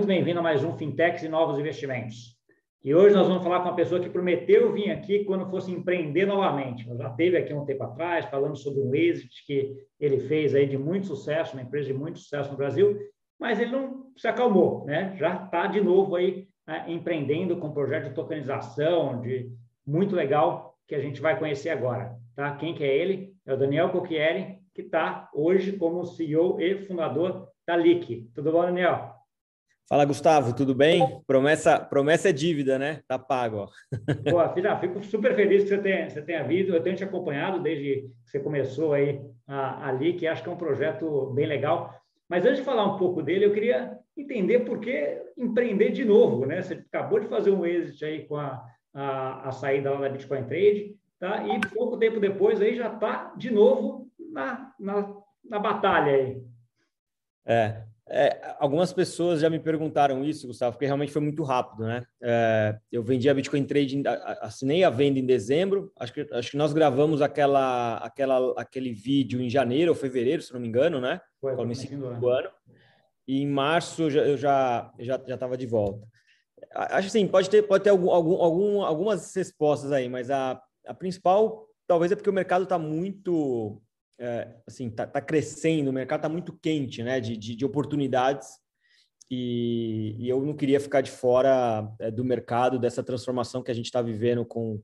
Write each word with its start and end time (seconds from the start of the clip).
muito 0.00 0.08
bem-vindo 0.08 0.40
a 0.40 0.42
mais 0.42 0.64
um 0.64 0.78
Fintechs 0.78 1.22
e 1.24 1.28
Novos 1.28 1.58
Investimentos. 1.58 2.34
E 2.82 2.94
hoje 2.94 3.14
nós 3.14 3.28
vamos 3.28 3.42
falar 3.42 3.60
com 3.60 3.68
uma 3.68 3.76
pessoa 3.76 4.00
que 4.00 4.08
prometeu 4.08 4.72
vir 4.72 4.90
aqui 4.90 5.26
quando 5.26 5.50
fosse 5.50 5.70
empreender 5.70 6.24
novamente. 6.24 6.86
Já 6.96 7.10
teve 7.10 7.36
aqui 7.36 7.52
um 7.52 7.66
tempo 7.66 7.84
atrás, 7.84 8.24
falando 8.24 8.56
sobre 8.56 8.80
um 8.80 8.94
exit 8.94 9.44
que 9.44 9.76
ele 10.00 10.20
fez 10.20 10.54
aí 10.54 10.66
de 10.66 10.78
muito 10.78 11.06
sucesso, 11.06 11.52
uma 11.52 11.60
empresa 11.60 11.88
de 11.88 11.92
muito 11.92 12.18
sucesso 12.18 12.50
no 12.50 12.56
Brasil, 12.56 12.98
mas 13.38 13.60
ele 13.60 13.72
não 13.72 14.06
se 14.16 14.26
acalmou, 14.26 14.86
né? 14.86 15.14
Já 15.18 15.44
está 15.44 15.66
de 15.66 15.82
novo 15.82 16.16
aí 16.16 16.48
né, 16.66 16.86
empreendendo 16.88 17.58
com 17.58 17.66
um 17.66 17.74
projeto 17.74 18.08
de 18.08 18.14
tokenização, 18.14 19.20
de 19.20 19.52
muito 19.86 20.16
legal, 20.16 20.78
que 20.88 20.94
a 20.94 21.00
gente 21.00 21.20
vai 21.20 21.38
conhecer 21.38 21.68
agora, 21.68 22.16
tá? 22.34 22.56
Quem 22.56 22.74
que 22.74 22.82
é 22.82 22.96
ele? 22.96 23.34
É 23.44 23.52
o 23.52 23.58
Daniel 23.58 23.90
Cocchieri, 23.90 24.60
que 24.74 24.80
está 24.80 25.28
hoje 25.34 25.72
como 25.72 26.06
CEO 26.06 26.58
e 26.58 26.86
fundador 26.86 27.48
da 27.66 27.76
LIC. 27.76 28.30
Tudo 28.34 28.50
bom, 28.50 28.62
Daniel? 28.62 29.19
Fala, 29.90 30.04
Gustavo, 30.04 30.54
tudo 30.54 30.72
bem? 30.72 31.20
Promessa, 31.26 31.76
promessa 31.76 32.28
é 32.28 32.32
dívida, 32.32 32.78
né? 32.78 33.00
Tá 33.08 33.18
pago. 33.18 33.56
Ó. 33.56 33.68
Pô, 34.30 34.54
filha, 34.54 34.78
fico 34.78 35.02
super 35.02 35.34
feliz 35.34 35.64
que 35.64 35.70
você 35.70 35.78
tenha, 35.78 36.08
você 36.08 36.22
tenha 36.22 36.44
vindo. 36.44 36.72
Eu 36.72 36.80
tenho 36.80 36.94
te 36.94 37.02
acompanhado 37.02 37.60
desde 37.60 38.02
que 38.02 38.10
você 38.24 38.38
começou 38.38 38.92
aí 38.92 39.20
a, 39.48 39.88
a 39.88 39.92
LIC, 39.92 40.28
acho 40.28 40.44
que 40.44 40.48
é 40.48 40.52
um 40.52 40.56
projeto 40.56 41.32
bem 41.34 41.44
legal. 41.44 41.92
Mas 42.28 42.46
antes 42.46 42.58
de 42.58 42.64
falar 42.64 42.86
um 42.86 42.98
pouco 42.98 43.20
dele, 43.20 43.46
eu 43.46 43.52
queria 43.52 43.98
entender 44.16 44.60
por 44.60 44.78
que 44.78 45.22
empreender 45.36 45.90
de 45.90 46.04
novo, 46.04 46.46
né? 46.46 46.62
Você 46.62 46.74
acabou 46.74 47.18
de 47.18 47.26
fazer 47.26 47.50
um 47.50 47.66
exit 47.66 48.04
aí 48.04 48.28
com 48.28 48.36
a, 48.36 48.64
a, 48.94 49.48
a 49.48 49.50
saída 49.50 49.90
lá 49.90 50.02
da 50.02 50.08
Bitcoin 50.08 50.44
Trade, 50.44 50.94
tá? 51.18 51.44
E 51.48 51.60
pouco 51.74 51.98
tempo 51.98 52.20
depois 52.20 52.62
aí 52.62 52.76
já 52.76 52.94
está 52.94 53.34
de 53.36 53.50
novo 53.50 54.08
na, 54.32 54.72
na, 54.78 55.12
na 55.44 55.58
batalha 55.58 56.12
aí. 56.12 56.40
É, 57.44 57.82
é, 58.12 58.56
algumas 58.58 58.92
pessoas 58.92 59.40
já 59.40 59.48
me 59.48 59.60
perguntaram 59.60 60.24
isso, 60.24 60.48
Gustavo, 60.48 60.72
porque 60.72 60.84
realmente 60.84 61.12
foi 61.12 61.22
muito 61.22 61.44
rápido, 61.44 61.84
né? 61.84 62.04
É, 62.20 62.76
eu 62.90 63.04
vendi 63.04 63.30
a 63.30 63.34
Bitcoin 63.34 63.64
Trade, 63.64 64.02
assinei 64.40 64.82
a 64.82 64.90
venda 64.90 65.20
em 65.20 65.24
dezembro. 65.24 65.92
Acho 65.96 66.12
que, 66.12 66.28
acho 66.32 66.50
que 66.50 66.56
nós 66.56 66.72
gravamos 66.72 67.22
aquela, 67.22 67.98
aquela, 67.98 68.52
aquele 68.60 68.92
vídeo 68.92 69.40
em 69.40 69.48
janeiro 69.48 69.92
ou 69.92 69.96
fevereiro, 69.96 70.42
se 70.42 70.52
não 70.52 70.58
me 70.58 70.66
engano, 70.66 71.00
né? 71.00 71.20
Foi, 71.40 71.54
no 71.54 71.62
início 71.62 71.96
do 71.96 72.28
ano. 72.28 72.48
E 73.28 73.42
em 73.42 73.46
março 73.46 74.02
eu 74.02 74.10
já 74.10 74.22
eu 74.22 74.36
já 74.36 74.92
já 74.98 75.34
estava 75.34 75.56
de 75.56 75.66
volta. 75.66 76.04
Acho 76.74 77.06
assim, 77.06 77.28
pode 77.28 77.48
ter 77.48 77.62
pode 77.62 77.84
ter 77.84 77.90
algum, 77.90 78.10
algum 78.10 78.82
algumas 78.82 79.32
respostas 79.36 79.92
aí, 79.92 80.08
mas 80.08 80.32
a, 80.32 80.60
a 80.84 80.94
principal 80.94 81.64
talvez 81.86 82.10
é 82.10 82.16
porque 82.16 82.30
o 82.30 82.32
mercado 82.32 82.64
está 82.64 82.76
muito 82.76 83.80
é, 84.20 84.48
assim, 84.66 84.90
tá, 84.90 85.06
tá, 85.06 85.20
crescendo, 85.20 85.88
o 85.88 85.92
mercado 85.92 86.20
está 86.20 86.28
muito 86.28 86.52
quente, 86.52 87.02
né, 87.02 87.18
de, 87.20 87.36
de, 87.36 87.56
de 87.56 87.64
oportunidades 87.64 88.60
e, 89.30 90.16
e, 90.18 90.28
eu 90.28 90.42
não 90.42 90.54
queria 90.54 90.80
ficar 90.80 91.00
de 91.00 91.10
fora 91.10 91.88
é, 92.00 92.10
do 92.10 92.24
mercado, 92.24 92.78
dessa 92.78 93.02
transformação 93.02 93.62
que 93.62 93.70
a 93.70 93.74
gente 93.74 93.86
está 93.86 94.02
vivendo 94.02 94.44
com, 94.44 94.82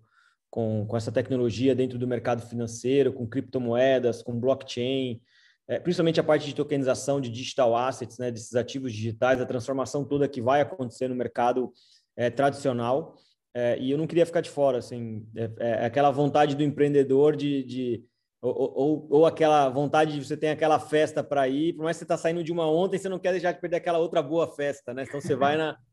com, 0.49 0.87
com, 0.87 0.97
essa 0.97 1.11
tecnologia 1.11 1.75
dentro 1.75 1.99
do 1.99 2.07
mercado 2.07 2.43
financeiro, 2.43 3.13
com 3.13 3.27
criptomoedas, 3.27 4.23
com 4.23 4.39
blockchain, 4.39 5.21
é, 5.69 5.81
principalmente 5.81 6.21
a 6.21 6.25
parte 6.25 6.47
de 6.47 6.55
tokenização 6.55 7.21
de 7.21 7.29
digital 7.29 7.77
assets, 7.77 8.19
né, 8.19 8.31
desses 8.31 8.55
ativos 8.55 8.93
digitais, 8.93 9.41
a 9.41 9.47
transformação 9.47 10.05
toda 10.05 10.29
que 10.29 10.41
vai 10.41 10.61
acontecer 10.61 11.09
no 11.09 11.17
mercado 11.17 11.73
é, 12.17 12.31
tradicional. 12.31 13.17
É, 13.53 13.77
e 13.81 13.91
eu 13.91 13.99
não 13.99 14.07
queria 14.07 14.27
ficar 14.27 14.43
de 14.43 14.51
fora, 14.51 14.79
assim, 14.79 15.27
é, 15.35 15.51
é 15.59 15.87
aquela 15.87 16.13
vontade 16.13 16.55
do 16.55 16.63
empreendedor 16.63 17.35
de, 17.35 17.65
de 17.65 18.05
ou, 18.47 18.73
ou, 18.77 19.07
ou, 19.11 19.27
aquela 19.27 19.69
vontade 19.69 20.13
de 20.13 20.25
você 20.25 20.37
ter 20.37 20.49
aquela 20.49 20.79
festa 20.79 21.23
para 21.23 21.49
ir, 21.49 21.73
por 21.75 21.85
mais 21.85 21.97
que 21.97 22.01
você 22.01 22.05
está 22.05 22.17
saindo 22.17 22.45
de 22.45 22.53
uma 22.53 22.71
ontem, 22.71 22.99
você 22.99 23.09
não 23.09 23.19
quer 23.19 23.33
deixar 23.33 23.53
de 23.53 23.61
perder 23.61 23.77
aquela 23.77 23.99
outra 23.99 24.23
boa 24.23 24.55
festa, 24.55 24.95
né? 24.95 25.05
Então 25.07 25.21
você 25.21 25.35
vai 25.35 25.57
na. 25.57 25.77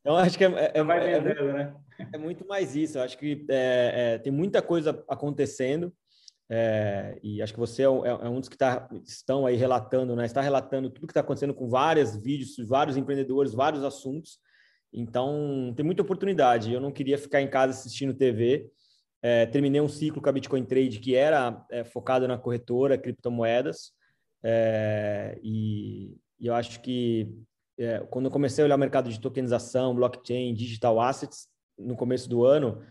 Então 0.00 0.16
acho 0.16 0.38
que 0.38 0.44
é, 0.44 0.48
é, 0.48 0.72
é, 0.74 0.78
é 0.78 0.82
muito, 0.82 1.44
né? 1.44 1.74
é 2.14 2.18
muito 2.18 2.46
mais 2.46 2.74
isso. 2.74 2.96
Eu 2.96 3.02
acho 3.02 3.18
que 3.18 3.44
é, 3.50 4.14
é, 4.14 4.18
tem 4.18 4.32
muita 4.32 4.62
coisa 4.62 5.04
acontecendo. 5.08 5.92
E 7.22 7.42
acho 7.42 7.52
que 7.52 7.58
você 7.58 7.82
é, 7.82 7.88
um 7.88 8.38
dos 8.38 8.48
que 8.48 8.56
tá, 8.56 8.88
estão 9.04 9.44
aí 9.44 9.56
relatando, 9.56 10.14
né? 10.16 10.24
Está 10.24 10.40
relatando 10.40 10.88
tudo 10.88 11.06
que 11.06 11.10
está 11.10 11.20
acontecendo 11.20 11.52
com 11.52 11.68
vários 11.68 12.16
vídeos, 12.16 12.56
vários 12.66 12.96
empreendedores, 12.96 13.52
vários 13.52 13.84
assuntos. 13.84 14.38
Então 14.92 15.74
tem 15.76 15.84
muita 15.84 16.02
oportunidade. 16.02 16.72
Eu 16.72 16.80
não 16.80 16.92
queria 16.92 17.18
ficar 17.18 17.42
em 17.42 17.50
casa 17.50 17.72
assistindo 17.72 18.14
TV. 18.14 18.70
É, 19.20 19.46
terminei 19.46 19.80
um 19.80 19.88
ciclo 19.88 20.22
com 20.22 20.28
a 20.28 20.32
Bitcoin 20.32 20.64
Trade 20.64 21.00
que 21.00 21.14
era 21.14 21.64
é, 21.70 21.84
focado 21.84 22.28
na 22.28 22.38
corretora, 22.38 22.96
criptomoedas, 22.96 23.92
é, 24.42 25.38
e, 25.42 26.16
e, 26.38 26.46
eu 26.46 26.54
acho 26.54 26.80
que 26.80 27.34
é, 27.76 28.00
quando 28.10 28.26
eu 28.26 28.30
comecei 28.30 28.62
a 28.62 28.66
olhar 28.66 28.76
o 28.76 28.78
mercado 28.78 29.10
de 29.10 29.20
tokenização, 29.20 29.94
blockchain, 29.94 30.54
digital 30.54 31.00
assets, 31.00 31.48
no 31.76 31.96
começo 31.96 32.28
do 32.28 32.44
ano, 32.44 32.82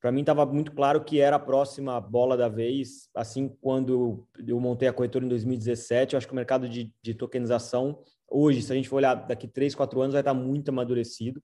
para 0.00 0.12
mim 0.12 0.20
estava 0.20 0.44
muito 0.44 0.72
claro 0.72 1.02
que 1.02 1.18
era 1.18 1.36
a 1.36 1.40
próxima 1.40 1.98
bola 1.98 2.36
da 2.36 2.46
vez. 2.46 3.08
Assim, 3.14 3.48
quando 3.60 4.26
eu 4.46 4.60
montei 4.60 4.86
a 4.86 4.92
corretora 4.92 5.24
em 5.24 5.28
2017, 5.28 6.12
eu 6.12 6.18
acho 6.18 6.26
que 6.26 6.32
o 6.34 6.36
mercado 6.36 6.68
de, 6.68 6.92
de 7.02 7.14
tokenização, 7.14 7.98
hoje, 8.28 8.60
se 8.60 8.70
a 8.70 8.74
gente 8.74 8.88
for 8.88 8.96
olhar 8.96 9.14
daqui 9.14 9.48
três, 9.48 9.74
quatro 9.74 10.02
anos, 10.02 10.12
vai 10.12 10.20
estar 10.20 10.34
muito 10.34 10.68
amadurecido. 10.68 11.42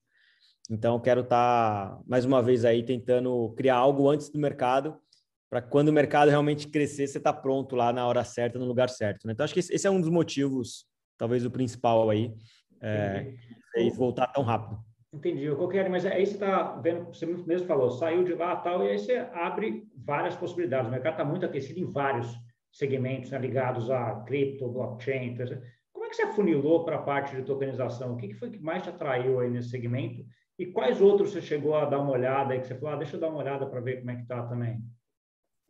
Então, 0.70 1.00
quero 1.00 1.22
estar, 1.22 1.96
tá, 1.96 2.00
mais 2.06 2.24
uma 2.24 2.40
vez, 2.40 2.64
aí 2.64 2.84
tentando 2.84 3.52
criar 3.56 3.74
algo 3.74 4.08
antes 4.08 4.30
do 4.30 4.38
mercado, 4.38 4.96
para 5.50 5.60
quando 5.60 5.88
o 5.88 5.92
mercado 5.92 6.28
realmente 6.28 6.68
crescer, 6.68 7.08
você 7.08 7.18
está 7.18 7.32
pronto 7.32 7.74
lá 7.74 7.92
na 7.92 8.06
hora 8.06 8.22
certa, 8.22 8.56
no 8.56 8.66
lugar 8.66 8.88
certo. 8.88 9.26
Né? 9.26 9.32
Então, 9.32 9.42
acho 9.42 9.52
que 9.52 9.58
esse 9.58 9.84
é 9.84 9.90
um 9.90 10.00
dos 10.00 10.08
motivos, 10.08 10.86
talvez 11.18 11.44
o 11.44 11.50
principal 11.50 12.08
aí, 12.08 12.32
é, 12.80 13.34
é 13.74 13.90
voltar 13.90 14.28
tão 14.28 14.44
rápido. 14.44 14.78
Entendi. 15.12 15.52
Qualquer, 15.56 15.90
mas 15.90 16.06
aí 16.06 16.24
você 16.24 16.34
está 16.34 16.76
vendo, 16.76 17.06
você 17.06 17.26
mesmo 17.26 17.66
falou, 17.66 17.90
saiu 17.90 18.22
de 18.22 18.34
lá 18.34 18.54
tal, 18.54 18.84
e 18.84 18.90
aí 18.90 18.98
você 19.00 19.26
abre 19.32 19.88
várias 19.96 20.36
possibilidades. 20.36 20.86
O 20.86 20.92
mercado 20.92 21.14
está 21.14 21.24
muito 21.24 21.44
aquecido 21.44 21.80
em 21.80 21.90
vários 21.90 22.32
segmentos 22.70 23.32
né, 23.32 23.38
ligados 23.40 23.90
a 23.90 24.20
cripto, 24.20 24.68
blockchain. 24.68 25.36
Como 25.92 26.06
é 26.06 26.08
que 26.08 26.14
você 26.14 26.22
afunilou 26.22 26.84
para 26.84 26.94
a 26.94 27.02
parte 27.02 27.34
de 27.34 27.42
tokenização? 27.42 28.14
O 28.14 28.16
que, 28.16 28.28
que 28.28 28.34
foi 28.34 28.50
que 28.50 28.60
mais 28.60 28.84
te 28.84 28.90
atraiu 28.90 29.40
aí 29.40 29.50
nesse 29.50 29.70
segmento? 29.70 30.24
E 30.60 30.66
quais 30.66 31.00
outros 31.00 31.30
você 31.30 31.40
chegou 31.40 31.74
a 31.74 31.86
dar 31.86 32.00
uma 32.00 32.12
olhada 32.12 32.52
aí 32.52 32.60
que 32.60 32.66
você 32.66 32.74
falou, 32.74 32.94
ah, 32.94 32.98
deixa 32.98 33.16
eu 33.16 33.20
dar 33.20 33.30
uma 33.30 33.38
olhada 33.38 33.64
para 33.64 33.80
ver 33.80 34.00
como 34.00 34.10
é 34.10 34.16
que 34.16 34.26
tá 34.26 34.46
também? 34.46 34.84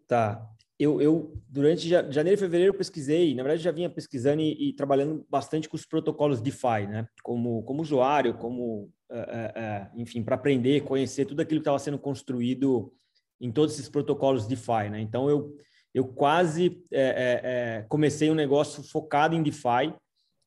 Tá. 0.09 0.45
Eu, 0.77 1.01
eu, 1.01 1.41
durante 1.49 1.89
janeiro 1.89 2.35
e 2.35 2.37
fevereiro, 2.37 2.75
pesquisei, 2.75 3.33
na 3.37 3.45
verdade, 3.45 3.63
já 3.63 3.71
vinha 3.71 3.89
pesquisando 3.89 4.43
e, 4.43 4.71
e 4.71 4.73
trabalhando 4.73 5.25
bastante 5.31 5.69
com 5.69 5.77
os 5.77 5.87
protocolos 5.87 6.41
DeFi, 6.41 6.89
né? 6.89 7.07
Como, 7.23 7.63
como 7.63 7.83
usuário, 7.83 8.35
como, 8.35 8.91
é, 9.09 9.53
é, 9.55 9.91
enfim, 9.95 10.25
para 10.25 10.35
aprender, 10.35 10.81
conhecer 10.81 11.25
tudo 11.25 11.41
aquilo 11.41 11.61
que 11.61 11.63
estava 11.63 11.79
sendo 11.79 11.99
construído 11.99 12.93
em 13.41 13.53
todos 13.53 13.75
esses 13.75 13.89
protocolos 13.89 14.49
DeFi, 14.49 14.91
né? 14.91 15.01
Então, 15.01 15.31
eu, 15.31 15.57
eu 15.95 16.05
quase 16.05 16.85
é, 16.91 17.85
comecei 17.89 18.29
um 18.29 18.35
negócio 18.35 18.83
focado 18.83 19.37
em 19.37 19.43
DeFi, 19.43 19.95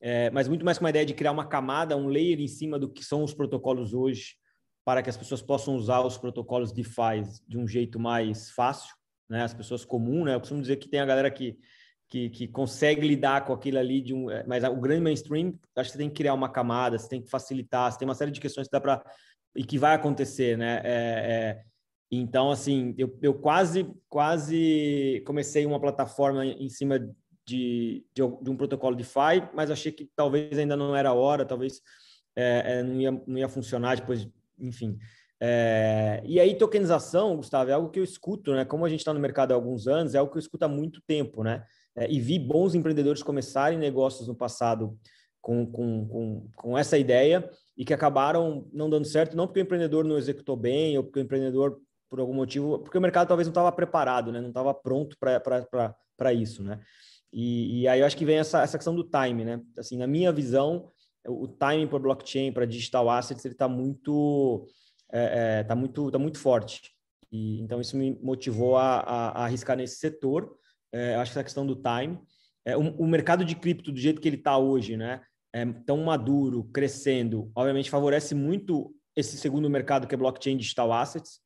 é, 0.05 0.29
mas 0.31 0.49
muito 0.49 0.65
mais 0.65 0.77
com 0.77 0.85
a 0.85 0.89
ideia 0.89 1.05
de 1.05 1.13
criar 1.13 1.31
uma 1.31 1.47
camada, 1.47 1.95
um 1.95 2.07
layer 2.07 2.41
em 2.41 2.47
cima 2.47 2.77
do 2.77 2.91
que 2.91 3.05
são 3.05 3.23
os 3.23 3.33
protocolos 3.33 3.93
hoje, 3.93 4.35
para 4.83 5.01
que 5.01 5.09
as 5.09 5.15
pessoas 5.15 5.41
possam 5.41 5.77
usar 5.77 6.01
os 6.01 6.17
protocolos 6.17 6.73
DeFi 6.73 7.23
de 7.47 7.57
um 7.57 7.65
jeito 7.65 7.97
mais 7.97 8.51
fácil, 8.51 8.93
né? 9.29 9.43
As 9.43 9.53
pessoas 9.53 9.85
comuns, 9.85 10.25
né? 10.25 10.35
Eu 10.35 10.41
costumo 10.41 10.59
dizer 10.59 10.75
que 10.75 10.89
tem 10.89 10.99
a 10.99 11.05
galera 11.05 11.31
que, 11.31 11.57
que, 12.09 12.29
que 12.29 12.47
consegue 12.49 13.07
lidar 13.07 13.45
com 13.45 13.53
aquilo 13.53 13.79
ali, 13.79 14.01
de 14.01 14.13
um, 14.13 14.29
é, 14.29 14.43
mas 14.45 14.65
o 14.65 14.75
grande 14.75 15.01
mainstream, 15.01 15.57
acho 15.77 15.89
que 15.89 15.93
você 15.93 15.97
tem 15.97 16.09
que 16.09 16.15
criar 16.15 16.33
uma 16.33 16.49
camada, 16.49 16.99
você 16.99 17.07
tem 17.07 17.21
que 17.21 17.29
facilitar, 17.29 17.89
você 17.89 17.97
tem 17.97 18.05
uma 18.05 18.13
série 18.13 18.31
de 18.31 18.41
questões 18.41 18.67
que 18.67 18.73
dá 18.73 18.81
para 18.81 19.01
e 19.55 19.63
que 19.63 19.77
vai 19.77 19.95
acontecer, 19.95 20.57
né? 20.57 20.81
É, 20.83 20.91
é, 20.91 21.63
então, 22.11 22.51
assim, 22.51 22.93
eu, 22.97 23.17
eu 23.21 23.33
quase, 23.33 23.89
quase 24.09 25.23
comecei 25.25 25.65
uma 25.65 25.79
plataforma 25.79 26.45
em 26.45 26.67
cima 26.67 26.99
de, 27.45 28.05
de, 28.13 28.21
de, 28.41 28.49
um 28.49 28.55
protocolo 28.55 28.95
DeFi, 28.95 29.49
mas 29.53 29.69
achei 29.69 29.91
que 29.91 30.09
talvez 30.15 30.57
ainda 30.57 30.75
não 30.75 30.95
era 30.95 31.09
a 31.09 31.13
hora, 31.13 31.45
talvez 31.45 31.81
é, 32.35 32.79
é, 32.79 32.83
não, 32.83 33.01
ia, 33.01 33.11
não 33.11 33.37
ia 33.37 33.49
funcionar 33.49 33.97
depois, 33.97 34.27
enfim. 34.59 34.97
É, 35.39 36.21
e 36.25 36.39
aí, 36.39 36.55
tokenização, 36.55 37.35
Gustavo, 37.35 37.69
é 37.69 37.73
algo 37.73 37.89
que 37.89 37.99
eu 37.99 38.03
escuto, 38.03 38.53
né? 38.53 38.63
Como 38.63 38.85
a 38.85 38.89
gente 38.89 38.99
está 38.99 39.13
no 39.13 39.19
mercado 39.19 39.51
há 39.51 39.55
alguns 39.55 39.87
anos, 39.87 40.15
é 40.15 40.17
algo 40.17 40.31
que 40.31 40.37
eu 40.37 40.41
escuto 40.41 40.63
há 40.63 40.69
muito 40.69 41.01
tempo, 41.05 41.43
né? 41.43 41.65
É, 41.95 42.09
e 42.09 42.19
vi 42.19 42.39
bons 42.39 42.73
empreendedores 42.73 43.21
começarem 43.21 43.77
negócios 43.77 44.27
no 44.27 44.35
passado 44.35 44.97
com, 45.41 45.65
com, 45.69 46.07
com, 46.07 46.49
com 46.55 46.77
essa 46.77 46.97
ideia 46.97 47.47
e 47.77 47.83
que 47.83 47.93
acabaram 47.93 48.67
não 48.71 48.89
dando 48.89 49.05
certo, 49.05 49.35
não 49.35 49.45
porque 49.45 49.59
o 49.59 49.63
empreendedor 49.63 50.05
não 50.05 50.17
executou 50.17 50.55
bem 50.55 50.97
ou 50.97 51.03
porque 51.03 51.19
o 51.19 51.23
empreendedor, 51.23 51.77
por 52.09 52.21
algum 52.21 52.33
motivo, 52.33 52.79
porque 52.79 52.97
o 52.97 53.01
mercado 53.01 53.27
talvez 53.27 53.45
não 53.45 53.51
estava 53.51 53.71
preparado, 53.71 54.31
né? 54.31 54.39
Não 54.39 54.47
estava 54.47 54.73
pronto 54.73 55.17
para 55.19 56.33
isso, 56.33 56.63
né? 56.63 56.79
E, 57.33 57.81
e, 57.81 57.87
aí 57.87 57.99
eu 57.99 58.05
acho 58.05 58.15
que 58.15 58.25
vem 58.25 58.37
essa, 58.37 58.61
essa 58.61 58.77
questão 58.77 58.95
do 58.95 59.03
time, 59.03 59.43
né? 59.43 59.61
Assim, 59.77 59.97
na 59.97 60.05
minha 60.05 60.31
visão, 60.31 60.91
o 61.27 61.47
timing 61.47 61.87
para 61.87 61.99
blockchain, 61.99 62.51
para 62.51 62.65
digital 62.65 63.09
assets, 63.09 63.43
ele 63.43 63.55
está 63.55 63.67
muito, 63.67 64.67
é, 65.11 65.59
é, 65.59 65.63
tá 65.63 65.75
muito, 65.75 66.11
tá 66.11 66.19
muito 66.19 66.37
forte. 66.37 66.91
E, 67.31 67.59
então 67.61 67.81
isso 67.81 67.97
me 67.97 68.19
motivou 68.21 68.77
a, 68.77 68.99
a, 68.99 69.29
a 69.29 69.45
arriscar 69.45 69.75
nesse 69.75 69.95
setor. 69.95 70.55
É, 70.91 71.15
acho 71.15 71.31
que 71.31 71.39
essa 71.39 71.43
questão 71.43 71.65
do 71.65 71.75
time, 71.75 72.19
é, 72.63 72.77
o, 72.77 72.81
o, 72.97 73.07
mercado 73.07 73.43
de 73.43 73.55
cripto 73.55 73.91
do 73.91 73.99
jeito 73.99 74.21
que 74.21 74.29
ele 74.29 74.37
está 74.37 74.57
hoje, 74.57 74.95
né? 74.95 75.21
é, 75.53 75.65
tão 75.85 75.97
maduro, 75.97 76.63
crescendo, 76.73 77.51
obviamente 77.55 77.89
favorece 77.89 78.33
muito 78.33 78.93
esse 79.15 79.37
segundo 79.37 79.69
mercado 79.69 80.07
que 80.07 80.15
é 80.15 80.17
blockchain 80.17 80.57
digital 80.57 80.91
assets, 80.91 81.39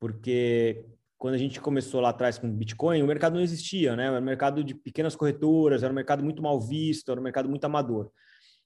porque 0.00 0.86
quando 1.22 1.34
a 1.34 1.38
gente 1.38 1.60
começou 1.60 2.00
lá 2.00 2.08
atrás 2.08 2.36
com 2.36 2.50
Bitcoin, 2.50 3.00
o 3.00 3.06
mercado 3.06 3.34
não 3.34 3.40
existia, 3.42 3.94
né? 3.94 4.06
Era 4.06 4.18
um 4.18 4.24
mercado 4.24 4.64
de 4.64 4.74
pequenas 4.74 5.14
corretoras, 5.14 5.84
era 5.84 5.92
um 5.92 5.94
mercado 5.94 6.24
muito 6.24 6.42
mal 6.42 6.60
visto, 6.60 7.12
era 7.12 7.20
um 7.20 7.22
mercado 7.22 7.48
muito 7.48 7.64
amador. 7.64 8.10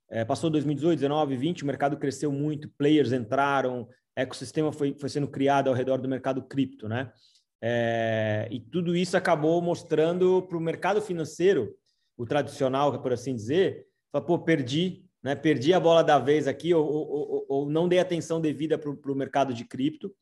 É, 0.09 0.25
passou 0.25 0.49
2018, 0.49 0.99
19, 1.01 1.37
20, 1.37 1.63
o 1.63 1.67
mercado 1.67 1.99
cresceu 1.99 2.33
muito, 2.33 2.71
players 2.71 3.13
entraram, 3.13 3.87
ecossistema 4.17 4.73
foi, 4.73 4.97
foi 4.99 5.11
sendo 5.11 5.29
criado 5.29 5.69
ao 5.69 5.75
redor 5.75 6.01
do 6.01 6.09
mercado 6.09 6.41
cripto, 6.41 6.89
né? 6.89 7.13
É, 7.61 8.49
e 8.51 8.59
tudo 8.59 8.97
isso 8.97 9.19
acabou 9.19 9.61
mostrando 9.61 10.41
para 10.49 10.57
o 10.57 10.61
mercado 10.61 11.03
financeiro, 11.03 11.75
o 12.17 12.25
tradicional, 12.25 13.03
por 13.03 13.13
assim 13.13 13.35
dizer, 13.35 13.85
pô, 14.27 14.39
perdi, 14.39 15.05
né? 15.27 15.35
Perdi 15.35 15.75
a 15.75 15.81
bola 15.81 16.05
da 16.05 16.21
vez 16.21 16.47
aqui, 16.47 16.73
ou, 16.73 16.87
ou, 16.87 17.47
ou 17.49 17.69
não 17.69 17.89
dei 17.89 17.99
atenção 17.99 18.41
devida 18.41 18.79
para 18.79 19.13
o 19.13 19.15
mercado 19.17 19.53
de 19.53 19.65
cripto. 19.65 20.15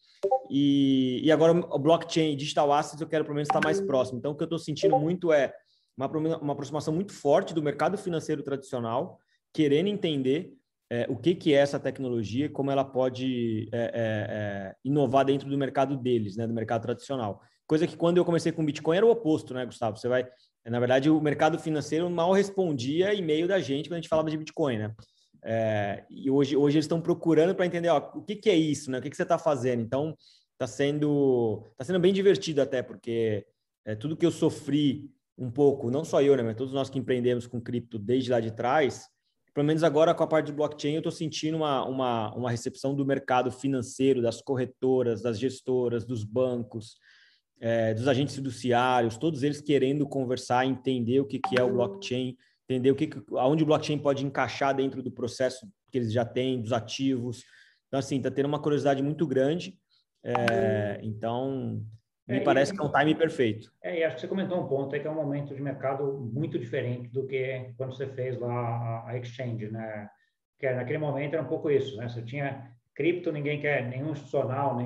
E, 0.50 1.20
e 1.22 1.30
agora 1.30 1.52
o 1.52 1.78
blockchain 1.78 2.34
digital 2.34 2.72
assets 2.72 3.02
eu 3.02 3.06
quero 3.06 3.22
pelo 3.22 3.34
menos 3.34 3.50
estar 3.50 3.60
mais 3.62 3.82
próximo. 3.82 4.18
Então, 4.18 4.32
o 4.32 4.34
que 4.34 4.42
eu 4.42 4.46
estou 4.46 4.58
sentindo 4.58 4.98
muito 4.98 5.30
é 5.30 5.52
uma, 5.94 6.06
uma 6.38 6.54
aproximação 6.54 6.94
muito 6.94 7.12
forte 7.12 7.52
do 7.52 7.62
mercado 7.62 7.98
financeiro 7.98 8.42
tradicional, 8.42 9.18
querendo 9.52 9.88
entender 9.88 10.54
é, 10.90 11.04
o 11.10 11.16
que, 11.16 11.34
que 11.34 11.52
é 11.52 11.58
essa 11.58 11.78
tecnologia 11.78 12.46
e 12.46 12.48
como 12.48 12.70
ela 12.70 12.82
pode 12.82 13.68
é, 13.72 13.78
é, 13.78 13.90
é, 13.92 14.74
inovar 14.82 15.26
dentro 15.26 15.50
do 15.50 15.58
mercado 15.58 15.98
deles, 15.98 16.34
né, 16.34 16.46
do 16.46 16.54
mercado 16.54 16.80
tradicional. 16.80 17.42
Coisa 17.66 17.86
que 17.86 17.94
quando 17.94 18.16
eu 18.16 18.24
comecei 18.24 18.52
com 18.52 18.64
Bitcoin 18.64 18.96
era 18.96 19.04
o 19.04 19.10
oposto, 19.10 19.52
né, 19.52 19.66
Gustavo? 19.66 19.98
Você 19.98 20.08
vai, 20.08 20.26
na 20.70 20.78
verdade, 20.78 21.10
o 21.10 21.20
mercado 21.20 21.58
financeiro 21.58 22.08
mal 22.08 22.32
respondia 22.32 23.12
e-mail 23.12 23.46
da 23.46 23.60
gente 23.60 23.88
quando 23.88 23.98
a 23.98 24.00
gente 24.00 24.08
falava 24.08 24.30
de 24.30 24.36
Bitcoin, 24.36 24.78
né? 24.78 24.94
É, 25.46 26.04
e 26.08 26.30
hoje, 26.30 26.56
hoje 26.56 26.76
eles 26.76 26.84
estão 26.86 27.00
procurando 27.00 27.54
para 27.54 27.66
entender 27.66 27.90
ó, 27.90 27.98
o 28.14 28.22
que, 28.22 28.34
que, 28.34 28.48
é 28.48 28.56
isso, 28.56 28.90
né? 28.90 28.98
O 28.98 29.02
que, 29.02 29.10
que 29.10 29.16
você 29.16 29.24
está 29.24 29.36
fazendo? 29.36 29.82
Então, 29.82 30.16
está 30.52 30.66
sendo, 30.66 31.70
tá 31.76 31.84
sendo 31.84 32.00
bem 32.00 32.12
divertido 32.12 32.62
até, 32.62 32.82
porque 32.82 33.46
é, 33.84 33.94
tudo 33.94 34.16
que 34.16 34.24
eu 34.24 34.30
sofri 34.30 35.10
um 35.36 35.50
pouco, 35.50 35.90
não 35.90 36.04
só 36.04 36.22
eu, 36.22 36.36
né, 36.36 36.42
mas 36.42 36.56
todos 36.56 36.72
nós 36.72 36.88
que 36.88 36.98
empreendemos 36.98 37.46
com 37.46 37.60
cripto 37.60 37.98
desde 37.98 38.30
lá 38.30 38.40
de 38.40 38.52
trás, 38.52 39.08
pelo 39.52 39.66
menos 39.66 39.82
agora 39.82 40.14
com 40.14 40.22
a 40.22 40.26
parte 40.26 40.46
de 40.46 40.52
blockchain, 40.52 40.94
eu 40.94 40.98
estou 40.98 41.12
sentindo 41.12 41.56
uma, 41.56 41.84
uma, 41.84 42.34
uma 42.34 42.50
recepção 42.50 42.94
do 42.94 43.04
mercado 43.04 43.50
financeiro, 43.50 44.22
das 44.22 44.40
corretoras, 44.40 45.22
das 45.22 45.38
gestoras, 45.38 46.04
dos 46.04 46.24
bancos, 46.24 46.96
é, 47.64 47.94
dos 47.94 48.06
agentes 48.06 48.34
fiduciários, 48.34 49.16
todos 49.16 49.42
eles 49.42 49.58
querendo 49.58 50.06
conversar, 50.06 50.66
entender 50.66 51.18
o 51.20 51.24
que, 51.24 51.38
que 51.38 51.58
é 51.58 51.62
o 51.62 51.72
blockchain, 51.72 52.36
entender 52.68 52.90
o 52.90 52.94
que, 52.94 53.08
aonde 53.38 53.62
o 53.62 53.66
blockchain 53.66 53.98
pode 53.98 54.22
encaixar 54.22 54.76
dentro 54.76 55.02
do 55.02 55.10
processo 55.10 55.66
que 55.90 55.96
eles 55.96 56.12
já 56.12 56.26
têm, 56.26 56.60
dos 56.60 56.74
ativos. 56.74 57.42
Então, 57.88 57.98
assim, 57.98 58.18
está 58.18 58.30
tendo 58.30 58.44
uma 58.44 58.60
curiosidade 58.60 59.02
muito 59.02 59.26
grande. 59.26 59.78
É, 60.22 61.00
então, 61.02 61.82
me 62.28 62.36
é, 62.36 62.40
parece 62.40 62.74
e, 62.74 62.76
que 62.76 62.82
é 62.82 62.84
um 62.84 62.92
time 62.92 63.14
perfeito. 63.14 63.72
É, 63.82 64.00
e 64.00 64.04
acho 64.04 64.16
que 64.16 64.20
você 64.20 64.28
comentou 64.28 64.62
um 64.62 64.68
ponto, 64.68 64.94
é 64.94 64.98
que 64.98 65.06
é 65.06 65.10
um 65.10 65.14
momento 65.14 65.54
de 65.54 65.62
mercado 65.62 66.20
muito 66.34 66.58
diferente 66.58 67.08
do 67.08 67.26
que 67.26 67.72
quando 67.78 67.96
você 67.96 68.06
fez 68.08 68.38
lá 68.38 69.06
a, 69.06 69.16
exchange, 69.16 69.70
né? 69.70 70.10
Que 70.58 70.70
naquele 70.70 70.98
momento 70.98 71.32
era 71.32 71.42
um 71.42 71.48
pouco 71.48 71.70
isso, 71.70 71.96
né? 71.96 72.10
Você 72.10 72.20
tinha 72.20 72.70
cripto, 72.94 73.32
ninguém 73.32 73.58
quer, 73.58 73.88
nenhum 73.88 74.12
institucional, 74.12 74.76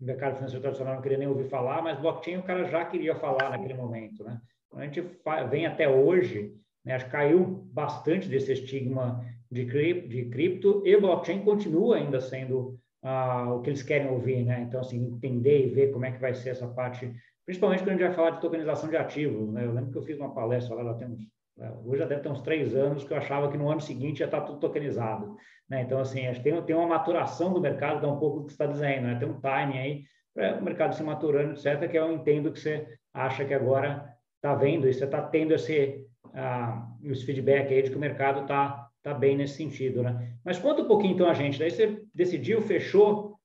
nenhum 0.00 0.12
mercado 0.12 0.36
financeiro 0.36 0.62
tradicional 0.62 0.94
não 0.94 1.02
queria 1.02 1.18
nem 1.18 1.28
ouvir 1.28 1.48
falar, 1.48 1.82
mas 1.82 1.98
blockchain 1.98 2.38
o 2.38 2.42
cara 2.42 2.64
já 2.64 2.84
queria 2.84 3.14
falar 3.14 3.50
naquele 3.50 3.74
momento, 3.74 4.24
né? 4.24 4.40
Quando 4.68 4.82
a 4.82 4.84
gente 4.86 5.04
vem 5.50 5.66
até 5.66 5.88
hoje, 5.88 6.54
né, 6.84 6.94
acho 6.94 7.06
que 7.06 7.10
caiu 7.10 7.44
bastante 7.72 8.28
desse 8.28 8.52
estigma 8.52 9.24
de 9.50 9.64
cripto, 9.64 10.08
de 10.08 10.24
cripto 10.26 10.82
e 10.86 10.96
blockchain 11.00 11.42
continua 11.42 11.96
ainda 11.96 12.20
sendo 12.20 12.78
ah, 13.02 13.54
o 13.54 13.62
que 13.62 13.70
eles 13.70 13.82
querem 13.82 14.08
ouvir, 14.08 14.44
né? 14.44 14.60
Então, 14.60 14.80
assim, 14.80 15.04
entender 15.04 15.66
e 15.66 15.70
ver 15.70 15.92
como 15.92 16.04
é 16.04 16.12
que 16.12 16.20
vai 16.20 16.34
ser 16.34 16.50
essa 16.50 16.66
parte, 16.68 17.10
principalmente 17.46 17.80
quando 17.80 17.88
a 17.88 17.92
gente 17.92 18.06
vai 18.06 18.14
falar 18.14 18.30
de 18.30 18.40
tokenização 18.40 18.90
de 18.90 18.96
ativos, 18.96 19.50
né? 19.52 19.64
Eu 19.64 19.72
lembro 19.72 19.90
que 19.90 19.98
eu 19.98 20.02
fiz 20.02 20.18
uma 20.18 20.34
palestra 20.34 20.74
lá, 20.74 20.84
já 20.84 20.94
temos, 20.94 21.20
né? 21.56 21.72
hoje 21.84 21.98
já 21.98 22.06
deve 22.06 22.22
ter 22.22 22.28
uns 22.28 22.42
três 22.42 22.74
anos, 22.74 23.04
que 23.04 23.12
eu 23.12 23.16
achava 23.16 23.50
que 23.50 23.56
no 23.56 23.70
ano 23.70 23.80
seguinte 23.80 24.18
já 24.18 24.26
está 24.26 24.40
tudo 24.40 24.60
tokenizado, 24.60 25.36
né? 25.68 25.82
Então, 25.82 26.00
assim, 26.00 26.26
acho 26.26 26.40
que 26.40 26.50
tem, 26.50 26.62
tem 26.62 26.76
uma 26.76 26.86
maturação 26.86 27.52
do 27.52 27.60
mercado, 27.60 28.00
dá 28.00 28.08
um 28.08 28.18
pouco 28.18 28.40
do 28.40 28.46
que 28.46 28.52
você 28.52 28.62
está 28.62 28.66
dizendo, 28.66 29.06
né? 29.06 29.18
Tem 29.18 29.28
um 29.28 29.40
timing 29.40 29.78
aí 29.78 30.04
para 30.34 30.58
o 30.58 30.64
mercado 30.64 30.94
se 30.94 31.02
maturando, 31.02 31.52
etc., 31.52 31.88
que 31.90 31.98
eu 31.98 32.12
entendo 32.12 32.52
que 32.52 32.60
você 32.60 32.86
acha 33.12 33.44
que 33.44 33.54
agora 33.54 34.08
está 34.36 34.54
vendo 34.54 34.88
e 34.88 34.94
você 34.94 35.04
está 35.04 35.20
tendo 35.20 35.52
esse, 35.52 36.06
ah, 36.34 36.86
esse 37.04 37.24
feedback 37.24 37.72
aí 37.72 37.82
de 37.82 37.90
que 37.90 37.96
o 37.96 38.00
mercado 38.00 38.42
está 38.42 38.88
tá 39.02 39.12
bem 39.12 39.36
nesse 39.36 39.54
sentido, 39.54 40.02
né? 40.02 40.36
Mas 40.44 40.58
conta 40.58 40.82
um 40.82 40.88
pouquinho 40.88 41.14
então 41.14 41.28
a 41.28 41.34
gente. 41.34 41.58
Daí 41.58 41.70
você 41.70 42.02
decidiu, 42.14 42.62
fechou, 42.62 43.36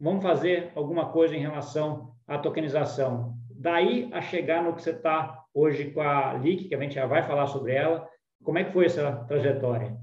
vamos 0.00 0.22
fazer 0.22 0.72
alguma 0.74 1.10
coisa 1.10 1.36
em 1.36 1.40
relação 1.40 2.14
à 2.26 2.38
tokenização. 2.38 3.36
Daí 3.50 4.08
a 4.12 4.20
chegar 4.20 4.62
no 4.62 4.74
que 4.74 4.82
você 4.82 4.90
está 4.90 5.44
hoje 5.52 5.90
com 5.90 6.00
a 6.00 6.34
LIC, 6.34 6.68
que 6.68 6.74
a 6.74 6.80
gente 6.80 6.94
já 6.94 7.06
vai 7.06 7.22
falar 7.22 7.46
sobre 7.48 7.74
ela. 7.74 8.08
Como 8.42 8.58
é 8.58 8.64
que 8.64 8.72
foi 8.72 8.86
essa 8.86 9.24
trajetória? 9.24 9.96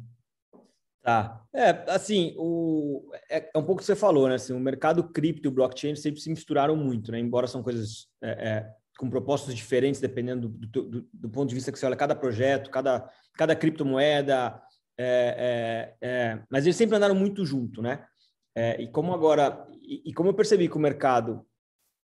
Tá. 1.02 1.45
É, 1.56 1.86
assim, 1.88 2.36
o, 2.38 3.10
é, 3.30 3.50
é 3.54 3.58
um 3.58 3.64
pouco 3.64 3.76
o 3.76 3.78
que 3.78 3.86
você 3.86 3.96
falou, 3.96 4.28
né? 4.28 4.36
Assim, 4.36 4.52
o 4.52 4.60
mercado 4.60 5.06
cripto 5.06 5.48
e 5.48 5.50
o 5.50 5.52
blockchain 5.54 5.96
sempre 5.96 6.20
se 6.20 6.30
misturaram 6.30 6.76
muito, 6.76 7.14
né? 7.14 7.20
Embora 7.20 7.48
são 7.48 7.64
coisas 7.64 8.08
é, 8.22 8.30
é, 8.30 8.74
com 8.98 9.10
propósitos 9.10 9.56
diferentes, 9.56 10.02
dependendo 10.02 10.50
do, 10.50 10.84
do, 10.84 11.08
do, 11.14 11.30
ponto 11.30 11.48
de 11.48 11.56
vista 11.56 11.72
que 11.72 11.80
você 11.80 11.86
olha 11.86 11.96
cada 11.96 12.14
projeto, 12.14 12.70
cada, 12.70 13.10
cada 13.38 13.56
criptomoeda, 13.56 14.62
é, 14.98 15.96
é, 16.02 16.08
é, 16.08 16.44
mas 16.50 16.66
eles 16.66 16.76
sempre 16.76 16.98
andaram 16.98 17.16
muito 17.16 17.46
junto, 17.46 17.82
né? 17.82 18.06
É, 18.54 18.82
e 18.82 18.90
como 18.90 19.14
agora, 19.14 19.66
e, 19.82 20.10
e, 20.10 20.14
como 20.14 20.30
eu 20.30 20.34
percebi 20.34 20.68
que 20.68 20.78
o 20.78 20.80
mercado 20.80 21.46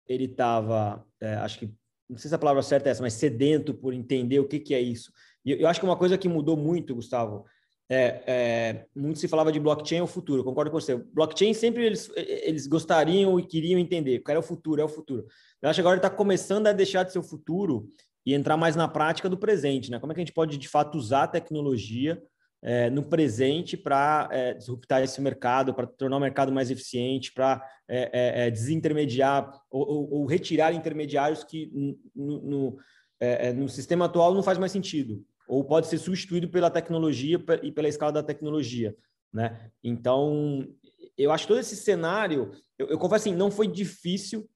ele 0.06 0.24
estava, 0.24 1.06
acho 1.42 1.58
que 1.58 1.74
não 2.08 2.18
sei 2.18 2.28
se 2.28 2.34
a 2.34 2.38
palavra 2.38 2.62
certa 2.62 2.88
é 2.88 2.92
essa, 2.92 3.02
mas 3.02 3.14
sedento 3.14 3.74
por 3.74 3.94
entender 3.94 4.40
o 4.40 4.48
que, 4.48 4.58
que 4.60 4.74
é 4.74 4.80
isso. 4.80 5.10
E 5.44 5.52
eu, 5.52 5.58
eu 5.58 5.68
acho 5.68 5.80
que 5.80 5.86
uma 5.86 5.96
coisa 5.96 6.18
que 6.18 6.28
mudou 6.28 6.56
muito, 6.56 6.94
Gustavo, 6.94 7.44
é, 7.90 8.22
é, 8.26 8.86
muito 8.94 9.18
se 9.18 9.26
falava 9.26 9.50
de 9.50 9.58
blockchain 9.58 9.98
é 9.98 10.02
o 10.02 10.06
futuro, 10.06 10.44
concordo 10.44 10.70
com 10.70 10.78
você. 10.78 10.94
Blockchain 10.96 11.54
sempre 11.54 11.86
eles, 11.86 12.10
eles 12.16 12.66
gostariam 12.66 13.38
e 13.40 13.46
queriam 13.46 13.78
entender, 13.78 14.20
qual 14.20 14.34
é 14.34 14.38
o 14.38 14.42
futuro, 14.42 14.80
é 14.80 14.84
o 14.84 14.88
futuro. 14.88 15.26
Eu 15.62 15.70
acho 15.70 15.78
que 15.78 15.80
agora 15.80 15.96
está 15.96 16.10
começando 16.10 16.66
a 16.66 16.72
deixar 16.72 17.02
de 17.02 17.12
ser 17.12 17.18
o 17.18 17.22
futuro 17.22 17.88
e 18.26 18.34
entrar 18.34 18.56
mais 18.56 18.76
na 18.76 18.86
prática 18.86 19.28
do 19.28 19.38
presente, 19.38 19.90
né? 19.90 19.98
Como 19.98 20.12
é 20.12 20.14
que 20.14 20.20
a 20.20 20.24
gente 20.24 20.34
pode 20.34 20.58
de 20.58 20.68
fato 20.68 20.98
usar 20.98 21.22
a 21.22 21.28
tecnologia 21.28 22.22
é, 22.62 22.90
no 22.90 23.02
presente 23.02 23.76
para 23.76 24.28
é, 24.30 24.54
disruptar 24.54 25.02
esse 25.02 25.20
mercado, 25.20 25.72
para 25.72 25.86
tornar 25.86 26.16
o 26.16 26.20
mercado 26.20 26.52
mais 26.52 26.70
eficiente, 26.70 27.32
para 27.32 27.64
é, 27.88 28.10
é, 28.12 28.46
é, 28.46 28.50
desintermediar 28.50 29.50
ou, 29.70 29.88
ou, 29.88 30.12
ou, 30.12 30.26
retirar 30.26 30.72
intermediários 30.72 31.44
que 31.44 31.70
no, 32.14 32.40
no, 32.40 32.78
é, 33.20 33.52
no, 33.52 33.68
sistema 33.68 34.06
atual 34.06 34.34
não 34.34 34.42
faz 34.42 34.58
mais 34.58 34.72
sentido, 34.72 35.24
ou 35.48 35.64
pode 35.64 35.86
ser 35.86 35.98
substituído 35.98 36.48
pela 36.48 36.70
tecnologia 36.70 37.42
e 37.62 37.72
pela 37.72 37.88
escala 37.88 38.12
da 38.12 38.22
tecnologia. 38.22 38.94
Né? 39.32 39.70
Então, 39.82 40.68
eu 41.16 41.32
acho 41.32 41.48
todo 41.48 41.58
esse 41.58 41.74
cenário, 41.74 42.52
eu, 42.78 42.88
eu 42.88 42.98
confesso 42.98 43.28
assim, 43.28 43.36
não 43.36 43.50
foi 43.50 43.66
difícil 43.66 44.48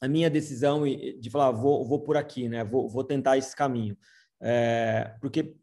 a 0.00 0.08
minha 0.08 0.30
decisão 0.30 0.84
de 0.84 1.30
falar, 1.30 1.50
vou, 1.50 1.84
vou 1.84 2.00
por 2.00 2.16
aqui, 2.16 2.48
né? 2.48 2.62
vou, 2.64 2.88
vou 2.88 3.02
tentar 3.02 3.36
esse 3.36 3.54
caminho. 3.54 3.96
porque 5.20 5.54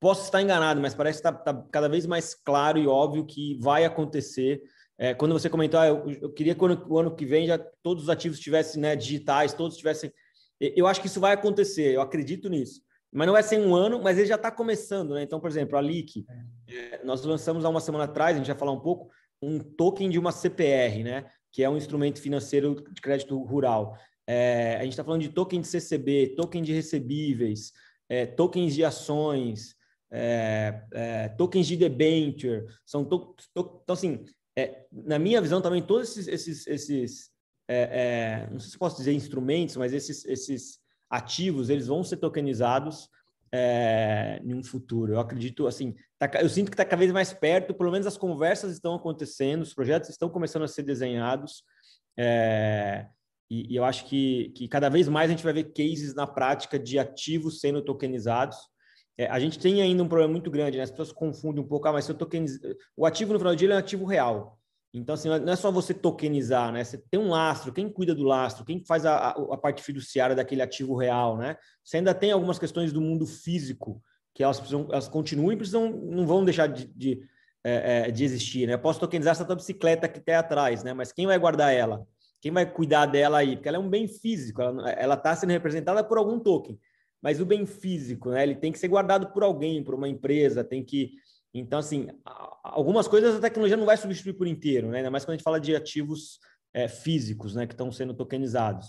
posso 0.00 0.24
estar 0.24 0.42
enganado, 0.42 0.80
mas 0.80 0.94
parece 0.94 1.20
que 1.20 1.28
está 1.28 1.32
tá 1.32 1.66
cada 1.70 1.88
vez 1.88 2.06
mais 2.06 2.34
claro 2.34 2.78
e 2.78 2.86
óbvio 2.86 3.26
que 3.26 3.58
vai 3.60 3.84
acontecer. 3.84 4.62
É, 4.96 5.14
quando 5.14 5.32
você 5.32 5.48
comentou, 5.48 5.78
ah, 5.78 5.86
eu, 5.86 6.10
eu, 6.20 6.32
queria 6.32 6.54
que 6.54 6.64
o 6.64 6.98
ano 6.98 7.14
que 7.14 7.24
vem 7.24 7.46
já 7.46 7.58
todos 7.82 8.04
os 8.04 8.10
ativos 8.10 8.38
estivessem 8.38 8.80
né, 8.80 8.96
digitais, 8.96 9.54
todos 9.54 9.76
tivessem. 9.76 10.12
Eu 10.60 10.86
acho 10.86 11.00
que 11.00 11.06
isso 11.06 11.20
vai 11.20 11.32
acontecer, 11.32 11.94
eu 11.94 12.00
acredito 12.00 12.48
nisso. 12.48 12.80
Mas 13.12 13.26
não 13.26 13.32
vai 13.34 13.42
ser 13.42 13.58
um 13.58 13.74
ano, 13.74 14.02
mas 14.02 14.18
ele 14.18 14.26
já 14.26 14.34
está 14.34 14.50
começando, 14.50 15.14
né? 15.14 15.22
Então, 15.22 15.40
por 15.40 15.48
exemplo, 15.48 15.78
a 15.78 15.80
LIC, 15.80 16.26
é, 16.68 17.04
nós 17.04 17.24
lançamos 17.24 17.64
há 17.64 17.68
uma 17.68 17.80
semana 17.80 18.04
atrás, 18.04 18.34
a 18.34 18.38
gente 18.38 18.48
vai 18.48 18.58
falar 18.58 18.72
um 18.72 18.80
pouco, 18.80 19.10
um 19.40 19.58
token 19.58 20.10
de 20.10 20.18
uma 20.18 20.32
CPR, 20.32 21.02
né? 21.02 21.30
Que 21.50 21.62
é 21.62 21.70
um 21.70 21.76
instrumento 21.76 22.20
financeiro 22.20 22.74
de 22.92 23.00
crédito 23.00 23.38
rural. 23.42 23.96
É, 24.26 24.76
a 24.76 24.82
gente 24.82 24.92
está 24.92 25.04
falando 25.04 25.22
de 25.22 25.30
token 25.30 25.60
de 25.60 25.68
CCB, 25.68 26.34
token 26.36 26.62
de 26.62 26.72
recebíveis, 26.72 27.72
é, 28.08 28.26
tokens 28.26 28.74
de 28.74 28.84
ações, 28.84 29.74
é, 30.10 30.82
é, 30.92 31.28
tokens 31.30 31.66
de 31.66 31.76
debenture, 31.76 32.66
são 32.84 33.04
to, 33.04 33.34
to, 33.54 33.80
então 33.82 33.94
assim, 33.94 34.24
é, 34.56 34.86
na 34.92 35.18
minha 35.18 35.40
visão 35.40 35.60
também 35.60 35.82
todos 35.82 36.16
esses, 36.16 36.28
esses, 36.28 36.66
esses 36.66 37.30
é, 37.68 38.46
é, 38.46 38.48
não 38.50 38.58
sei 38.58 38.70
se 38.70 38.78
posso 38.78 38.96
dizer 38.96 39.12
instrumentos, 39.12 39.76
mas 39.76 39.92
esses, 39.92 40.24
esses 40.24 40.78
ativos 41.10 41.70
eles 41.70 41.86
vão 41.86 42.02
ser 42.04 42.18
tokenizados 42.18 43.08
é, 43.52 44.40
em 44.44 44.54
um 44.54 44.62
futuro. 44.62 45.12
Eu 45.12 45.20
acredito 45.20 45.66
assim, 45.66 45.94
tá, 46.18 46.30
eu 46.40 46.48
sinto 46.48 46.70
que 46.70 46.74
está 46.74 46.84
cada 46.84 47.00
vez 47.00 47.12
mais 47.12 47.32
perto, 47.32 47.74
pelo 47.74 47.90
menos 47.90 48.06
as 48.06 48.16
conversas 48.16 48.72
estão 48.72 48.94
acontecendo, 48.94 49.62
os 49.62 49.74
projetos 49.74 50.10
estão 50.10 50.28
começando 50.28 50.64
a 50.64 50.68
ser 50.68 50.82
desenhados. 50.82 51.62
E, 53.50 53.72
e, 53.72 53.76
eu 53.76 53.84
acho 53.84 54.04
que, 54.06 54.50
que 54.50 54.68
cada 54.68 54.88
vez 54.88 55.08
mais 55.08 55.30
a 55.30 55.32
gente 55.32 55.44
vai 55.44 55.52
ver 55.52 55.72
cases 55.72 56.14
na 56.14 56.26
prática 56.26 56.78
de 56.78 56.98
ativos 56.98 57.60
sendo 57.60 57.80
tokenizados 57.80 58.58
é, 59.18 59.26
a 59.26 59.40
gente 59.40 59.58
tem 59.58 59.82
ainda 59.82 60.00
um 60.00 60.08
problema 60.08 60.30
muito 60.30 60.48
grande, 60.48 60.78
né? 60.78 60.84
As 60.84 60.90
pessoas 60.92 61.10
confundem 61.10 61.62
um 61.62 61.66
pouco, 61.66 61.88
ah, 61.88 61.92
mas 61.92 62.04
se 62.04 62.12
eu. 62.12 62.16
O 62.96 63.04
ativo 63.04 63.32
no 63.32 63.38
final 63.40 63.52
do 63.52 63.58
dia 63.58 63.68
é 63.68 63.74
um 63.74 63.78
ativo 63.78 64.06
real. 64.06 64.57
Então, 64.92 65.14
assim, 65.14 65.28
não 65.28 65.52
é 65.52 65.56
só 65.56 65.70
você 65.70 65.92
tokenizar, 65.92 66.72
né? 66.72 66.82
Você 66.82 66.98
tem 67.10 67.20
um 67.20 67.28
lastro, 67.28 67.72
quem 67.72 67.90
cuida 67.90 68.14
do 68.14 68.24
lastro, 68.24 68.64
quem 68.64 68.82
faz 68.84 69.04
a, 69.04 69.30
a, 69.30 69.56
parte 69.56 69.82
fiduciária 69.82 70.34
daquele 70.34 70.62
ativo 70.62 70.96
real, 70.96 71.36
né? 71.36 71.56
Você 71.84 71.98
ainda 71.98 72.14
tem 72.14 72.32
algumas 72.32 72.58
questões 72.58 72.92
do 72.92 73.00
mundo 73.00 73.26
físico 73.26 74.02
que 74.34 74.42
elas, 74.42 74.58
precisam, 74.58 74.88
elas 74.90 75.08
continuam 75.08 75.52
e 75.52 75.56
precisam, 75.56 75.90
não 75.90 76.26
vão 76.26 76.44
deixar 76.44 76.68
de, 76.68 76.86
de, 76.86 77.20
é, 77.62 78.08
é 78.08 78.10
de 78.10 78.24
existir, 78.24 78.66
né? 78.66 78.74
Eu 78.74 78.78
posso 78.78 78.98
tokenizar 79.00 79.32
essa 79.32 79.54
bicicleta 79.54 80.08
que 80.08 80.20
tem 80.20 80.34
atrás, 80.34 80.82
né? 80.82 80.94
Mas 80.94 81.12
quem 81.12 81.26
vai 81.26 81.38
guardar 81.38 81.72
ela? 81.72 82.06
Quem 82.40 82.50
vai 82.50 82.64
cuidar 82.64 83.06
dela 83.06 83.38
aí? 83.38 83.56
Porque 83.56 83.68
ela 83.68 83.76
é 83.76 83.80
um 83.80 83.90
bem 83.90 84.08
físico, 84.08 84.62
ela 84.62 85.14
está 85.14 85.34
sendo 85.36 85.50
representada 85.50 86.02
por 86.02 86.16
algum 86.16 86.38
token 86.38 86.78
mas 87.20 87.40
o 87.40 87.46
bem 87.46 87.66
físico, 87.66 88.30
né? 88.30 88.42
Ele 88.42 88.54
tem 88.54 88.72
que 88.72 88.78
ser 88.78 88.88
guardado 88.88 89.32
por 89.32 89.42
alguém, 89.42 89.82
por 89.82 89.94
uma 89.94 90.08
empresa, 90.08 90.62
tem 90.62 90.84
que. 90.84 91.12
Então, 91.52 91.78
assim, 91.78 92.08
algumas 92.62 93.08
coisas 93.08 93.36
a 93.36 93.40
tecnologia 93.40 93.76
não 93.76 93.86
vai 93.86 93.96
substituir 93.96 94.34
por 94.34 94.46
inteiro, 94.46 94.88
né? 94.88 94.98
Ainda 94.98 95.10
mais 95.10 95.24
quando 95.24 95.34
a 95.34 95.36
gente 95.36 95.44
fala 95.44 95.60
de 95.60 95.74
ativos 95.74 96.38
é, 96.74 96.88
físicos, 96.88 97.54
né? 97.54 97.66
Que 97.66 97.72
estão 97.72 97.90
sendo 97.90 98.14
tokenizados. 98.14 98.88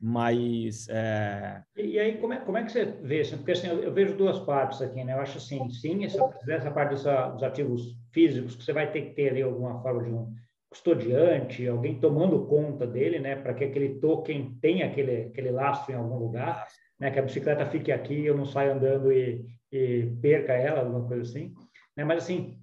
Mas. 0.00 0.88
É... 0.88 1.62
E, 1.76 1.98
aí, 1.98 2.18
como 2.18 2.32
é, 2.32 2.38
como 2.38 2.58
é 2.58 2.64
que 2.64 2.72
você 2.72 2.84
vê 2.84 3.20
isso? 3.20 3.36
Porque 3.36 3.52
assim, 3.52 3.68
eu, 3.68 3.82
eu 3.84 3.92
vejo 3.92 4.16
duas 4.16 4.40
partes 4.40 4.82
aqui, 4.82 5.04
né? 5.04 5.14
Eu 5.14 5.20
acho 5.20 5.38
assim, 5.38 5.70
sim, 5.70 6.04
essa, 6.04 6.18
essa 6.48 6.70
parte 6.72 6.90
dessa, 6.90 7.28
dos 7.28 7.42
ativos 7.42 7.96
físicos, 8.12 8.56
que 8.56 8.64
você 8.64 8.72
vai 8.72 8.90
ter 8.90 9.02
que 9.02 9.14
ter 9.14 9.30
ali 9.30 9.42
alguma 9.42 9.80
forma 9.80 10.02
de 10.02 10.10
um 10.10 10.34
custodiante, 10.68 11.68
alguém 11.68 12.00
tomando 12.00 12.46
conta 12.46 12.86
dele, 12.86 13.20
né? 13.20 13.36
Para 13.36 13.54
que 13.54 13.62
aquele 13.62 14.00
token 14.00 14.58
tenha 14.60 14.86
aquele, 14.86 15.26
aquele 15.26 15.50
lastro 15.50 15.92
em 15.92 15.96
algum 15.96 16.18
lugar 16.18 16.66
né, 17.02 17.10
que 17.10 17.18
a 17.18 17.22
bicicleta 17.22 17.66
fique 17.66 17.90
aqui, 17.90 18.24
eu 18.24 18.36
não 18.36 18.46
saio 18.46 18.74
andando 18.74 19.12
e, 19.12 19.44
e 19.72 20.06
perca 20.22 20.52
ela, 20.52 20.80
alguma 20.80 21.04
coisa 21.08 21.22
assim. 21.22 21.52
Né? 21.96 22.04
Mas 22.04 22.24
assim, 22.24 22.58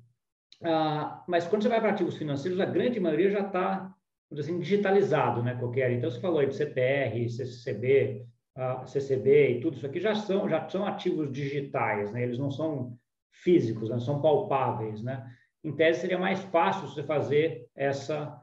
ah, 0.64 1.24
mas 1.28 1.48
quando 1.48 1.64
você 1.64 1.70
vai 1.70 1.80
para 1.80 1.92
ativos 1.92 2.18
financeiros, 2.18 2.60
a 2.60 2.66
grande 2.66 3.00
maioria 3.00 3.32
já 3.32 3.42
está 3.42 3.94
assim, 4.38 4.60
digitalizado, 4.60 5.42
né, 5.42 5.56
qualquer. 5.56 5.92
Então 5.92 6.10
você 6.10 6.20
falou 6.20 6.40
aí 6.40 6.48
de 6.48 6.56
CPR, 6.56 7.30
CCB, 7.30 8.26
ah, 8.56 8.86
CCB 8.86 9.58
e 9.58 9.62
tudo 9.62 9.78
isso 9.78 9.86
aqui 9.86 10.00
já 10.00 10.16
são 10.16 10.50
já 10.50 10.68
são 10.70 10.86
ativos 10.86 11.32
digitais, 11.32 12.12
né? 12.12 12.24
Eles 12.24 12.38
não 12.38 12.52
são 12.52 12.98
físicos, 13.32 13.90
não 13.90 14.00
são 14.00 14.22
palpáveis, 14.22 15.02
né? 15.02 15.26
Em 15.64 15.76
tese 15.76 16.02
seria 16.02 16.18
mais 16.18 16.40
fácil 16.40 16.88
você 16.88 17.04
fazer 17.04 17.68
essa 17.76 18.38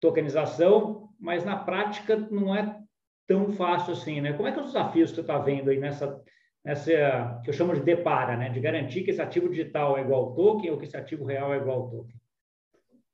tokenização, 0.00 1.10
mas 1.18 1.44
na 1.44 1.56
prática 1.56 2.16
não 2.30 2.54
é 2.54 2.78
tão 3.26 3.52
fácil 3.52 3.92
assim, 3.92 4.20
né? 4.20 4.32
Como 4.32 4.48
é 4.48 4.52
que 4.52 4.60
os 4.60 4.66
desafios 4.66 5.10
que 5.10 5.16
você 5.16 5.20
está 5.22 5.38
vendo 5.38 5.70
aí 5.70 5.78
nessa, 5.78 6.20
nessa, 6.64 7.40
que 7.42 7.50
eu 7.50 7.54
chamo 7.54 7.74
de 7.74 7.80
depara, 7.80 8.36
né? 8.36 8.48
De 8.50 8.60
garantir 8.60 9.02
que 9.02 9.10
esse 9.10 9.20
ativo 9.20 9.48
digital 9.48 9.96
é 9.96 10.02
igual 10.02 10.24
ao 10.24 10.34
token 10.34 10.70
ou 10.70 10.78
que 10.78 10.84
esse 10.84 10.96
ativo 10.96 11.24
real 11.24 11.52
é 11.52 11.58
igual 11.58 11.82
ao 11.82 11.90
token? 11.90 12.14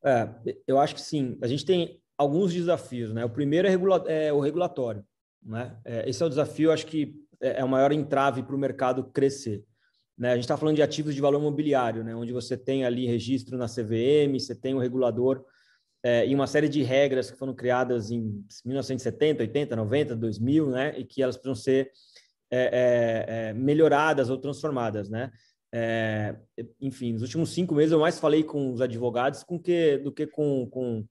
É, 0.05 0.28
eu 0.67 0.78
acho 0.78 0.95
que 0.95 1.00
sim. 1.00 1.37
A 1.43 1.47
gente 1.47 1.64
tem 1.64 2.00
alguns 2.17 2.52
desafios, 2.52 3.12
né? 3.12 3.25
O 3.25 3.31
primeiro 3.31 3.67
é, 3.67 3.71
regula 3.71 4.05
é 4.07 4.33
o 4.33 4.40
regulatório, 4.40 5.05
né? 5.43 5.76
É, 5.85 6.09
esse 6.09 6.23
é 6.23 6.26
o 6.26 6.31
desafio, 6.31 6.73
acho 6.73 6.87
que 6.87 7.14
é, 7.40 7.61
é 7.61 7.64
o 7.64 7.69
maior 7.69 7.93
entrave 7.93 8.43
para 8.43 8.55
o 8.55 8.59
mercado 8.59 9.05
crescer. 9.05 9.64
Né? 10.17 10.33
A 10.33 10.35
gente 10.35 10.45
está 10.45 10.57
falando 10.57 10.75
de 10.75 10.83
ativos 10.83 11.14
de 11.14 11.21
valor 11.21 11.38
imobiliário, 11.38 12.02
né? 12.02 12.14
Onde 12.14 12.33
você 12.33 12.57
tem 12.57 12.85
ali 12.85 13.07
registro 13.07 13.57
na 13.57 13.67
CVM, 13.67 14.38
você 14.38 14.55
tem 14.55 14.75
o 14.75 14.78
regulador 14.78 15.45
é, 16.02 16.26
e 16.26 16.35
uma 16.35 16.47
série 16.47 16.69
de 16.69 16.83
regras 16.83 17.31
que 17.31 17.37
foram 17.37 17.55
criadas 17.55 18.11
em 18.11 18.45
1970, 18.64 19.43
80, 19.43 19.76
90, 19.76 20.17
2000, 20.17 20.71
né, 20.71 20.95
e 20.99 21.05
que 21.05 21.23
elas 21.23 21.37
precisam 21.37 21.55
ser 21.55 21.90
é, 22.50 22.61
é, 22.61 23.49
é, 23.50 23.52
melhoradas 23.52 24.31
ou 24.31 24.38
transformadas, 24.38 25.09
né? 25.09 25.31
É, 25.73 26.35
enfim, 26.81 27.12
nos 27.12 27.23
últimos 27.23 27.50
cinco 27.50 27.75
meses 27.75 27.93
eu 27.93 28.00
mais 28.00 28.19
falei 28.19 28.43
com 28.43 28.73
os 28.73 28.81
advogados 28.81 29.43
com 29.43 29.59
que, 29.59 29.99
do 29.99 30.11
que 30.11 30.26
com, 30.26 30.67
com, 30.67 31.05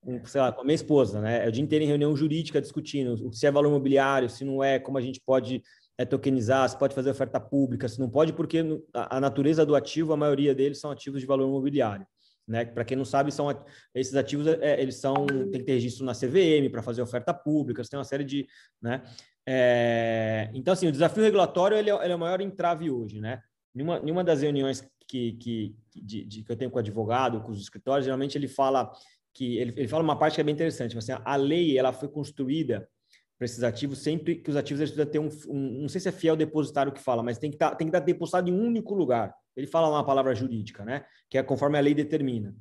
com, 0.00 0.24
sei 0.24 0.40
lá, 0.40 0.52
com 0.52 0.60
a 0.60 0.64
minha 0.64 0.74
esposa, 0.74 1.20
né? 1.20 1.44
É 1.44 1.48
o 1.48 1.52
dia 1.52 1.62
inteiro 1.62 1.84
em 1.84 1.88
reunião 1.88 2.16
jurídica 2.16 2.60
discutindo 2.60 3.32
se 3.32 3.46
é 3.46 3.50
valor 3.50 3.68
imobiliário, 3.68 4.30
se 4.30 4.44
não 4.44 4.62
é, 4.62 4.78
como 4.78 4.98
a 4.98 5.00
gente 5.00 5.20
pode 5.20 5.62
é, 5.98 6.04
tokenizar, 6.04 6.68
se 6.68 6.78
pode 6.78 6.94
fazer 6.94 7.10
oferta 7.10 7.40
pública, 7.40 7.88
se 7.88 7.98
não 7.98 8.08
pode, 8.08 8.32
porque 8.32 8.64
a, 8.92 9.16
a 9.16 9.20
natureza 9.20 9.66
do 9.66 9.74
ativo, 9.74 10.12
a 10.12 10.16
maioria 10.16 10.54
deles 10.54 10.78
são 10.78 10.90
ativos 10.90 11.20
de 11.20 11.26
valor 11.26 11.48
imobiliário. 11.48 12.06
Né? 12.46 12.64
Para 12.64 12.84
quem 12.84 12.96
não 12.96 13.06
sabe, 13.06 13.32
são 13.32 13.48
esses 13.94 14.14
ativos, 14.14 14.46
é, 14.46 14.80
eles 14.80 14.96
são 14.96 15.26
tem 15.26 15.60
que 15.60 15.64
ter 15.64 15.72
registro 15.72 16.04
na 16.04 16.12
CVM 16.12 16.70
para 16.70 16.82
fazer 16.82 17.00
oferta 17.00 17.32
pública, 17.32 17.82
tem 17.88 17.98
uma 17.98 18.04
série 18.04 18.24
de, 18.24 18.46
né? 18.82 19.02
É, 19.46 20.50
então, 20.54 20.72
assim, 20.72 20.88
o 20.88 20.92
desafio 20.92 21.22
regulatório 21.22 21.76
ele 21.76 21.90
é, 21.90 22.04
ele 22.04 22.12
é 22.12 22.16
o 22.16 22.18
maior 22.18 22.40
entrave 22.40 22.90
hoje, 22.90 23.20
né? 23.20 23.42
Numa, 23.74 23.98
numa 24.00 24.24
das 24.24 24.42
reuniões 24.42 24.88
que, 25.06 25.32
que, 25.32 25.76
de, 25.94 26.24
de, 26.24 26.42
que 26.42 26.50
eu 26.50 26.56
tenho 26.56 26.70
com 26.70 26.76
o 26.76 26.80
advogado, 26.80 27.40
com 27.42 27.50
os 27.50 27.60
escritórios, 27.60 28.04
geralmente 28.04 28.38
ele 28.38 28.48
fala 28.48 28.90
que 29.32 29.58
ele, 29.58 29.74
ele 29.76 29.88
fala 29.88 30.02
uma 30.02 30.18
parte 30.18 30.36
que 30.36 30.40
é 30.40 30.44
bem 30.44 30.54
interessante, 30.54 30.96
assim, 30.96 31.12
a 31.12 31.36
lei 31.36 31.76
ela 31.76 31.92
foi 31.92 32.08
construída 32.08 32.88
para 33.36 33.46
esses 33.46 33.62
ativos 33.64 33.98
sempre 33.98 34.36
que 34.36 34.48
os 34.48 34.56
ativos 34.56 34.80
eles 34.80 34.92
precisam 34.92 35.10
ter 35.10 35.18
um, 35.18 35.52
um, 35.52 35.82
não 35.82 35.88
sei 35.88 36.00
se 36.00 36.08
é 36.08 36.12
fiel 36.12 36.36
depositário 36.36 36.92
que 36.92 37.00
fala, 37.00 37.22
mas 37.22 37.36
tem 37.36 37.50
que 37.50 37.56
tá, 37.56 37.74
tem 37.74 37.86
que 37.86 37.96
estar 37.96 38.04
depositado 38.04 38.48
em 38.48 38.52
um 38.52 38.64
único 38.64 38.94
lugar. 38.94 39.34
Ele 39.56 39.66
fala 39.66 39.88
uma 39.88 40.04
palavra 40.04 40.34
jurídica, 40.34 40.84
né? 40.84 41.04
Que 41.28 41.38
é 41.38 41.42
conforme 41.42 41.76
a 41.76 41.80
lei 41.80 41.94
determina. 41.94 42.54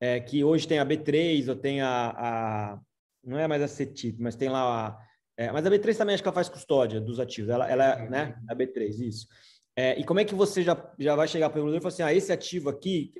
É, 0.00 0.20
que 0.20 0.42
hoje 0.42 0.66
tem 0.66 0.78
a 0.78 0.86
B3 0.86 1.48
ou 1.48 1.56
tem 1.56 1.80
a, 1.80 2.14
a 2.16 2.80
não 3.24 3.38
é 3.38 3.46
mais 3.46 3.60
a 3.60 3.68
CETIP, 3.68 4.20
mas 4.20 4.34
tem 4.34 4.48
lá 4.48 4.88
a, 4.88 4.98
é, 5.40 5.50
mas 5.50 5.64
a 5.64 5.70
B3 5.70 5.96
também 5.96 6.12
acho 6.12 6.22
que 6.22 6.28
ela 6.28 6.34
faz 6.34 6.50
custódia 6.50 7.00
dos 7.00 7.18
ativos. 7.18 7.48
Ela, 7.48 7.66
ela 7.66 7.96
né? 8.10 8.38
A 8.46 8.54
B3, 8.54 8.90
isso. 9.00 9.26
É, 9.74 9.98
e 9.98 10.04
como 10.04 10.20
é 10.20 10.24
que 10.26 10.34
você 10.34 10.62
já, 10.62 10.92
já 10.98 11.16
vai 11.16 11.26
chegar 11.26 11.48
para 11.48 11.56
o 11.56 11.64
regulador 11.64 11.78
e 11.78 11.82
falar 11.82 11.94
assim, 11.94 12.02
ah, 12.02 12.14
esse 12.14 12.30
ativo 12.30 12.68
aqui, 12.68 13.14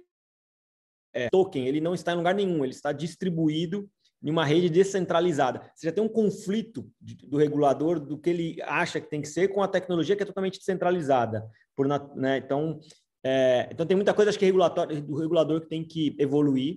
é, 1.14 1.30
token, 1.30 1.66
ele 1.66 1.80
não 1.80 1.94
está 1.94 2.12
em 2.12 2.16
lugar 2.16 2.34
nenhum, 2.34 2.62
ele 2.62 2.74
está 2.74 2.92
distribuído 2.92 3.88
em 4.22 4.28
uma 4.28 4.44
rede 4.44 4.68
descentralizada. 4.68 5.62
Você 5.74 5.86
já 5.86 5.92
tem 5.94 6.04
um 6.04 6.08
conflito 6.10 6.86
de, 7.00 7.14
do 7.26 7.38
regulador 7.38 7.98
do 7.98 8.18
que 8.18 8.28
ele 8.28 8.58
acha 8.64 9.00
que 9.00 9.08
tem 9.08 9.22
que 9.22 9.28
ser 9.28 9.48
com 9.48 9.62
a 9.62 9.68
tecnologia 9.68 10.14
que 10.14 10.22
é 10.22 10.26
totalmente 10.26 10.58
descentralizada. 10.58 11.48
Por, 11.74 11.88
né? 12.14 12.36
Então, 12.36 12.80
é, 13.24 13.66
então 13.72 13.86
tem 13.86 13.96
muita 13.96 14.12
coisa 14.12 14.28
acho 14.28 14.38
que 14.38 14.44
regulatório, 14.44 15.00
do 15.00 15.16
regulador 15.16 15.62
que 15.62 15.68
tem 15.70 15.82
que 15.82 16.14
evoluir. 16.18 16.76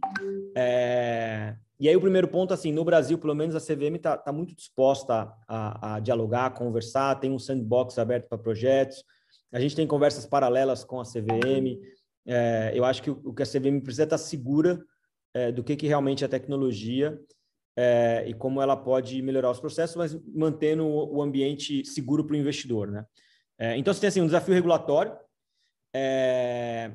É, 0.55 1.57
e 1.83 1.89
aí 1.89 1.97
o 1.97 1.99
primeiro 1.99 2.29
ponto, 2.29 2.53
assim, 2.53 2.71
no 2.71 2.85
Brasil, 2.85 3.17
pelo 3.17 3.35
menos 3.35 3.57
a 3.57 3.59
CVM 3.59 3.97
está 3.97 4.15
tá 4.15 4.31
muito 4.31 4.55
disposta 4.55 5.33
a, 5.45 5.95
a, 5.95 5.99
dialogar, 5.99 6.45
a 6.45 6.49
conversar, 6.49 7.19
tem 7.19 7.29
um 7.29 7.37
sandbox 7.37 7.99
aberto 7.99 8.29
para 8.29 8.37
projetos. 8.37 9.03
A 9.51 9.59
gente 9.59 9.75
tem 9.75 9.85
conversas 9.85 10.25
paralelas 10.25 10.85
com 10.85 11.01
a 11.01 11.03
CVM. 11.03 11.77
É, 12.25 12.71
eu 12.73 12.85
acho 12.85 13.03
que 13.03 13.11
o, 13.11 13.21
o 13.25 13.33
que 13.33 13.43
a 13.43 13.45
CVM 13.45 13.81
precisa 13.81 14.03
é 14.03 14.05
estar 14.05 14.17
tá 14.17 14.23
segura 14.23 14.81
é, 15.33 15.51
do 15.51 15.61
que, 15.61 15.75
que 15.75 15.85
realmente 15.85 16.23
é 16.23 16.27
tecnologia 16.29 17.19
é, 17.75 18.23
e 18.29 18.33
como 18.33 18.61
ela 18.61 18.77
pode 18.77 19.21
melhorar 19.21 19.51
os 19.51 19.59
processos, 19.59 19.97
mas 19.97 20.17
mantendo 20.25 20.85
o, 20.85 21.17
o 21.17 21.21
ambiente 21.21 21.83
seguro 21.83 22.23
para 22.23 22.35
o 22.35 22.39
investidor. 22.39 22.91
Né? 22.91 23.05
É, 23.59 23.77
então, 23.77 23.93
você 23.93 23.99
tem 23.99 24.07
assim, 24.07 24.21
um 24.21 24.25
desafio 24.25 24.53
regulatório. 24.53 25.13
É, 25.93 26.93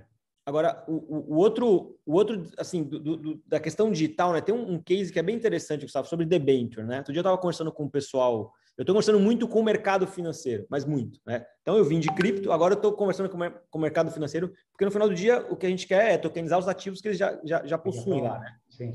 agora, 0.49 0.85
o, 0.88 1.35
o, 1.35 1.37
outro, 1.37 1.99
o 2.07 2.14
outro 2.14 2.50
assim, 2.57 2.83
do, 2.83 2.99
do, 2.99 3.43
da 3.47 3.61
questão 3.61 3.90
digital, 3.90 4.33
né, 4.33 4.40
tem 4.40 4.55
um, 4.55 4.75
um, 4.75 4.83
case 4.83 5.12
que 5.12 5.19
é 5.19 5.23
bem 5.23 5.37
interessante, 5.37 5.83
Gustavo, 5.83 6.09
sobre 6.09 6.25
debenture. 6.25 6.87
Né? 6.87 6.99
Outro 6.99 7.12
dia 7.12 7.21
eu 7.21 7.23
estava 7.23 7.37
conversando 7.37 7.71
com 7.71 7.85
o 7.85 7.90
pessoal 7.90 8.52
eu 8.78 8.85
estou 8.85 8.95
conversando 8.95 9.19
muito 9.19 9.49
com 9.49 9.59
o 9.59 9.64
mercado 9.64 10.07
financeiro, 10.07 10.64
mas 10.71 10.85
muito. 10.85 11.21
Né? 11.26 11.45
Então, 11.62 11.76
eu 11.76 11.85
vim 11.85 11.99
de 11.99 12.14
cripto, 12.14 12.52
agora 12.52 12.75
eu 12.75 12.76
estou 12.76 12.93
conversando 12.93 13.28
com, 13.28 13.37
com, 13.38 13.78
o 13.78 13.81
mercado 13.81 14.09
financeiro, 14.12 14.52
porque 14.71 14.85
no 14.85 14.90
final 14.93 15.09
do 15.09 15.17
dia 15.17 15.45
o 15.50 15.57
que 15.57 15.67
a 15.67 15.69
gente 15.69 15.85
quer 15.85 16.12
é 16.12 16.17
tokenizar 16.17 16.57
os 16.61 16.69
ativos 16.69 17.00
que 17.00 17.09
eles 17.09 17.19
já, 17.19 17.37
já, 17.45 17.67
já 17.67 17.76
possuem 17.76 18.23
lá. 18.23 18.38
Né? 18.38 18.55
Sim. 18.71 18.93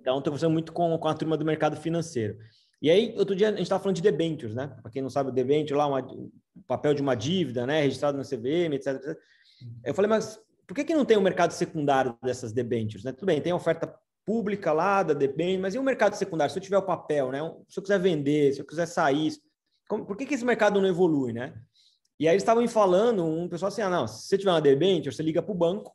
Então, 0.00 0.16
estou 0.16 0.30
conversando 0.32 0.52
muito 0.52 0.72
com, 0.72 0.96
com 0.96 1.08
a 1.08 1.12
turma 1.12 1.36
do 1.36 1.44
mercado 1.44 1.76
financeiro. 1.76 2.38
E 2.80 2.90
aí, 2.90 3.14
outro 3.18 3.36
dia, 3.36 3.48
a 3.48 3.50
gente 3.50 3.60
estava 3.62 3.82
falando 3.82 3.96
de 3.96 4.02
debentures, 4.02 4.54
né? 4.54 4.68
Para 4.80 4.90
quem 4.90 5.02
não 5.02 5.10
sabe, 5.10 5.28
o 5.28 5.32
debenture 5.32 5.76
lá, 5.76 5.86
uma, 5.86 6.00
o 6.00 6.30
papel 6.66 6.94
de 6.94 7.02
uma 7.02 7.14
dívida, 7.14 7.66
né? 7.66 7.82
Registrado 7.82 8.16
na 8.16 8.24
CVM, 8.24 8.74
etc, 8.74 8.94
etc. 8.94 9.18
Eu 9.84 9.92
falei, 9.92 10.08
mas 10.08 10.40
por 10.66 10.74
que, 10.74 10.84
que 10.84 10.94
não 10.94 11.04
tem 11.04 11.16
o 11.16 11.20
um 11.20 11.22
mercado 11.22 11.52
secundário 11.52 12.16
dessas 12.22 12.52
debentures? 12.52 13.04
Né? 13.04 13.12
Tudo 13.12 13.26
bem, 13.26 13.40
tem 13.40 13.52
oferta 13.52 13.94
pública 14.24 14.72
lá 14.72 15.02
da 15.02 15.14
debênture, 15.14 15.58
mas 15.58 15.74
e 15.74 15.78
o 15.78 15.82
mercado 15.82 16.14
secundário? 16.14 16.52
Se 16.52 16.58
eu 16.58 16.62
tiver 16.62 16.78
o 16.78 16.82
papel, 16.82 17.30
né? 17.30 17.38
Se 17.68 17.78
eu 17.78 17.82
quiser 17.82 18.00
vender, 18.00 18.52
se 18.52 18.60
eu 18.60 18.66
quiser 18.66 18.86
sair, 18.86 19.32
como, 19.88 20.04
por 20.04 20.16
que, 20.16 20.26
que 20.26 20.34
esse 20.34 20.44
mercado 20.44 20.80
não 20.80 20.88
evolui, 20.88 21.32
né? 21.32 21.54
E 22.18 22.26
aí 22.26 22.34
eles 22.34 22.42
estavam 22.42 22.62
me 22.62 22.68
falando, 22.68 23.24
um 23.24 23.48
pessoal 23.48 23.68
assim, 23.68 23.82
ah, 23.82 23.90
não, 23.90 24.06
se 24.08 24.26
você 24.26 24.36
tiver 24.36 24.50
uma 24.50 24.60
debênture, 24.60 25.14
você 25.14 25.22
liga 25.22 25.40
para 25.40 25.52
o 25.52 25.56
banco, 25.56 25.94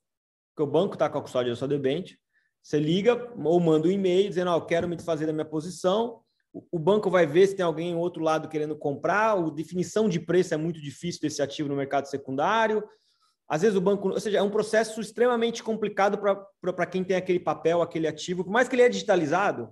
porque 0.49 0.63
o 0.63 0.71
banco 0.71 0.93
está 0.93 1.09
com 1.09 1.17
a 1.17 1.21
custódia 1.21 1.51
da 1.51 1.55
sua 1.55 1.67
debênture, 1.67 2.17
você 2.61 2.79
liga 2.79 3.33
ou 3.43 3.59
manda 3.59 3.87
um 3.87 3.91
e-mail 3.91 4.29
dizendo, 4.29 4.51
ah, 4.51 4.55
eu 4.55 4.65
quero 4.65 4.87
me 4.87 4.95
desfazer 4.95 5.25
da 5.25 5.33
minha 5.33 5.45
posição, 5.45 6.21
o 6.53 6.77
banco 6.77 7.09
vai 7.09 7.25
ver 7.25 7.47
se 7.47 7.55
tem 7.55 7.65
alguém 7.65 7.91
em 7.91 7.95
outro 7.95 8.23
lado 8.23 8.49
querendo 8.49 8.75
comprar, 8.77 9.37
a 9.37 9.49
definição 9.49 10.07
de 10.07 10.19
preço 10.19 10.53
é 10.53 10.57
muito 10.57 10.81
difícil 10.81 11.21
desse 11.21 11.41
ativo 11.41 11.69
no 11.69 11.75
mercado 11.75 12.05
secundário, 12.07 12.83
às 13.51 13.63
vezes 13.63 13.75
o 13.75 13.81
banco, 13.81 14.07
ou 14.07 14.17
seja, 14.17 14.37
é 14.37 14.41
um 14.41 14.49
processo 14.49 15.01
extremamente 15.01 15.61
complicado 15.61 16.17
para 16.17 16.85
quem 16.85 17.03
tem 17.03 17.17
aquele 17.17 17.37
papel, 17.37 17.81
aquele 17.81 18.07
ativo, 18.07 18.45
por 18.45 18.49
mais 18.49 18.69
que 18.69 18.75
ele 18.75 18.83
é 18.83 18.87
digitalizado, 18.87 19.67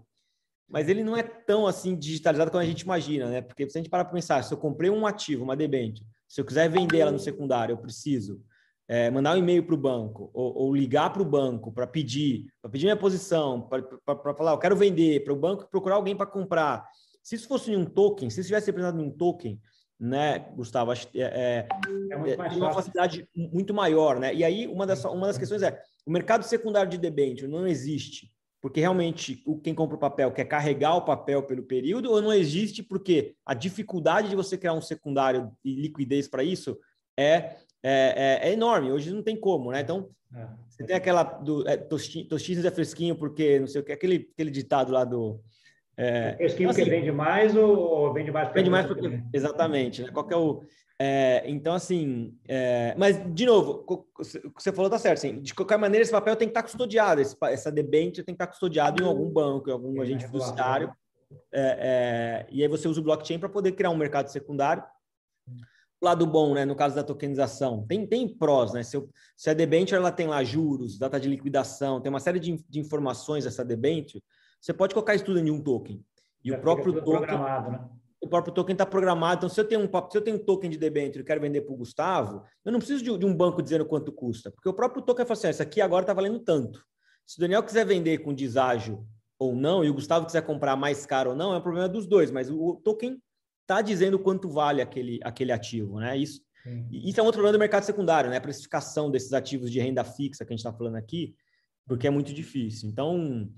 mas 0.68 0.90
ele 0.90 1.02
não 1.02 1.16
é 1.16 1.24
tão 1.24 1.66
assim 1.66 1.96
digitalizado 1.96 2.52
como 2.52 2.62
a 2.62 2.66
gente 2.66 2.82
imagina, 2.82 3.28
né? 3.28 3.42
Porque 3.42 3.70
se 3.70 3.78
a 3.78 3.80
gente 3.80 3.90
parar 3.90 4.04
para 4.04 4.14
pensar, 4.14 4.44
se 4.44 4.54
eu 4.54 4.58
comprei 4.58 4.90
um 4.90 5.08
ativo, 5.08 5.46
uma 5.46 5.56
debênture, 5.56 6.06
Se 6.28 6.42
eu 6.42 6.46
quiser 6.46 6.70
vender 6.70 7.00
ela 7.00 7.12
no 7.12 7.20
secundário, 7.20 7.72
eu 7.72 7.78
preciso 7.78 8.44
é, 8.86 9.10
mandar 9.10 9.34
um 9.34 9.40
e-mail 9.40 9.64
para 9.64 9.76
o 9.76 9.78
banco 9.78 10.30
ou, 10.34 10.58
ou 10.58 10.76
ligar 10.76 11.14
para 11.14 11.22
o 11.22 11.26
banco 11.26 11.72
para 11.72 11.88
pedir, 11.88 12.48
para 12.62 12.70
pedir 12.70 12.84
minha 12.84 12.98
posição, 12.98 13.62
para 13.62 14.36
falar, 14.36 14.52
eu 14.52 14.60
quero 14.60 14.76
vender, 14.76 15.24
para 15.24 15.32
o 15.32 15.38
banco 15.38 15.70
procurar 15.72 15.96
alguém 15.96 16.18
para 16.18 16.26
comprar. 16.26 16.86
Se 17.24 17.36
isso 17.36 17.48
fosse 17.48 17.72
em 17.72 17.78
um 17.78 17.86
token, 17.86 18.30
se 18.30 18.42
isso 18.42 18.50
tivesse 18.50 18.68
representado 18.68 19.02
em 19.02 19.08
um 19.08 19.12
token, 19.12 19.58
né, 20.00 20.40
Gustavo? 20.56 20.92
Acho, 20.92 21.08
é, 21.16 21.22
é, 21.22 21.68
é, 22.12 22.32
é 22.32 22.56
uma 22.56 22.74
facilidade 22.74 23.28
muito 23.36 23.74
maior, 23.74 24.20
né? 24.20 24.34
E 24.34 24.44
aí, 24.44 24.68
uma 24.68 24.88
das, 24.88 25.04
uma 25.06 25.28
das 25.28 25.38
questões 25.38 25.62
é: 25.62 25.82
o 26.06 26.12
mercado 26.12 26.44
secundário 26.44 26.90
de 26.90 26.98
debênture 26.98 27.48
não 27.48 27.68
existe 27.68 28.32
porque 28.62 28.80
realmente 28.80 29.44
quem 29.64 29.74
compra 29.74 29.96
o 29.96 30.00
papel 30.00 30.32
quer 30.32 30.46
carregar 30.46 30.96
o 30.96 31.06
papel 31.06 31.44
pelo 31.44 31.64
período 31.64 32.12
ou 32.12 32.22
não 32.22 32.34
existe 32.34 32.84
porque 32.84 33.36
a 33.46 33.54
dificuldade 33.54 34.30
de 34.30 34.36
você 34.36 34.58
criar 34.58 34.74
um 34.74 34.82
secundário 34.82 35.52
e 35.64 35.76
liquidez 35.76 36.28
para 36.28 36.44
isso 36.44 36.78
é, 37.18 37.56
é, 37.82 38.40
é, 38.44 38.50
é, 38.50 38.54
enorme. 38.54 38.92
Hoje 38.92 39.12
não 39.12 39.24
tem 39.24 39.40
como, 39.40 39.72
né? 39.72 39.80
Então, 39.82 40.10
é. 40.36 40.48
você 40.68 40.84
tem 40.84 40.96
aquela 40.96 41.24
do 41.24 41.68
é, 41.68 41.78
tostinhos 41.78 42.66
é 42.66 42.72
fresquinho 42.72 43.16
porque 43.16 43.60
não 43.60 43.68
sei 43.68 43.82
o 43.82 43.84
que, 43.84 43.94
aquele, 43.94 44.30
aquele 44.34 44.52
ditado 44.52 44.92
lá 44.92 45.06
do 45.06 45.42
é, 46.02 46.34
fresquinho 46.38 46.70
então, 46.70 46.72
assim, 46.72 46.82
porque 46.84 46.98
vende 46.98 47.12
mais 47.12 47.56
ou 47.58 48.14
vende 48.14 48.32
mais? 48.32 48.54
Vende 48.54 48.70
mais 48.70 48.86
porque, 48.86 49.22
exatamente, 49.34 50.02
né? 50.02 50.10
Qual 50.14 50.26
é 50.32 50.36
o... 50.38 50.64
É, 50.98 51.44
então, 51.46 51.74
assim, 51.74 52.38
é, 52.48 52.96
mas, 52.98 53.22
de 53.34 53.46
novo, 53.46 53.84
o 53.86 53.98
que 54.24 54.64
você 54.64 54.72
falou 54.72 54.90
tá 54.90 54.98
certo, 54.98 55.18
assim, 55.18 55.42
de 55.42 55.54
qualquer 55.54 55.78
maneira, 55.78 56.02
esse 56.02 56.12
papel 56.12 56.38
tem 56.38 56.48
que 56.48 56.52
estar 56.52 56.64
custodiado, 56.64 57.20
esse, 57.20 57.36
essa 57.44 57.70
debênture 57.70 58.26
tem 58.26 58.34
que 58.34 58.42
estar 58.42 58.48
custodiado 58.48 59.04
em 59.04 59.06
algum 59.06 59.30
banco, 59.30 59.70
em 59.70 59.74
algum 59.74 60.02
agente 60.02 60.26
fiduciário, 60.26 60.94
é, 61.54 61.60
é, 61.62 62.48
e 62.50 62.62
aí 62.62 62.68
você 62.70 62.88
usa 62.88 63.02
o 63.02 63.04
blockchain 63.04 63.38
para 63.38 63.50
poder 63.50 63.74
criar 63.74 63.90
um 63.90 63.98
mercado 63.98 64.30
secundário. 64.30 64.84
Lado 66.02 66.26
bom, 66.26 66.54
né, 66.54 66.64
no 66.64 66.78
caso 66.78 66.96
da 66.96 67.04
tokenização, 67.04 67.86
tem, 67.86 68.08
tem 68.08 68.26
prós, 68.26 68.72
né? 68.72 68.84
Se, 68.84 68.96
eu, 68.96 69.10
se 69.36 69.50
a 69.50 69.54
debenture 69.54 69.98
ela 69.98 70.14
tem 70.14 70.28
lá 70.28 70.42
juros, 70.46 70.98
data 70.98 71.20
de 71.20 71.28
liquidação, 71.28 72.00
tem 72.00 72.10
uma 72.10 72.22
série 72.22 72.40
de, 72.40 72.64
de 72.70 72.80
informações 72.80 73.46
essa 73.46 73.66
debenture, 73.66 74.24
você 74.60 74.74
pode 74.74 74.94
colocar 74.94 75.16
isso 75.16 75.26
tudo 75.26 75.40
em 75.40 75.50
um 75.50 75.62
token. 75.62 76.04
E 76.44 76.50
Já 76.50 76.58
o 76.58 76.62
próprio 76.62 77.02
token. 77.04 77.38
Né? 77.38 77.90
O 78.22 78.28
próprio 78.28 78.54
token 78.54 78.74
está 78.74 78.86
programado. 78.86 79.40
Então, 79.40 79.50
se 79.50 79.60
eu 79.60 79.66
tenho 79.66 79.82
um, 79.82 80.10
se 80.10 80.18
eu 80.18 80.22
tenho 80.22 80.38
um 80.38 80.44
token 80.44 80.70
de 80.70 80.78
debênture 80.78 81.22
e 81.22 81.26
quero 81.26 81.40
vender 81.40 81.62
para 81.62 81.74
o 81.74 81.78
Gustavo, 81.78 82.44
eu 82.66 82.72
não 82.72 82.80
preciso 82.80 83.04
de, 83.04 83.18
de, 83.18 83.26
um 83.26 83.34
banco 83.34 83.62
dizendo 83.62 83.86
quanto 83.86 84.12
custa, 84.12 84.52
porque 84.52 84.68
o 84.68 84.74
próprio 84.74 85.02
token 85.02 85.26
fala 85.26 85.38
assim: 85.38 85.48
ah, 85.48 85.52
isso 85.52 85.62
aqui 85.62 85.80
agora 85.80 86.04
está 86.04 86.14
valendo 86.14 86.40
tanto. 86.40 86.84
Se 87.26 87.38
o 87.38 87.42
Daniel 87.42 87.64
quiser 87.64 87.86
vender 87.86 88.18
com 88.20 88.34
deságio 88.34 89.06
ou 89.38 89.56
não, 89.56 89.86
e 89.86 89.90
o 89.90 89.94
Gustavo 89.94 90.26
quiser 90.26 90.42
comprar 90.42 90.76
mais 90.76 91.06
caro 91.06 91.30
ou 91.30 91.36
não, 91.36 91.54
é 91.54 91.58
um 91.58 91.62
problema 91.62 91.88
dos 91.88 92.06
dois, 92.06 92.30
mas 92.30 92.50
o, 92.50 92.76
token 92.84 93.22
está 93.62 93.82
dizendo 93.82 94.20
quanto 94.20 94.50
vale 94.50 94.82
aquele, 94.82 95.20
aquele 95.24 95.52
ativo, 95.52 96.00
né? 96.00 96.18
Isso, 96.18 96.42
isso 96.92 97.20
é 97.20 97.24
um 97.24 97.26
outro 97.26 97.38
problema 97.40 97.58
do 97.58 97.60
mercado 97.60 97.84
secundário, 97.84 98.30
né? 98.30 98.38
A 98.38 98.42
precificação 98.42 99.10
desses 99.10 99.32
ativos 99.32 99.72
de 99.72 99.80
renda 99.80 100.04
fixa 100.04 100.44
que 100.44 100.52
a 100.52 100.56
gente 100.56 100.66
está 100.66 100.74
falando 100.74 100.96
aqui, 100.96 101.36
porque 101.88 102.08
é 102.08 102.10
muito 102.10 102.34
difícil. 102.34 102.90
Então, 102.90 103.50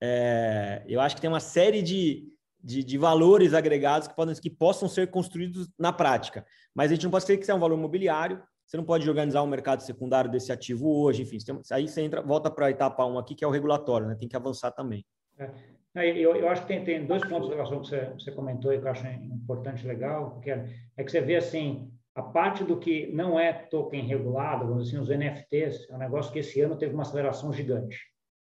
é, 0.00 0.82
eu 0.86 1.00
acho 1.00 1.14
que 1.14 1.20
tem 1.20 1.30
uma 1.30 1.40
série 1.40 1.82
de, 1.82 2.28
de, 2.62 2.84
de, 2.84 2.98
valores 2.98 3.54
agregados 3.54 4.08
que, 4.08 4.14
podem, 4.14 4.34
que 4.34 4.50
possam 4.50 4.88
ser 4.88 5.10
construídos 5.10 5.68
na 5.78 5.92
prática. 5.92 6.44
Mas 6.74 6.90
a 6.90 6.94
gente 6.94 7.04
não 7.04 7.10
pode 7.10 7.22
esquecer 7.22 7.38
que 7.38 7.44
isso 7.44 7.52
é 7.52 7.54
um 7.54 7.60
valor 7.60 7.76
imobiliário, 7.76 8.42
você 8.66 8.76
não 8.76 8.84
pode 8.84 9.08
organizar 9.08 9.42
um 9.42 9.46
mercado 9.46 9.80
secundário 9.80 10.30
desse 10.30 10.50
ativo 10.50 10.88
hoje, 10.88 11.22
enfim. 11.22 11.38
Aí 11.70 11.86
você 11.86 12.02
entra, 12.02 12.20
volta 12.20 12.50
para 12.50 12.66
a 12.66 12.70
etapa 12.70 13.04
1 13.04 13.18
aqui, 13.18 13.34
que 13.34 13.44
é 13.44 13.46
o 13.46 13.50
regulatório, 13.50 14.08
né? 14.08 14.16
tem 14.16 14.28
que 14.28 14.36
avançar 14.36 14.72
também. 14.72 15.04
É. 15.38 15.50
Eu, 15.94 16.36
eu, 16.36 16.48
acho 16.50 16.60
que 16.62 16.68
tem, 16.68 16.84
tem 16.84 17.06
dois 17.06 17.26
pontos 17.26 17.48
de 17.48 17.54
relação 17.54 17.80
que 17.80 17.88
você, 17.88 18.10
você 18.10 18.30
comentou 18.30 18.70
e 18.70 18.78
que 18.78 18.84
eu 18.84 18.90
acho 18.90 19.06
importante 19.06 19.82
e 19.82 19.88
legal, 19.88 20.32
porque 20.32 20.50
é, 20.50 20.68
é 20.94 21.02
que 21.02 21.10
você 21.10 21.22
vê 21.22 21.36
assim, 21.36 21.90
a 22.14 22.22
parte 22.22 22.64
do 22.64 22.78
que 22.78 23.06
não 23.14 23.40
é 23.40 23.50
token 23.50 24.04
regulado, 24.04 24.74
assim, 24.74 24.98
os 24.98 25.08
NFTs, 25.08 25.88
é 25.88 25.94
um 25.94 25.98
negócio 25.98 26.30
que 26.30 26.40
esse 26.40 26.60
ano 26.60 26.76
teve 26.76 26.92
uma 26.92 27.02
aceleração 27.02 27.50
gigante. 27.50 27.98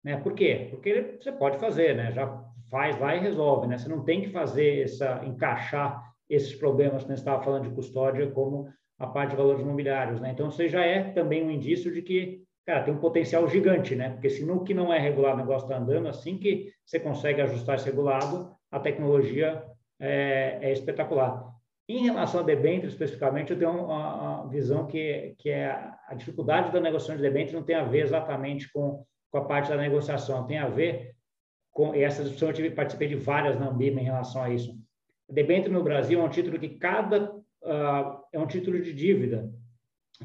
Né? 0.03 0.17
Por 0.17 0.33
quê? 0.33 0.67
Porque 0.69 1.17
você 1.21 1.31
pode 1.31 1.57
fazer, 1.57 1.95
né? 1.95 2.11
já 2.11 2.43
faz 2.69 2.99
lá 2.99 3.15
e 3.15 3.19
resolve. 3.19 3.67
Né? 3.67 3.77
Você 3.77 3.89
não 3.89 4.03
tem 4.03 4.21
que 4.21 4.29
fazer 4.29 4.83
essa, 4.83 5.21
encaixar 5.25 6.01
esses 6.29 6.55
problemas 6.55 7.03
que 7.03 7.09
você 7.09 7.15
estava 7.15 7.43
falando 7.43 7.69
de 7.69 7.75
custódia 7.75 8.29
como 8.31 8.69
a 8.97 9.07
parte 9.07 9.31
de 9.31 9.37
valores 9.37 9.61
imobiliários. 9.61 10.21
Né? 10.21 10.31
Então, 10.31 10.49
você 10.49 10.69
já 10.69 10.83
é 10.85 11.03
também 11.11 11.43
um 11.43 11.51
indício 11.51 11.91
de 11.91 12.01
que 12.01 12.43
cara, 12.65 12.83
tem 12.83 12.93
um 12.93 12.99
potencial 12.99 13.47
gigante, 13.47 13.95
né? 13.95 14.11
Porque 14.11 14.29
se 14.29 14.45
no 14.45 14.63
que 14.63 14.73
não 14.73 14.93
é 14.93 14.99
regulado 14.99 15.35
o 15.35 15.37
negócio 15.37 15.65
está 15.65 15.77
andando, 15.77 16.07
assim 16.07 16.37
que 16.37 16.71
você 16.85 16.99
consegue 16.99 17.41
ajustar 17.41 17.75
esse 17.75 17.85
regulado, 17.85 18.55
a 18.71 18.79
tecnologia 18.79 19.63
é, 19.99 20.59
é 20.61 20.71
espetacular. 20.71 21.49
Em 21.89 22.05
relação 22.05 22.39
a 22.39 22.43
debênture, 22.43 22.87
especificamente, 22.87 23.51
eu 23.51 23.59
tenho 23.59 23.71
uma, 23.71 24.43
uma, 24.43 24.49
visão 24.49 24.87
que, 24.87 25.35
que 25.37 25.49
é 25.49 25.67
a 26.07 26.13
dificuldade 26.15 26.71
da 26.71 26.79
negociação 26.79 27.17
de 27.17 27.21
debênture 27.21 27.55
não 27.55 27.63
tem 27.63 27.75
a 27.75 27.83
ver 27.83 28.03
exatamente 28.03 28.71
com 28.71 29.03
com 29.31 29.37
a 29.37 29.45
parte 29.45 29.69
da 29.69 29.77
negociação, 29.77 30.45
tem 30.45 30.57
a 30.57 30.67
ver 30.67 31.15
com 31.71 31.93
essa 31.93 32.21
discussão 32.21 32.49
eu 32.49 32.53
tive, 32.53 32.71
participei 32.71 33.07
de 33.07 33.15
várias 33.15 33.57
na 33.57 33.69
Ambima 33.69 34.01
em 34.01 34.03
relação 34.03 34.43
a 34.43 34.49
isso. 34.49 34.77
Debênture 35.29 35.73
no 35.73 35.83
Brasil 35.83 36.19
é 36.19 36.23
um 36.23 36.29
título 36.29 36.59
que 36.59 36.69
cada 36.69 37.33
uh, 37.33 38.23
é 38.33 38.37
um 38.37 38.45
título 38.45 38.81
de 38.81 38.93
dívida, 38.93 39.49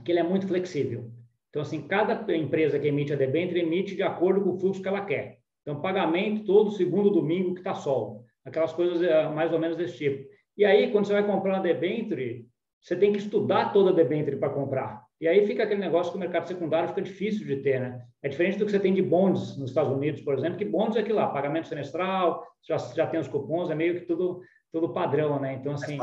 que 0.05 0.11
ele 0.11 0.19
é 0.19 0.25
muito 0.25 0.49
flexível. 0.49 1.13
Então 1.51 1.63
assim, 1.63 1.87
cada 1.87 2.37
empresa 2.37 2.79
que 2.79 2.89
emite 2.89 3.13
a 3.13 3.17
debênture 3.17 3.61
emite 3.61 3.95
de 3.95 4.03
acordo 4.03 4.41
com 4.43 4.51
o 4.51 4.59
fluxo 4.59 4.83
que 4.83 4.89
ela 4.89 5.05
quer. 5.05 5.39
Então 5.63 5.81
pagamento 5.81 6.45
todo 6.45 6.73
segundo 6.73 7.11
domingo 7.11 7.55
que 7.55 7.61
está 7.61 7.75
sol, 7.75 8.25
aquelas 8.45 8.73
coisas 8.73 9.01
uh, 9.01 9.33
mais 9.33 9.53
ou 9.53 9.61
menos 9.61 9.77
desse 9.77 9.97
tipo. 9.97 10.29
E 10.59 10.65
aí 10.65 10.91
quando 10.91 11.07
você 11.07 11.13
vai 11.13 11.25
comprar 11.25 11.55
uma 11.55 11.63
debênture, 11.63 12.49
você 12.81 12.97
tem 12.97 13.13
que 13.13 13.19
estudar 13.19 13.73
toda 13.73 13.91
a 13.91 13.95
debênture 13.95 14.37
para 14.37 14.51
comprar. 14.51 15.06
E 15.21 15.27
aí 15.27 15.47
fica 15.47 15.63
aquele 15.63 15.81
negócio 15.81 16.13
que 16.13 16.19
o 16.19 16.21
mercado 16.21 16.47
secundário 16.47 16.89
fica 16.89 17.01
difícil 17.01 17.47
de 17.47 17.57
ter, 17.57 17.81
né? 17.81 18.03
É 18.23 18.29
diferente 18.29 18.59
do 18.59 18.67
que 18.67 18.71
você 18.71 18.81
tem 18.81 18.93
de 18.93 19.03
bonds 19.03 19.57
nos 19.57 19.71
Estados 19.71 19.91
Unidos, 19.93 20.21
por 20.21 20.35
exemplo, 20.35 20.59
que 20.59 20.65
bonds 20.65 20.97
é 20.97 21.01
aquilo 21.01 21.17
lá, 21.17 21.29
pagamento 21.29 21.69
semestral, 21.69 22.47
já, 22.67 22.77
já 22.77 23.07
tem 23.07 23.19
os 23.19 23.29
cupons, 23.29 23.71
é 23.71 23.75
meio 23.75 23.95
que 23.95 24.07
tudo, 24.07 24.43
tudo 24.73 24.93
padrão, 24.93 25.41
né? 25.41 25.55
Então, 25.55 25.73
assim, 25.73 25.99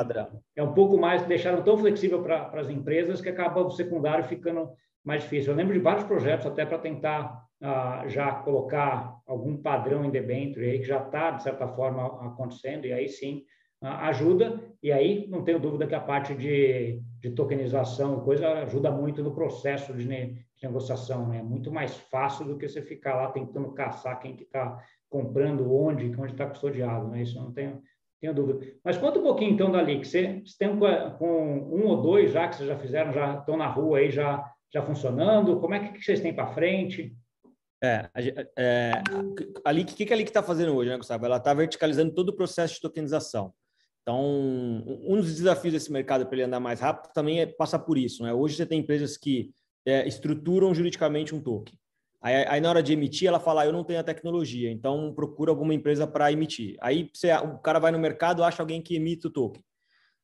é 0.55 0.63
um 0.63 0.73
pouco 0.73 0.97
mais, 0.97 1.23
deixaram 1.25 1.61
tão 1.63 1.77
flexível 1.77 2.23
para 2.23 2.59
as 2.59 2.69
empresas 2.69 3.21
que 3.21 3.29
acaba 3.29 3.61
o 3.61 3.69
secundário 3.69 4.23
ficando 4.25 4.71
mais 5.03 5.23
difícil. 5.23 5.51
Eu 5.51 5.57
lembro 5.57 5.73
de 5.73 5.79
vários 5.79 6.05
projetos 6.05 6.47
até 6.47 6.65
para 6.65 6.79
tentar 6.79 7.43
ah, 7.61 8.03
já 8.07 8.31
colocar 8.31 9.15
algum 9.27 9.55
padrão 9.57 10.03
em 10.03 10.09
debênture 10.09 10.69
aí 10.69 10.79
que 10.79 10.85
já 10.85 10.97
está, 10.97 11.31
de 11.31 11.43
certa 11.43 11.67
forma, 11.67 12.05
acontecendo, 12.27 12.85
e 12.85 12.93
aí 12.93 13.07
sim 13.07 13.43
ajuda, 13.83 14.61
e 14.81 14.91
aí 14.91 15.27
não 15.27 15.43
tenho 15.43 15.59
dúvida 15.59 15.85
que 15.85 15.95
a 15.95 15.99
parte 15.99 16.33
de, 16.33 17.01
de 17.19 17.31
tokenização 17.31 18.21
coisa 18.21 18.47
ajuda 18.63 18.89
muito 18.89 19.21
no 19.21 19.33
processo 19.33 19.93
de, 19.93 20.07
ne, 20.07 20.33
de 20.55 20.63
negociação, 20.63 21.27
né? 21.27 21.39
É 21.39 21.43
muito 21.43 21.71
mais 21.71 21.95
fácil 21.95 22.45
do 22.45 22.57
que 22.57 22.67
você 22.67 22.81
ficar 22.81 23.15
lá 23.15 23.31
tentando 23.31 23.73
caçar 23.73 24.19
quem 24.19 24.35
que 24.35 24.43
está 24.43 24.81
comprando, 25.09 25.73
onde, 25.73 26.05
onde 26.17 26.31
está 26.31 26.47
custodiado, 26.47 27.07
né? 27.09 27.23
Isso 27.23 27.37
eu 27.37 27.43
não 27.43 27.51
tenho, 27.51 27.81
tenho 28.21 28.33
dúvida. 28.33 28.65
Mas 28.83 28.97
conta 28.97 29.19
um 29.19 29.23
pouquinho 29.23 29.51
então 29.51 29.71
da 29.71 29.83
que 29.85 30.05
você, 30.05 30.41
você 30.45 30.57
tem 30.57 30.69
com, 30.69 31.11
com 31.17 31.57
um 31.75 31.85
ou 31.85 32.01
dois 32.01 32.31
já 32.31 32.47
que 32.47 32.55
vocês 32.55 32.69
já 32.69 32.77
fizeram, 32.77 33.11
já 33.11 33.39
estão 33.39 33.57
na 33.57 33.67
rua 33.67 33.97
aí, 33.97 34.09
já, 34.09 34.49
já 34.73 34.81
funcionando, 34.81 35.59
como 35.59 35.73
é 35.73 35.79
que, 35.79 35.93
que 35.93 36.01
vocês 36.01 36.21
têm 36.21 36.33
para 36.33 36.47
frente? 36.47 37.15
É, 37.83 38.09
é, 38.57 38.91
a 39.65 39.71
Leak, 39.71 39.91
o 39.91 39.95
que, 39.95 40.05
que 40.05 40.13
a 40.13 40.15
Leak 40.15 40.29
está 40.29 40.41
fazendo 40.41 40.73
hoje, 40.73 40.89
né, 40.89 40.95
Gustavo? 40.95 41.25
Ela 41.25 41.35
está 41.35 41.53
verticalizando 41.53 42.13
todo 42.13 42.29
o 42.29 42.35
processo 42.35 42.75
de 42.75 42.81
tokenização. 42.81 43.53
Então, 44.03 44.21
um 44.85 45.15
dos 45.15 45.33
desafios 45.33 45.73
desse 45.73 45.91
mercado 45.91 46.25
para 46.25 46.35
ele 46.35 46.43
andar 46.43 46.59
mais 46.59 46.81
rápido 46.81 47.11
também 47.13 47.39
é 47.39 47.45
passar 47.45 47.79
por 47.79 47.97
isso. 47.97 48.21
Né? 48.21 48.33
Hoje 48.33 48.55
você 48.55 48.65
tem 48.65 48.79
empresas 48.79 49.15
que 49.17 49.51
é, 49.85 50.05
estruturam 50.05 50.73
juridicamente 50.73 51.33
um 51.33 51.41
token. 51.41 51.73
Aí, 52.21 52.35
aí, 52.47 52.61
na 52.61 52.69
hora 52.69 52.83
de 52.83 52.93
emitir, 52.93 53.27
ela 53.27 53.39
fala: 53.39 53.61
ah, 53.61 53.65
Eu 53.65 53.73
não 53.73 53.83
tenho 53.83 53.99
a 53.99 54.03
tecnologia, 54.03 54.69
então 54.69 55.13
procura 55.13 55.51
alguma 55.51 55.73
empresa 55.73 56.05
para 56.05 56.31
emitir. 56.31 56.77
Aí 56.81 57.09
você, 57.13 57.33
o 57.33 57.57
cara 57.59 57.79
vai 57.79 57.91
no 57.91 57.99
mercado, 57.99 58.43
acha 58.43 58.61
alguém 58.61 58.81
que 58.81 58.95
emite 58.95 59.27
o 59.27 59.29
token. 59.29 59.63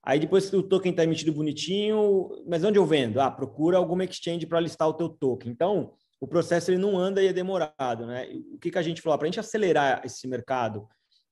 Aí 0.04 0.20
depois 0.20 0.50
que 0.50 0.56
o 0.56 0.64
token 0.64 0.92
está 0.92 1.04
emitido 1.04 1.34
bonitinho, 1.34 2.30
mas 2.48 2.64
onde 2.64 2.80
eu 2.80 2.86
vendo? 2.86 3.20
Ah, 3.20 3.32
procura 3.32 3.78
alguma 3.78 4.04
exchange 4.06 4.46
para 4.46 4.60
listar 4.60 4.88
o 4.88 4.94
teu 4.94 5.10
token. 5.10 5.52
Então, 5.52 5.94
o 6.22 6.28
processo 6.28 6.72
ele 6.72 6.78
não 6.78 6.98
anda 6.98 7.22
e 7.22 7.28
é 7.28 7.34
demorado. 7.34 8.06
Né? 8.06 8.30
O 8.54 8.58
que, 8.58 8.72
que 8.72 8.78
a 8.78 8.82
gente 8.82 9.02
falou? 9.02 9.18
Para 9.18 9.28
a 9.28 9.32
gente 9.32 9.40
acelerar 9.40 10.02
esse 10.06 10.28
mercado 10.28 10.88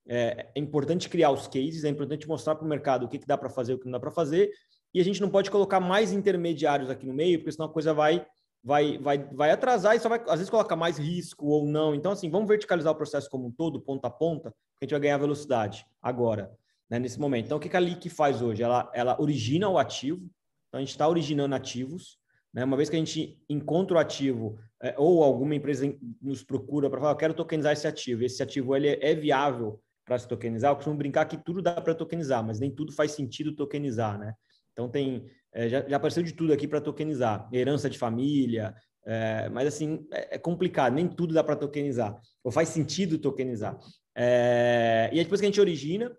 é, 0.07 0.49
é 0.55 0.59
importante 0.59 1.09
criar 1.09 1.31
os 1.31 1.47
cases, 1.47 1.83
é 1.83 1.89
importante 1.89 2.27
mostrar 2.27 2.55
para 2.55 2.65
o 2.65 2.67
mercado 2.67 3.05
o 3.05 3.09
que, 3.09 3.19
que 3.19 3.27
dá 3.27 3.37
para 3.37 3.49
fazer, 3.49 3.73
o 3.73 3.79
que 3.79 3.85
não 3.85 3.93
dá 3.93 3.99
para 3.99 4.11
fazer, 4.11 4.51
e 4.93 5.01
a 5.01 5.03
gente 5.03 5.21
não 5.21 5.29
pode 5.29 5.51
colocar 5.51 5.79
mais 5.79 6.11
intermediários 6.11 6.89
aqui 6.89 7.05
no 7.05 7.13
meio, 7.13 7.39
porque 7.39 7.51
senão 7.51 7.67
a 7.67 7.73
coisa 7.73 7.93
vai 7.93 8.25
vai, 8.63 8.97
vai, 8.97 9.17
vai 9.17 9.51
atrasar 9.51 9.95
e 9.95 9.99
só 9.99 10.09
vai, 10.09 10.19
às 10.27 10.39
vezes, 10.39 10.49
colocar 10.49 10.75
mais 10.75 10.97
risco 10.97 11.45
ou 11.45 11.65
não. 11.65 11.95
Então, 11.95 12.11
assim, 12.11 12.29
vamos 12.29 12.49
verticalizar 12.49 12.91
o 12.91 12.97
processo 12.97 13.29
como 13.29 13.47
um 13.47 13.51
todo, 13.51 13.79
ponta 13.79 14.07
a 14.07 14.11
ponta, 14.11 14.49
que 14.51 14.83
a 14.83 14.85
gente 14.85 14.91
vai 14.91 14.99
ganhar 14.99 15.17
velocidade 15.17 15.85
agora, 16.01 16.51
né, 16.89 16.99
nesse 16.99 17.17
momento. 17.17 17.45
Então, 17.45 17.57
o 17.57 17.61
que 17.61 17.75
a 17.75 17.79
Leak 17.79 18.09
faz 18.09 18.41
hoje? 18.41 18.61
Ela, 18.61 18.91
ela 18.93 19.21
origina 19.21 19.69
o 19.69 19.77
ativo, 19.77 20.29
então 20.67 20.79
a 20.79 20.81
gente 20.81 20.89
está 20.89 21.07
originando 21.07 21.55
ativos, 21.55 22.19
né? 22.53 22.63
Uma 22.63 22.75
vez 22.75 22.89
que 22.89 22.95
a 22.95 22.99
gente 22.99 23.39
encontra 23.47 23.97
o 23.97 23.99
ativo 23.99 24.57
é, 24.81 24.95
ou 24.97 25.23
alguma 25.23 25.55
empresa 25.55 25.93
nos 26.21 26.43
procura 26.43 26.89
para 26.89 26.99
falar, 26.99 27.11
eu 27.11 27.17
quero 27.17 27.33
tokenizar 27.33 27.73
esse 27.73 27.87
ativo, 27.87 28.23
esse 28.23 28.41
ativo 28.41 28.75
ele 28.75 28.87
é, 28.89 29.11
é 29.11 29.15
viável 29.15 29.79
para 30.07 30.17
se 30.17 30.27
tokenizar, 30.27 30.71
eu 30.71 30.75
costumo 30.75 30.95
brincar 30.95 31.25
que 31.25 31.37
tudo 31.37 31.61
dá 31.61 31.81
para 31.81 31.93
tokenizar, 31.93 32.41
mas 32.41 32.59
nem 32.61 32.71
tudo 32.71 32.93
faz 32.93 33.11
sentido 33.11 33.53
tokenizar, 33.53 34.17
né? 34.17 34.33
Então 34.71 34.87
tem 34.89 35.27
é, 35.53 35.67
já, 35.67 35.87
já, 35.87 35.97
apareceu 35.97 36.23
de 36.23 36.31
tudo 36.31 36.53
aqui 36.53 36.65
para 36.67 36.79
tokenizar, 36.79 37.49
herança 37.51 37.89
de 37.89 37.97
família, 37.97 38.73
é, 39.05 39.49
mas 39.49 39.67
assim 39.67 40.07
é, 40.11 40.35
é, 40.35 40.37
complicado, 40.37 40.93
nem 40.93 41.07
tudo 41.07 41.33
dá 41.33 41.43
para 41.43 41.57
tokenizar, 41.57 42.19
ou 42.41 42.51
faz 42.51 42.69
sentido 42.69 43.17
tokenizar. 43.17 43.77
É, 44.15 45.09
e 45.11 45.17
aí, 45.17 45.23
depois 45.23 45.41
que 45.41 45.45
a 45.45 45.49
gente 45.49 45.59
origina, 45.59 46.15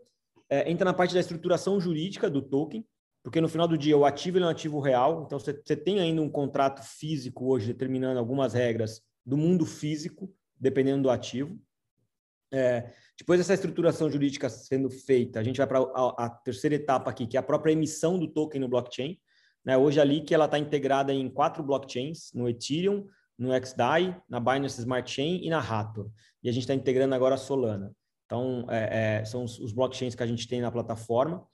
entra 0.66 0.86
na 0.86 0.94
parte 0.94 1.12
da 1.12 1.20
estruturação 1.20 1.78
jurídica 1.78 2.28
do 2.30 2.40
token, 2.42 2.84
porque 3.22 3.40
no 3.40 3.48
final 3.48 3.68
do 3.68 3.76
dia 3.76 3.96
o 3.96 4.04
ativo 4.04 4.38
é 4.38 4.42
um 4.42 4.48
ativo 4.48 4.80
real, 4.80 5.24
então 5.26 5.38
você 5.38 5.76
tem 5.76 6.00
ainda 6.00 6.22
um 6.22 6.30
contrato 6.30 6.82
físico 6.82 7.46
hoje 7.46 7.66
determinando 7.66 8.18
algumas 8.18 8.54
regras 8.54 9.02
do 9.24 9.36
mundo 9.36 9.66
físico, 9.66 10.32
dependendo 10.58 11.02
do 11.02 11.10
ativo. 11.10 11.58
É, 12.52 12.92
depois 13.18 13.38
dessa 13.38 13.54
estruturação 13.54 14.10
jurídica 14.10 14.48
sendo 14.48 14.88
feita, 14.88 15.40
a 15.40 15.42
gente 15.42 15.58
vai 15.58 15.66
para 15.66 15.80
a, 15.80 16.26
a, 16.26 16.30
terceira 16.30 16.76
etapa 16.76 17.10
aqui, 17.10 17.26
que 17.26 17.36
é 17.36 17.40
a 17.40 17.42
própria 17.42 17.72
emissão 17.72 18.18
do 18.18 18.28
token 18.28 18.60
no 18.60 18.68
blockchain. 18.68 19.18
Né? 19.64 19.76
Hoje 19.76 20.00
ali 20.00 20.22
que 20.22 20.34
ela 20.34 20.46
está 20.46 20.58
integrada 20.58 21.12
em 21.12 21.28
quatro 21.28 21.62
blockchains, 21.62 22.32
no 22.32 22.48
Ethereum, 22.48 23.06
no 23.38 23.50
XDAI, 23.54 24.20
na 24.28 24.40
Binance 24.40 24.80
Smart 24.80 25.10
Chain 25.10 25.40
e 25.44 25.50
na 25.50 25.58
Hathor. 25.58 26.10
E 26.42 26.48
a 26.48 26.52
gente 26.52 26.62
está 26.62 26.74
integrando 26.74 27.14
agora 27.14 27.34
a 27.34 27.38
Solana. 27.38 27.92
Então, 28.26 28.66
é, 28.68 29.20
é, 29.20 29.24
são 29.24 29.44
os, 29.44 29.58
os, 29.58 29.72
blockchains 29.72 30.14
que 30.14 30.22
a 30.22 30.26
gente 30.26 30.46
tem 30.46 30.60
na 30.60 30.70
plataforma. 30.70 31.46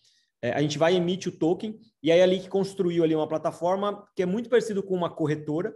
É, 0.42 0.52
a 0.52 0.60
gente 0.60 0.76
vai 0.76 0.96
emitir 0.96 1.32
o 1.32 1.36
token, 1.36 1.78
e 2.02 2.10
aí 2.10 2.20
ali 2.20 2.40
que 2.40 2.48
construiu 2.48 3.04
ali 3.04 3.14
uma 3.14 3.28
plataforma 3.28 4.04
que 4.16 4.22
é 4.22 4.26
muito 4.26 4.50
parecido 4.50 4.82
com 4.82 4.94
uma 4.94 5.08
corretora 5.08 5.72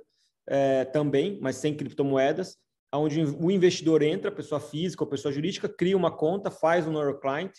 é, 0.48 0.84
também, 0.86 1.38
mas 1.40 1.56
sem 1.56 1.74
criptomoedas, 1.74 2.56
onde 2.94 3.22
o 3.22 3.50
investidor 3.50 4.02
entra, 4.02 4.30
pessoa 4.30 4.60
física 4.60 5.04
ou 5.04 5.10
pessoa 5.10 5.32
jurídica, 5.32 5.68
cria 5.68 5.96
uma 5.96 6.10
conta, 6.10 6.50
faz 6.50 6.86
um 6.86 6.92
neuroclient 6.92 7.52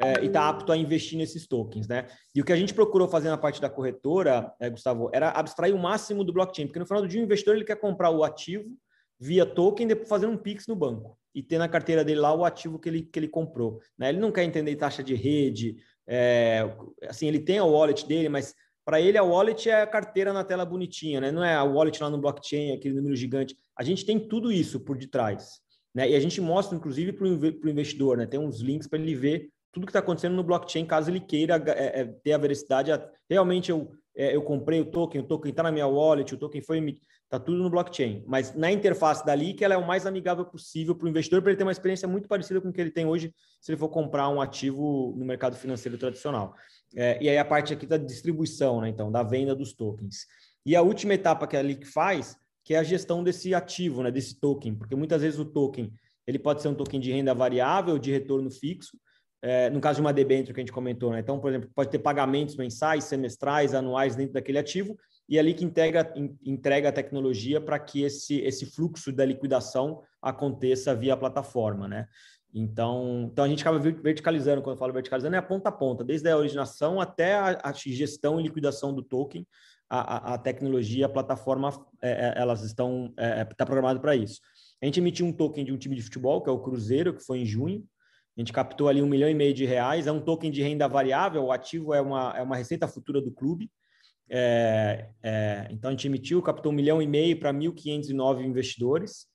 é, 0.00 0.22
e 0.22 0.26
está 0.26 0.48
apto 0.48 0.72
a 0.72 0.76
investir 0.76 1.16
nesses 1.16 1.46
tokens, 1.46 1.86
né? 1.86 2.08
E 2.34 2.40
o 2.40 2.44
que 2.44 2.52
a 2.52 2.56
gente 2.56 2.74
procurou 2.74 3.06
fazer 3.06 3.28
na 3.28 3.38
parte 3.38 3.60
da 3.60 3.70
corretora, 3.70 4.52
é, 4.60 4.68
Gustavo, 4.68 5.08
era 5.12 5.30
abstrair 5.30 5.74
o 5.74 5.78
máximo 5.78 6.24
do 6.24 6.32
blockchain, 6.32 6.66
porque 6.66 6.80
no 6.80 6.86
final 6.86 7.02
do 7.02 7.08
dia 7.08 7.20
o 7.20 7.24
investidor 7.24 7.54
ele 7.54 7.64
quer 7.64 7.76
comprar 7.76 8.10
o 8.10 8.24
ativo 8.24 8.76
via 9.20 9.46
token, 9.46 9.86
depois 9.86 10.08
fazer 10.08 10.26
um 10.26 10.36
Pix 10.36 10.66
no 10.66 10.74
banco 10.74 11.16
e 11.34 11.42
ter 11.42 11.58
na 11.58 11.68
carteira 11.68 12.04
dele 12.04 12.20
lá 12.20 12.34
o 12.34 12.44
ativo 12.44 12.78
que 12.78 12.88
ele, 12.88 13.02
que 13.02 13.18
ele 13.18 13.28
comprou. 13.28 13.80
Né? 13.98 14.08
Ele 14.08 14.18
não 14.18 14.32
quer 14.32 14.44
entender 14.44 14.74
taxa 14.76 15.02
de 15.02 15.14
rede, 15.14 15.76
é, 16.06 16.68
assim, 17.08 17.26
ele 17.26 17.40
tem 17.40 17.58
a 17.58 17.64
wallet 17.64 18.06
dele, 18.06 18.28
mas 18.28 18.54
para 18.84 19.00
ele, 19.00 19.16
a 19.16 19.22
wallet 19.22 19.68
é 19.68 19.82
a 19.82 19.86
carteira 19.86 20.32
na 20.32 20.44
tela 20.44 20.64
bonitinha, 20.64 21.20
né? 21.20 21.32
Não 21.32 21.42
é 21.42 21.54
a 21.54 21.64
wallet 21.64 22.02
lá 22.02 22.10
no 22.10 22.18
blockchain, 22.18 22.72
aquele 22.72 22.94
número 22.94 23.16
gigante. 23.16 23.56
A 23.76 23.82
gente 23.82 24.04
tem 24.04 24.18
tudo 24.18 24.52
isso 24.52 24.78
por 24.80 24.96
detrás, 24.96 25.60
né? 25.94 26.10
E 26.10 26.14
a 26.14 26.20
gente 26.20 26.40
mostra, 26.40 26.76
inclusive, 26.76 27.12
para 27.12 27.26
o 27.26 27.70
investidor, 27.70 28.18
né? 28.18 28.26
Tem 28.26 28.38
uns 28.38 28.60
links 28.60 28.86
para 28.86 28.98
ele 28.98 29.14
ver 29.14 29.48
tudo 29.72 29.86
que 29.86 29.90
está 29.90 29.98
acontecendo 29.98 30.36
no 30.36 30.44
blockchain, 30.44 30.86
caso 30.86 31.10
ele 31.10 31.20
queira 31.20 31.56
é, 31.66 32.00
é, 32.00 32.04
ter 32.04 32.32
a 32.32 32.38
veracidade. 32.38 32.90
Realmente, 33.28 33.70
eu, 33.70 33.90
é, 34.16 34.36
eu 34.36 34.42
comprei 34.42 34.80
o 34.80 34.84
token, 34.84 35.22
o 35.22 35.26
token 35.26 35.50
está 35.50 35.62
na 35.62 35.72
minha 35.72 35.86
wallet, 35.86 36.32
o 36.34 36.38
token 36.38 36.60
foi 36.62 36.78
emitido, 36.78 37.04
está 37.34 37.44
tudo 37.44 37.62
no 37.62 37.70
blockchain. 37.70 38.24
Mas 38.26 38.54
na 38.54 38.70
interface 38.70 39.24
da 39.24 39.36
que 39.36 39.64
ela 39.64 39.74
é 39.74 39.76
o 39.76 39.86
mais 39.86 40.06
amigável 40.06 40.44
possível 40.44 40.94
para 40.94 41.06
o 41.06 41.08
investidor, 41.08 41.42
para 41.42 41.50
ele 41.50 41.58
ter 41.58 41.64
uma 41.64 41.72
experiência 41.72 42.06
muito 42.06 42.28
parecida 42.28 42.60
com 42.60 42.68
o 42.68 42.72
que 42.72 42.80
ele 42.80 42.90
tem 42.90 43.06
hoje, 43.06 43.34
se 43.60 43.72
ele 43.72 43.78
for 43.78 43.88
comprar 43.88 44.28
um 44.28 44.40
ativo 44.40 45.14
no 45.16 45.24
mercado 45.24 45.56
financeiro 45.56 45.98
tradicional. 45.98 46.54
É, 46.96 47.22
e 47.22 47.28
aí 47.28 47.36
a 47.36 47.44
parte 47.44 47.72
aqui 47.72 47.86
da 47.86 47.96
distribuição, 47.96 48.80
né? 48.80 48.88
Então, 48.88 49.10
da 49.10 49.22
venda 49.22 49.54
dos 49.54 49.72
tokens. 49.72 50.26
E 50.64 50.74
a 50.76 50.82
última 50.82 51.14
etapa 51.14 51.46
que 51.46 51.56
a 51.56 51.60
Leak 51.60 51.84
faz, 51.84 52.36
que 52.64 52.74
é 52.74 52.78
a 52.78 52.82
gestão 52.82 53.22
desse 53.22 53.54
ativo, 53.54 54.02
né? 54.02 54.10
Desse 54.10 54.38
token, 54.40 54.74
porque 54.74 54.94
muitas 54.94 55.22
vezes 55.22 55.38
o 55.38 55.44
token 55.44 55.92
ele 56.26 56.38
pode 56.38 56.62
ser 56.62 56.68
um 56.68 56.74
token 56.74 56.98
de 56.98 57.12
renda 57.12 57.34
variável, 57.34 57.98
de 57.98 58.10
retorno 58.10 58.50
fixo, 58.50 58.96
é, 59.42 59.68
no 59.68 59.78
caso 59.78 59.96
de 59.96 60.00
uma 60.00 60.12
debênture 60.12 60.54
que 60.54 60.60
a 60.60 60.62
gente 60.62 60.72
comentou, 60.72 61.10
né? 61.10 61.20
Então, 61.20 61.38
por 61.38 61.50
exemplo, 61.50 61.68
pode 61.74 61.90
ter 61.90 61.98
pagamentos 61.98 62.56
mensais, 62.56 63.04
semestrais, 63.04 63.74
anuais 63.74 64.16
dentro 64.16 64.32
daquele 64.32 64.58
ativo, 64.58 64.96
e 65.28 65.38
ali 65.38 65.54
que 65.54 65.64
integra, 65.64 66.12
in, 66.16 66.36
entrega 66.44 66.88
a 66.88 66.92
tecnologia 66.92 67.60
para 67.60 67.78
que 67.78 68.02
esse, 68.02 68.40
esse 68.40 68.66
fluxo 68.66 69.12
da 69.12 69.24
liquidação 69.24 70.02
aconteça 70.20 70.94
via 70.94 71.16
plataforma, 71.16 71.88
né? 71.88 72.06
Então, 72.52 73.28
então 73.32 73.44
a 73.44 73.48
gente 73.48 73.62
acaba 73.62 73.78
verticalizando, 73.78 74.62
quando 74.62 74.76
eu 74.76 74.78
falo 74.78 74.92
verticalizando, 74.92 75.34
é 75.34 75.38
a 75.38 75.42
ponta 75.42 75.70
a 75.70 75.72
ponta, 75.72 76.04
desde 76.04 76.28
a 76.30 76.36
originação 76.36 77.00
até 77.00 77.34
a, 77.34 77.60
a 77.64 77.72
gestão 77.72 78.38
e 78.38 78.44
liquidação 78.44 78.94
do 78.94 79.02
token, 79.02 79.44
a, 79.90 79.98
a, 79.98 80.34
a 80.34 80.38
tecnologia, 80.38 81.06
a 81.06 81.08
plataforma, 81.08 81.70
é, 82.00 82.10
é 82.10 82.34
elas 82.36 82.62
estão 82.62 83.12
é, 83.16 83.40
é 83.40 83.44
tá 83.44 83.66
programado 83.66 84.00
para 84.00 84.14
isso. 84.14 84.40
A 84.80 84.86
gente 84.86 85.00
emitiu 85.00 85.26
um 85.26 85.32
token 85.32 85.64
de 85.64 85.72
um 85.72 85.78
time 85.78 85.96
de 85.96 86.02
futebol, 86.02 86.42
que 86.42 86.48
é 86.48 86.52
o 86.52 86.60
Cruzeiro, 86.60 87.14
que 87.14 87.24
foi 87.24 87.40
em 87.40 87.46
junho. 87.46 87.84
A 88.36 88.40
gente 88.40 88.52
captou 88.52 88.88
ali 88.88 89.00
um 89.00 89.06
milhão 89.06 89.28
e 89.28 89.34
meio 89.34 89.54
de 89.54 89.64
reais. 89.64 90.06
É 90.06 90.12
um 90.12 90.20
token 90.20 90.50
de 90.50 90.62
renda 90.62 90.86
variável, 90.86 91.44
o 91.44 91.52
ativo 91.52 91.94
é 91.94 92.00
uma, 92.00 92.34
é 92.36 92.42
uma 92.42 92.56
receita 92.56 92.86
futura 92.86 93.20
do 93.20 93.32
clube. 93.32 93.70
É, 94.28 95.10
é, 95.22 95.68
então, 95.70 95.88
a 95.88 95.92
gente 95.92 96.06
emitiu, 96.06 96.42
captou 96.42 96.72
um 96.72 96.74
milhão 96.74 97.00
e 97.00 97.06
meio 97.06 97.38
para 97.38 97.52
1.509 97.52 98.44
investidores. 98.44 99.26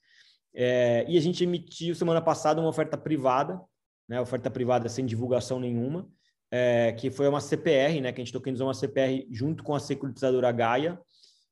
É, 0.53 1.05
e 1.07 1.17
a 1.17 1.21
gente 1.21 1.43
emitiu 1.43 1.93
semana 1.93 2.21
passada 2.21 2.59
uma 2.59 2.69
oferta 2.69 2.97
privada, 2.97 3.59
né, 4.07 4.19
oferta 4.19 4.49
privada 4.49 4.89
sem 4.89 5.05
divulgação 5.05 5.59
nenhuma, 5.59 6.09
é, 6.51 6.91
que 6.93 7.11
foi 7.11 7.27
uma 7.27 7.39
CPR, 7.39 8.01
né, 8.01 8.11
que 8.11 8.19
a 8.19 8.23
gente 8.23 8.33
tokenizou 8.33 8.67
uma 8.67 8.73
CPR 8.73 9.27
junto 9.31 9.63
com 9.63 9.75
a 9.75 9.79
securitizadora 9.79 10.51
Gaia, 10.51 10.99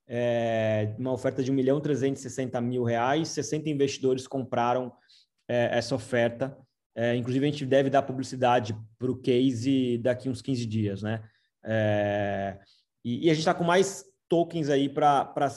é, 0.08 0.95
uma 0.97 1.12
oferta 1.12 1.43
de 1.43 1.52
1 1.52 1.54
milhão 1.54 1.80
360 1.80 2.60
mil 2.62 2.84
reais, 2.84 3.28
60 3.30 3.69
investidores 3.69 4.26
compraram 4.26 4.91
é, 5.47 5.78
essa 5.78 5.93
oferta, 5.93 6.58
inclusive 7.15 7.45
a 7.45 7.52
gente 7.52 7.63
deve 7.63 7.91
dar 7.91 8.02
publicidade 8.02 8.76
para 8.97 9.12
o 9.12 9.15
case 9.15 10.00
daqui 10.00 10.28
uns 10.28 10.41
15 10.41 10.65
dias, 10.65 11.04
né? 11.04 11.23
É, 11.63 12.58
e, 13.04 13.26
e, 13.26 13.30
a 13.30 13.34
gente 13.34 13.40
está 13.40 13.54
com 13.54 13.64
mais 13.64 14.06
tokens 14.28 14.70
aí 14.70 14.90
para 14.90 15.50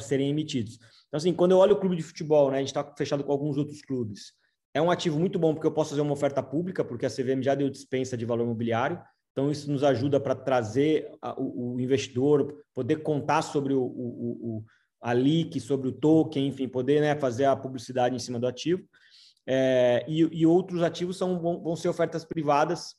serem 0.00 0.30
emitidos. 0.30 0.78
Então, 1.08 1.18
assim, 1.18 1.32
quando 1.32 1.52
eu 1.52 1.58
olho 1.58 1.74
o 1.74 1.80
clube 1.80 1.96
de 1.96 2.02
futebol, 2.02 2.50
né, 2.50 2.56
a 2.56 2.60
gente 2.60 2.68
está 2.68 2.84
fechado 2.96 3.22
com 3.22 3.32
alguns 3.32 3.56
outros 3.56 3.82
clubes. 3.82 4.32
É 4.72 4.82
um 4.82 4.90
ativo 4.90 5.18
muito 5.18 5.38
bom 5.38 5.54
porque 5.54 5.66
eu 5.66 5.72
posso 5.72 5.90
fazer 5.90 6.02
uma 6.02 6.12
oferta 6.12 6.42
pública, 6.42 6.84
porque 6.84 7.06
a 7.06 7.10
CVM 7.10 7.42
já 7.42 7.54
deu 7.54 7.70
dispensa 7.70 8.16
de 8.16 8.24
valor 8.24 8.44
imobiliário. 8.44 9.00
Então, 9.30 9.50
isso 9.50 9.70
nos 9.70 9.82
ajuda 9.82 10.20
para 10.20 10.34
trazer 10.34 11.10
a, 11.20 11.38
o, 11.40 11.74
o, 11.74 11.80
investidor, 11.80 12.64
poder 12.72 13.02
contar 13.02 13.42
sobre 13.42 13.74
o, 13.74 13.82
o, 13.82 14.58
o, 14.58 14.64
a 15.00 15.12
leak, 15.12 15.58
sobre 15.60 15.88
o 15.88 15.92
token, 15.92 16.46
enfim, 16.46 16.68
poder 16.68 17.00
né, 17.00 17.16
fazer 17.16 17.44
a 17.44 17.56
publicidade 17.56 18.14
em 18.14 18.18
cima 18.18 18.38
do 18.38 18.46
ativo. 18.46 18.82
É, 19.46 20.04
e, 20.08 20.20
e, 20.20 20.46
outros 20.46 20.82
ativos 20.82 21.18
são, 21.18 21.38
vão, 21.38 21.60
vão, 21.60 21.76
ser 21.76 21.88
ofertas 21.88 22.24
privadas, 22.24 22.94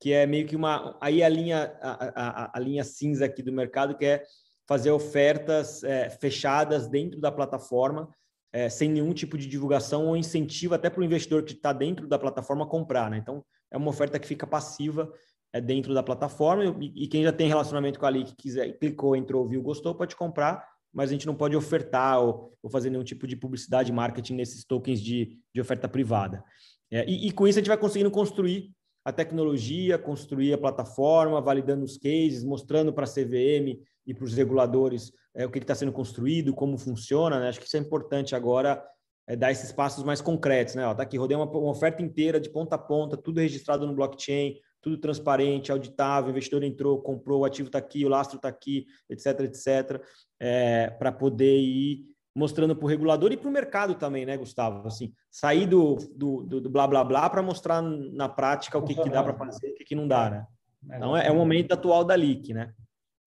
que 0.00 0.12
é 0.12 0.26
meio 0.26 0.46
que 0.46 0.56
uma. 0.56 0.96
Aí 1.00 1.22
a 1.22 1.28
linha, 1.28 1.76
a, 1.82 2.48
a, 2.48 2.50
a 2.56 2.60
linha 2.60 2.82
cinza 2.82 3.26
aqui 3.26 3.42
do 3.42 3.52
mercado, 3.52 3.96
que 3.96 4.06
é 4.06 4.24
fazer 4.66 4.90
ofertas 4.90 5.84
é, 5.84 6.08
fechadas 6.08 6.88
dentro 6.88 7.20
da 7.20 7.30
plataforma, 7.30 8.08
é, 8.52 8.68
sem 8.68 8.88
nenhum 8.88 9.12
tipo 9.12 9.36
de 9.36 9.46
divulgação 9.46 10.06
ou 10.06 10.16
incentivo 10.16 10.74
até 10.74 10.88
para 10.88 11.00
o 11.00 11.04
investidor 11.04 11.42
que 11.44 11.52
está 11.52 11.72
dentro 11.72 12.08
da 12.08 12.18
plataforma 12.18 12.66
comprar. 12.66 13.10
Né? 13.10 13.18
Então, 13.18 13.44
é 13.70 13.76
uma 13.76 13.90
oferta 13.90 14.18
que 14.18 14.26
fica 14.26 14.46
passiva 14.46 15.12
é, 15.52 15.60
dentro 15.60 15.92
da 15.92 16.02
plataforma 16.02 16.64
e, 16.80 17.04
e, 17.04 17.08
quem 17.08 17.24
já 17.24 17.32
tem 17.32 17.48
relacionamento 17.48 17.98
com 17.98 18.06
a 18.06 18.08
Ali, 18.08 18.24
que 18.24 18.34
quiser, 18.36 18.78
clicou, 18.78 19.16
entrou, 19.16 19.46
viu, 19.46 19.60
gostou, 19.60 19.94
pode 19.94 20.16
comprar, 20.16 20.64
mas 20.92 21.10
a 21.10 21.12
gente 21.12 21.26
não 21.26 21.34
pode 21.34 21.56
ofertar 21.56 22.20
ou, 22.20 22.56
ou 22.62 22.70
fazer 22.70 22.90
nenhum 22.90 23.04
tipo 23.04 23.26
de 23.26 23.36
publicidade, 23.36 23.92
marketing 23.92 24.34
nesses 24.34 24.64
tokens 24.64 25.00
de, 25.00 25.36
de 25.52 25.60
oferta 25.60 25.88
privada. 25.88 26.42
É, 26.90 27.04
e, 27.08 27.28
e 27.28 27.32
com 27.32 27.46
isso 27.46 27.58
a 27.58 27.60
gente 27.60 27.68
vai 27.68 27.76
conseguindo 27.76 28.10
construir 28.10 28.70
a 29.04 29.12
tecnologia, 29.12 29.98
construir 29.98 30.52
a 30.52 30.58
plataforma, 30.58 31.40
validando 31.40 31.84
os 31.84 31.96
cases, 31.96 32.44
mostrando 32.44 32.92
para 32.92 33.04
a 33.04 33.08
CVM 33.08 33.80
e 34.06 34.14
para 34.14 34.24
os 34.24 34.34
reguladores 34.34 35.12
é, 35.34 35.46
o 35.46 35.50
que 35.50 35.58
está 35.58 35.74
sendo 35.74 35.92
construído, 35.92 36.54
como 36.54 36.76
funciona. 36.76 37.38
Né? 37.40 37.48
Acho 37.48 37.60
que 37.60 37.66
isso 37.66 37.76
é 37.76 37.80
importante 37.80 38.34
agora, 38.34 38.82
é, 39.26 39.36
dar 39.36 39.50
esses 39.50 39.72
passos 39.72 40.04
mais 40.04 40.20
concretos. 40.20 40.74
Né? 40.74 40.90
Está 40.90 41.02
aqui, 41.02 41.16
rodei 41.16 41.36
uma, 41.36 41.50
uma, 41.50 41.70
oferta 41.70 42.02
inteira 42.02 42.40
de 42.40 42.50
ponta 42.50 42.74
a 42.74 42.78
ponta, 42.78 43.16
tudo 43.16 43.40
registrado 43.40 43.86
no 43.86 43.94
blockchain, 43.94 44.56
tudo 44.82 44.98
transparente, 44.98 45.70
auditável, 45.70 46.28
o 46.28 46.30
investidor 46.30 46.62
entrou, 46.62 47.00
comprou, 47.00 47.40
o 47.40 47.44
ativo 47.44 47.68
está 47.68 47.78
aqui, 47.78 48.04
o 48.04 48.08
lastro 48.08 48.36
está 48.36 48.48
aqui, 48.48 48.86
etc, 49.08 49.40
etc, 49.40 50.02
é, 50.38 50.90
para 50.90 51.12
poder 51.12 51.58
ir 51.58 52.06
mostrando 52.34 52.76
para 52.76 52.84
o 52.84 52.88
regulador 52.88 53.32
e 53.32 53.36
para 53.36 53.48
o 53.48 53.52
mercado 53.52 53.94
também, 53.94 54.24
né, 54.24 54.36
Gustavo? 54.36 54.86
Assim, 54.86 55.12
sair 55.30 55.66
do, 55.66 55.96
do, 56.14 56.42
do, 56.42 56.60
do 56.60 56.70
blá 56.70 56.86
blá 56.86 57.04
blá 57.04 57.28
para 57.28 57.42
mostrar 57.42 57.82
na 57.82 58.28
prática 58.28 58.78
o 58.78 58.82
que, 58.82 58.94
que 58.94 59.10
dá 59.10 59.22
para 59.22 59.34
fazer 59.34 59.68
e 59.68 59.72
o 59.72 59.74
que, 59.74 59.84
que 59.84 59.94
não 59.94 60.06
dá, 60.06 60.30
né? 60.30 60.46
Então 60.84 61.16
é, 61.16 61.26
é 61.26 61.30
o 61.30 61.36
momento 61.36 61.72
atual 61.72 62.04
da 62.04 62.16
LIC, 62.16 62.54
né? 62.54 62.72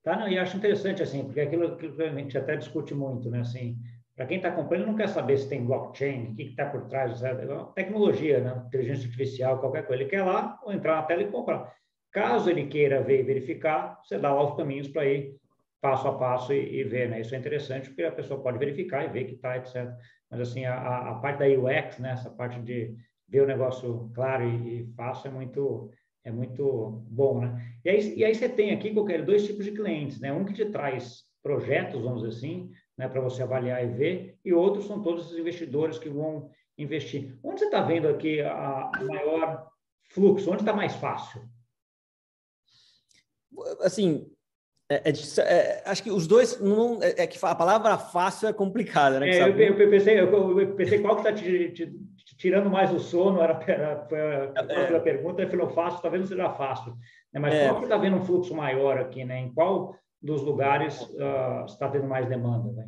Tá, 0.04 0.18
não, 0.18 0.28
e 0.28 0.38
acho 0.38 0.58
interessante, 0.58 1.02
assim, 1.02 1.24
porque 1.24 1.39
aquilo, 1.39 1.68
aquilo 1.68 1.96
que 1.96 2.04
a 2.04 2.13
gente 2.13 2.38
até 2.38 2.58
discute 2.58 2.94
muito, 2.94 3.30
né, 3.30 3.39
assim, 3.39 3.78
para 4.16 4.26
quem 4.26 4.38
está 4.38 4.52
comprando, 4.52 4.86
não 4.86 4.96
quer 4.96 5.08
saber 5.08 5.38
se 5.38 5.48
tem 5.48 5.66
blockchain, 5.66 6.32
o 6.32 6.36
que 6.36 6.44
está 6.44 6.66
por 6.66 6.88
trás, 6.88 7.24
é 7.24 7.34
tecnologia, 7.74 8.42
né, 8.42 8.63
inteligência 8.68 9.06
artificial, 9.06 9.60
qualquer 9.60 9.88
coisa. 9.88 10.04
Ele 10.04 10.10
quer 10.10 10.24
lá, 10.24 10.60
ou 10.62 10.74
entrar 10.74 10.98
na 10.98 11.04
tela 11.04 11.24
e 11.24 11.32
comprar. 11.32 11.74
Caso 12.12 12.50
ele 12.50 12.68
queira 12.68 13.02
ver 13.02 13.22
e 13.22 13.24
verificar, 13.24 14.00
você 14.04 14.20
dá 14.20 14.32
lá 14.32 14.44
os 14.44 14.56
caminhos 14.56 14.88
para 14.88 15.06
ir 15.06 15.36
passo 15.84 16.08
a 16.08 16.17
passo 16.17 16.54
e, 16.54 16.80
e, 16.80 16.84
ver, 16.86 17.10
né? 17.10 17.19
Isso 17.19 17.36
é 17.36 17.38
interessante 17.38 17.89
porque 17.89 18.04
a 18.04 18.12
pessoa 18.12 18.41
pode 18.41 18.58
verificar 18.58 19.04
e 19.04 19.10
ver 19.10 19.26
que 19.26 19.34
está, 19.34 19.58
etc. 19.58 19.93
Mas, 20.32 20.39
assim, 20.39 20.63
a, 20.63 21.10
a 21.10 21.15
parte 21.15 21.39
da 21.39 21.46
UX, 21.46 22.00
né, 22.00 22.13
essa 22.13 22.30
parte 22.30 22.62
de 22.62 22.96
ver 23.28 23.41
o 23.41 23.48
negócio 23.48 24.10
claro 24.15 24.48
e, 24.48 24.80
e 24.80 24.93
fácil 24.96 25.28
é 25.28 25.32
muito 25.32 25.91
é 26.26 26.32
muito 26.32 27.04
bom, 27.10 27.41
né? 27.41 27.62
E 27.84 27.89
aí, 27.89 28.15
e 28.15 28.24
aí 28.24 28.34
você 28.34 28.48
tem 28.48 28.72
aqui 28.72 28.93
qualquer 28.93 29.26
dois 29.26 29.46
tipos 29.46 29.65
de 29.65 29.74
clientes, 29.74 30.22
né? 30.22 30.32
Um 30.32 30.46
que 30.46 30.54
te 30.54 30.63
traz 30.67 31.26
projetos, 31.41 32.02
vamos 32.02 32.22
dizer 32.24 32.38
assim, 32.38 32.72
né, 32.98 33.10
para 33.10 33.19
você 33.19 33.43
avaliar 33.43 33.84
e 33.84 33.88
ver, 33.88 34.39
e 34.46 34.54
outros 34.54 34.88
são 34.88 35.02
todos 35.02 35.30
os 35.30 35.38
investidores 35.38 36.00
que 36.00 36.08
vão 36.08 36.50
investir. 36.78 37.38
Onde 37.43 37.60
você 37.60 37.65
está 37.65 37.82
vendo 37.82 38.08
aqui 38.08 38.39
a, 38.39 38.89
a 38.96 39.04
maior 39.04 39.67
fluxo? 40.12 40.50
Onde 40.50 40.62
está 40.62 40.72
mais 40.72 40.96
fácil? 40.96 41.41
Assim, 43.82 44.33
é, 44.89 45.10
é, 45.10 45.12
é, 45.41 45.84
acho 45.86 46.04
que 46.04 46.12
os 46.12 46.28
dois 46.28 46.60
não 46.60 47.02
é, 47.02 47.24
é, 47.24 47.28
que 47.28 47.39
a 47.41 47.56
palavra 47.56 47.98
fácil 47.98 48.50
é 48.50 48.54
complicada, 48.54 49.19
né? 49.19 49.30
É, 49.30 49.43
eu, 49.43 49.58
eu, 49.58 49.89
pensei, 49.89 50.19
eu, 50.19 50.76
pensei 50.76 51.00
qual 51.00 51.15
que 51.15 51.22
está 51.22 51.34
te, 51.34 51.69
te, 51.69 51.88
te, 51.88 52.38
tirando 52.38 52.69
mais 52.69 52.91
o 52.91 53.00
sono 53.00 53.41
era, 53.41 53.60
era 53.67 54.06
foi 54.08 54.19
a, 54.22 54.98
a 54.98 55.00
pergunta. 55.00 55.41
Ele 55.41 55.52
falou 55.52 55.69
fácil, 55.69 56.02
talvez 56.02 56.22
não 56.22 56.28
seja 56.28 56.50
fácil, 56.50 56.93
né? 57.34 57.39
mas 57.39 57.58
qual 57.67 57.78
que 57.78 57.84
está 57.84 57.98
vendo 57.98 58.17
um 58.17 58.26
fluxo 58.26 58.54
maior 58.54 58.98
aqui, 58.98 59.24
né? 59.24 59.39
Em 59.39 59.54
qual 59.54 59.96
dos 60.22 60.41
lugares 60.41 61.02
uh, 61.02 61.65
está 61.65 61.89
tendo 61.89 62.08
mais 62.08 62.28
demanda, 62.28 62.72
né? 62.72 62.88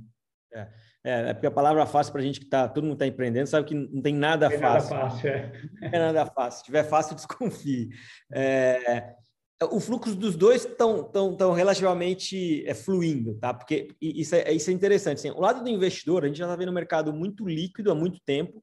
É. 0.53 0.67
É, 1.08 1.34
porque 1.34 1.45
a 1.45 1.51
palavra 1.51 1.86
fácil 1.86 2.12
para 2.12 2.21
a 2.21 2.23
gente 2.23 2.39
que 2.39 2.47
tá, 2.47 2.67
todo 2.67 2.84
mundo 2.84 2.93
está 2.93 3.05
empreendendo, 3.05 3.45
sabe 3.45 3.67
que 3.67 3.75
não 3.75 4.01
tem 4.01 4.15
nada 4.15 4.49
tem 4.49 4.58
fácil. 4.58 4.95
Nada 4.95 5.10
fácil 5.12 5.29
é. 5.29 5.51
Não 5.79 5.89
é 5.89 5.99
nada 5.99 6.25
fácil. 6.25 6.58
Se 6.58 6.65
tiver 6.65 6.84
fácil, 6.84 7.13
desconfie. 7.15 7.89
É, 8.34 9.13
o 9.63 9.79
fluxo 9.79 10.15
dos 10.15 10.35
dois 10.35 10.65
estão 10.65 11.03
tão, 11.03 11.35
tão 11.35 11.53
relativamente 11.53 12.65
é, 12.67 12.73
fluindo, 12.73 13.35
tá? 13.35 13.53
Porque 13.53 13.87
isso 14.01 14.35
é, 14.35 14.51
isso 14.51 14.69
é 14.69 14.73
interessante. 14.73 15.19
Assim, 15.19 15.31
o 15.31 15.39
lado 15.39 15.63
do 15.63 15.69
investidor, 15.69 16.23
a 16.23 16.27
gente 16.27 16.37
já 16.37 16.45
está 16.45 16.55
vendo 16.55 16.69
o 16.69 16.73
mercado 16.73 17.13
muito 17.13 17.47
líquido 17.47 17.91
há 17.91 17.95
muito 17.95 18.19
tempo, 18.25 18.61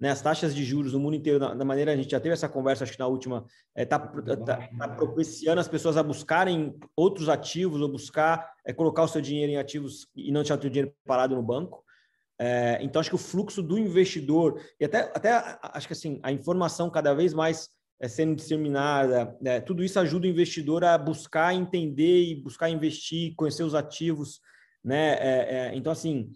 né, 0.00 0.10
as 0.10 0.20
taxas 0.20 0.52
de 0.52 0.64
juros 0.64 0.94
no 0.94 0.98
mundo 0.98 1.14
inteiro, 1.14 1.38
da, 1.38 1.54
da, 1.54 1.64
maneira 1.64 1.92
a 1.92 1.96
gente 1.96 2.10
já 2.10 2.18
teve 2.18 2.32
essa 2.32 2.48
conversa, 2.48 2.82
acho 2.82 2.92
que 2.92 2.98
na 2.98 3.06
última, 3.06 3.46
está 3.76 3.96
é, 3.96 4.34
tá, 4.34 4.36
tá, 4.36 4.68
tá 4.76 4.88
propiciando 4.88 5.60
as 5.60 5.68
pessoas 5.68 5.96
a 5.96 6.02
buscarem 6.02 6.76
outros 6.96 7.28
ativos 7.28 7.80
ou 7.80 7.88
buscar 7.88 8.50
é, 8.66 8.72
colocar 8.72 9.04
o 9.04 9.08
seu 9.08 9.20
dinheiro 9.20 9.52
em 9.52 9.58
ativos 9.58 10.08
e 10.16 10.32
não 10.32 10.40
deixar 10.40 10.58
o 10.58 10.60
seu 10.60 10.70
dinheiro 10.70 10.92
parado 11.06 11.36
no 11.36 11.42
banco. 11.42 11.84
É, 12.36 12.80
então, 12.82 12.98
acho 12.98 13.10
que 13.10 13.14
o 13.14 13.18
fluxo 13.18 13.62
do 13.62 13.78
investidor, 13.78 14.60
e 14.80 14.84
até, 14.84 15.02
até 15.14 15.58
acho 15.62 15.86
que 15.86 15.92
assim, 15.92 16.18
a 16.24 16.32
informação 16.32 16.90
cada 16.90 17.14
vez 17.14 17.32
mais 17.32 17.68
é, 17.68 17.81
sendo 18.08 18.34
disseminada, 18.34 19.36
né, 19.40 19.60
tudo 19.60 19.84
isso 19.84 19.98
ajuda 19.98 20.26
o 20.26 20.30
investidor 20.30 20.84
a 20.84 20.98
buscar 20.98 21.54
entender 21.54 22.22
e 22.24 22.34
buscar 22.34 22.68
investir, 22.68 23.34
conhecer 23.36 23.62
os 23.62 23.74
ativos. 23.74 24.40
Né? 24.84 25.14
É, 25.14 25.54
é, 25.54 25.76
então, 25.76 25.92
assim, 25.92 26.30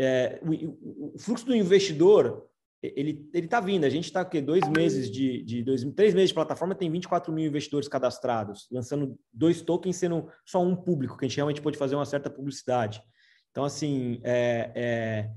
é, 0.00 0.40
o, 0.42 1.14
o 1.14 1.18
fluxo 1.18 1.44
do 1.44 1.54
investidor 1.54 2.48
ele 2.82 3.28
está 3.34 3.60
vindo. 3.60 3.84
A 3.84 3.90
gente 3.90 4.06
está 4.06 4.22
aqui 4.22 4.40
dois 4.40 4.66
meses 4.68 5.10
de, 5.10 5.42
de 5.42 5.62
dois, 5.62 5.84
três 5.94 6.14
meses 6.14 6.30
de 6.30 6.34
plataforma, 6.34 6.74
tem 6.74 6.90
24 6.90 7.32
mil 7.32 7.46
investidores 7.46 7.88
cadastrados, 7.88 8.66
lançando 8.70 9.18
dois 9.32 9.60
tokens, 9.60 9.96
sendo 9.96 10.28
só 10.46 10.62
um 10.62 10.74
público, 10.74 11.16
que 11.18 11.26
a 11.26 11.28
gente 11.28 11.36
realmente 11.36 11.60
pode 11.60 11.76
fazer 11.76 11.94
uma 11.94 12.06
certa 12.06 12.30
publicidade. 12.30 13.02
Então, 13.50 13.64
assim, 13.64 14.20
é, 14.24 15.30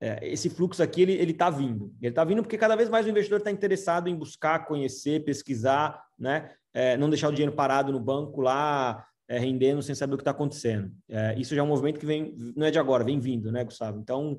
é, 0.00 0.26
esse 0.26 0.50
fluxo 0.50 0.82
aqui 0.82 1.02
ele 1.02 1.12
ele 1.12 1.32
está 1.32 1.50
vindo. 1.50 1.94
Ele 2.00 2.10
está 2.10 2.24
vindo 2.24 2.42
porque 2.42 2.58
cada 2.58 2.76
vez 2.76 2.88
mais 2.88 3.06
o 3.06 3.08
investidor 3.08 3.38
está 3.38 3.50
interessado 3.50 4.08
em 4.08 4.16
buscar, 4.16 4.66
conhecer, 4.66 5.24
pesquisar, 5.24 6.02
né? 6.18 6.50
É, 6.72 6.96
não 6.96 7.08
deixar 7.08 7.28
o 7.28 7.32
dinheiro 7.32 7.54
parado 7.54 7.92
no 7.92 8.00
banco 8.00 8.40
lá, 8.40 9.06
é, 9.28 9.38
rendendo 9.38 9.82
sem 9.82 9.94
saber 9.94 10.14
o 10.14 10.16
que 10.16 10.22
está 10.22 10.32
acontecendo. 10.32 10.92
É, 11.08 11.38
isso 11.38 11.54
já 11.54 11.60
é 11.60 11.64
um 11.64 11.68
movimento 11.68 11.98
que 11.98 12.06
vem, 12.06 12.34
não 12.56 12.66
é 12.66 12.70
de 12.70 12.78
agora, 12.78 13.04
vem 13.04 13.18
vindo, 13.18 13.50
né, 13.50 13.64
Gustavo? 13.64 13.98
Então, 13.98 14.36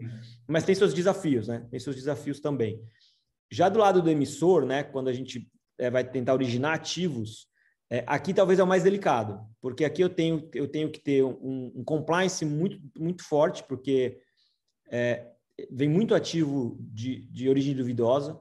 mas 0.48 0.64
tem 0.64 0.76
seus 0.76 0.94
desafios, 0.94 1.48
né? 1.48 1.66
Tem 1.72 1.80
seus 1.80 1.96
desafios 1.96 2.40
também. 2.40 2.80
Já 3.52 3.70
do 3.70 3.80
lado 3.80 4.02
do 4.02 4.10
emissor, 4.10 4.66
né, 4.66 4.84
quando 4.84 5.08
a 5.08 5.14
gente 5.14 5.50
é, 5.78 5.90
vai 5.90 6.04
tentar 6.04 6.34
originar 6.34 6.74
ativos, 6.74 7.48
é, 7.90 8.04
aqui 8.08 8.34
talvez 8.34 8.60
é 8.60 8.64
o 8.64 8.68
mais 8.68 8.84
delicado, 8.84 9.40
porque 9.62 9.86
aqui 9.86 10.02
eu 10.02 10.10
tenho, 10.10 10.50
eu 10.54 10.68
tenho 10.68 10.92
que 10.92 11.00
ter 11.00 11.24
um, 11.24 11.72
um 11.76 11.84
compliance 11.84 12.44
muito, 12.44 12.80
muito 12.98 13.24
forte, 13.24 13.64
porque 13.64 14.20
é, 14.92 15.28
vem 15.72 15.90
muito 15.90 16.16
ativo 16.16 16.78
de, 16.80 17.26
de 17.32 17.50
origem 17.50 17.76
duvidosa, 17.76 18.40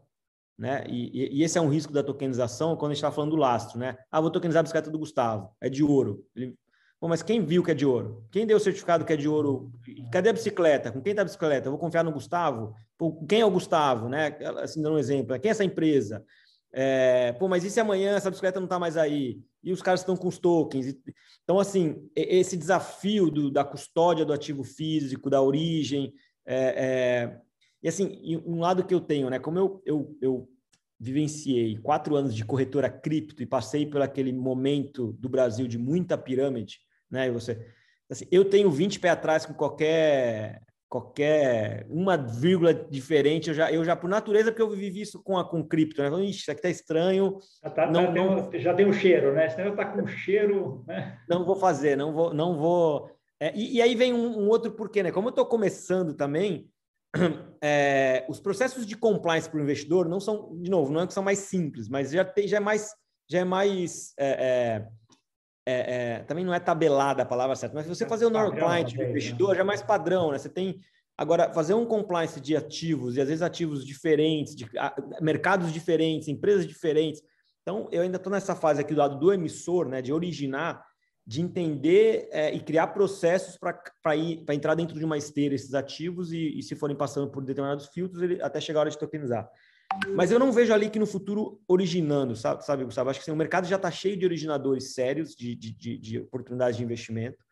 né? 0.58 0.84
E, 0.88 1.38
e, 1.38 1.42
esse 1.42 1.58
é 1.58 1.60
um 1.60 1.68
risco 1.68 1.92
da 1.92 2.02
tokenização 2.02 2.76
quando 2.76 2.92
a 2.92 2.94
gente 2.94 3.02
está 3.02 3.10
falando 3.10 3.30
do 3.30 3.36
lastro, 3.36 3.78
né? 3.78 3.96
Ah, 4.10 4.20
vou 4.20 4.30
tokenizar 4.30 4.60
a 4.60 4.62
bicicleta 4.62 4.90
do 4.90 4.98
Gustavo, 4.98 5.50
é 5.60 5.68
de 5.68 5.82
ouro. 5.82 6.24
Ele, 6.34 6.56
mas 7.08 7.22
quem 7.22 7.44
viu 7.44 7.62
que 7.62 7.70
é 7.70 7.74
de 7.74 7.84
ouro? 7.84 8.26
Quem 8.30 8.46
deu 8.46 8.56
o 8.56 8.60
certificado 8.60 9.04
que 9.04 9.12
é 9.12 9.16
de 9.16 9.28
ouro? 9.28 9.70
Cadê 10.10 10.30
a 10.30 10.32
bicicleta? 10.32 10.90
Com 10.90 11.02
quem 11.02 11.10
está 11.10 11.22
a 11.22 11.24
bicicleta? 11.24 11.66
Eu 11.66 11.72
vou 11.72 11.78
confiar 11.78 12.02
no 12.02 12.12
Gustavo? 12.12 12.74
Pô, 12.96 13.12
quem 13.26 13.40
é 13.40 13.46
o 13.46 13.50
Gustavo? 13.50 14.08
Né? 14.08 14.36
Assim, 14.62 14.80
dando 14.80 14.94
um 14.94 14.98
exemplo. 14.98 15.38
Quem 15.38 15.50
é 15.50 15.52
essa 15.52 15.64
empresa? 15.64 16.24
É, 16.72 17.32
pô, 17.34 17.46
mas 17.46 17.62
e 17.62 17.70
se 17.70 17.78
amanhã 17.78 18.16
essa 18.16 18.30
bicicleta 18.30 18.58
não 18.58 18.64
está 18.64 18.78
mais 18.78 18.96
aí? 18.96 19.40
E 19.62 19.72
os 19.72 19.82
caras 19.82 20.00
estão 20.00 20.16
com 20.16 20.28
os 20.28 20.38
tokens? 20.38 20.96
Então, 21.42 21.58
assim, 21.58 22.08
esse 22.16 22.56
desafio 22.56 23.30
do, 23.30 23.50
da 23.50 23.64
custódia 23.64 24.24
do 24.24 24.32
ativo 24.32 24.64
físico, 24.64 25.28
da 25.28 25.42
origem, 25.42 26.12
é, 26.46 26.56
é, 26.56 27.40
e 27.82 27.88
assim, 27.88 28.42
um 28.46 28.60
lado 28.60 28.84
que 28.84 28.94
eu 28.94 29.00
tenho, 29.00 29.28
né? 29.28 29.38
Como 29.38 29.58
eu, 29.58 29.82
eu, 29.84 30.16
eu 30.20 30.48
vivenciei 30.98 31.76
quatro 31.78 32.16
anos 32.16 32.34
de 32.34 32.44
corretora 32.44 32.88
cripto 32.88 33.42
e 33.42 33.46
passei 33.46 33.86
por 33.86 34.00
aquele 34.00 34.32
momento 34.32 35.12
do 35.14 35.28
Brasil 35.28 35.66
de 35.66 35.78
muita 35.78 36.16
pirâmide, 36.16 36.78
né? 37.10 37.26
E 37.28 37.30
você, 37.30 37.66
assim, 38.10 38.26
eu 38.30 38.44
tenho 38.44 38.70
20 38.70 39.00
pés 39.00 39.12
atrás 39.12 39.46
com 39.46 39.54
qualquer 39.54 40.62
qualquer 40.94 41.86
uma 41.90 42.16
vírgula 42.16 42.72
diferente, 42.72 43.48
eu 43.48 43.54
já, 43.54 43.72
eu 43.72 43.84
já 43.84 43.96
por 43.96 44.08
natureza, 44.08 44.52
porque 44.52 44.62
eu 44.62 44.70
vivi 44.70 45.00
isso 45.00 45.20
com 45.24 45.36
a 45.36 45.44
com 45.44 45.66
cripto, 45.66 46.00
né? 46.00 46.08
Ixi, 46.24 46.42
isso 46.42 46.50
aqui 46.52 46.62
tá 46.62 46.70
estranho. 46.70 47.38
Já, 47.64 47.70
tá, 47.70 47.90
não, 47.90 48.12
não, 48.12 48.52
já 48.52 48.72
tem 48.72 48.86
um 48.86 48.92
cheiro, 48.92 49.34
né? 49.34 49.48
Senão 49.48 49.74
tá 49.74 49.86
com 49.86 50.06
cheiro, 50.06 50.84
né? 50.86 51.18
Não 51.28 51.44
vou 51.44 51.56
fazer, 51.56 51.96
não 51.96 52.12
vou, 52.12 52.32
não 52.32 52.56
vou. 52.56 53.10
É, 53.44 53.52
e, 53.54 53.74
e, 53.74 53.82
aí 53.82 53.94
vem 53.94 54.14
um, 54.14 54.38
um 54.38 54.48
outro 54.48 54.72
porquê, 54.72 55.02
né? 55.02 55.12
Como 55.12 55.28
eu 55.28 55.30
estou 55.30 55.44
começando 55.44 56.14
também, 56.14 56.66
é, 57.62 58.24
os 58.26 58.40
processos 58.40 58.86
de 58.86 58.96
compliance 58.96 59.50
para 59.50 59.60
o 59.60 59.62
investidor 59.62 60.08
não 60.08 60.18
são, 60.18 60.58
de 60.62 60.70
novo, 60.70 60.90
não 60.90 61.02
é 61.02 61.06
que 61.06 61.12
são 61.12 61.22
mais 61.22 61.40
simples, 61.40 61.86
mas 61.86 62.10
já, 62.10 62.24
tem, 62.24 62.48
já 62.48 62.56
é 62.56 62.60
mais, 62.60 62.94
já 63.30 63.40
é 63.40 63.44
mais 63.44 64.14
é, 64.18 64.30
é, 64.30 64.88
é, 65.66 65.74
é 65.74 66.18
também 66.20 66.42
não 66.42 66.54
é 66.54 66.58
tabelada 66.58 67.22
a 67.22 67.26
palavra 67.26 67.54
certa, 67.54 67.74
mas 67.74 67.84
se 67.84 67.94
você 67.94 68.08
fazer 68.08 68.24
o 68.24 68.30
normal 68.30 68.56
client 68.56 68.94
do 68.94 69.02
investidor, 69.02 69.50
né? 69.50 69.56
já 69.56 69.60
é 69.60 69.64
mais 69.64 69.82
padrão, 69.82 70.32
né? 70.32 70.38
Você 70.38 70.48
tem 70.48 70.80
agora 71.18 71.52
fazer 71.52 71.74
um 71.74 71.84
compliance 71.84 72.40
de 72.40 72.56
ativos 72.56 73.14
e 73.14 73.20
às 73.20 73.28
vezes 73.28 73.42
ativos 73.42 73.84
diferentes, 73.84 74.56
de 74.56 74.66
mercados 75.20 75.70
diferentes, 75.70 76.28
empresas 76.28 76.66
diferentes. 76.66 77.20
Então, 77.60 77.90
eu 77.92 78.00
ainda 78.00 78.16
estou 78.16 78.32
nessa 78.32 78.56
fase 78.56 78.80
aqui 78.80 78.94
do 78.94 79.00
lado 79.00 79.18
do 79.18 79.30
emissor, 79.34 79.86
né, 79.86 80.00
de 80.00 80.14
originar 80.14 80.82
de 81.26 81.40
entender 81.40 82.28
é, 82.30 82.54
e 82.54 82.60
criar 82.60 82.88
processos 82.88 83.56
para 83.56 84.16
entrar 84.54 84.74
dentro 84.74 84.98
de 84.98 85.04
uma 85.04 85.16
esteira 85.16 85.54
esses 85.54 85.72
ativos 85.72 86.32
e, 86.32 86.58
e, 86.58 86.62
se 86.62 86.74
forem 86.74 86.94
passando 86.94 87.30
por 87.30 87.42
determinados 87.42 87.86
filtros, 87.86 88.22
ele, 88.22 88.42
até 88.42 88.60
chegar 88.60 88.80
a 88.80 88.82
hora 88.82 88.90
de 88.90 88.98
tokenizar. 88.98 89.50
Mas 90.14 90.30
eu 90.30 90.38
não 90.38 90.52
vejo 90.52 90.72
ali 90.72 90.90
que 90.90 90.98
no 90.98 91.06
futuro 91.06 91.60
originando, 91.68 92.34
sabe, 92.34 92.64
sabe 92.64 92.84
Gustavo? 92.84 93.10
Acho 93.10 93.20
que 93.20 93.22
assim, 93.22 93.32
o 93.32 93.36
mercado 93.36 93.66
já 93.66 93.76
está 93.76 93.90
cheio 93.90 94.16
de 94.16 94.26
originadores 94.26 94.92
sérios, 94.92 95.34
de, 95.34 95.54
de, 95.54 95.72
de, 95.72 95.98
de 95.98 96.18
oportunidades 96.18 96.76
de 96.76 96.84
investimento. 96.84 97.42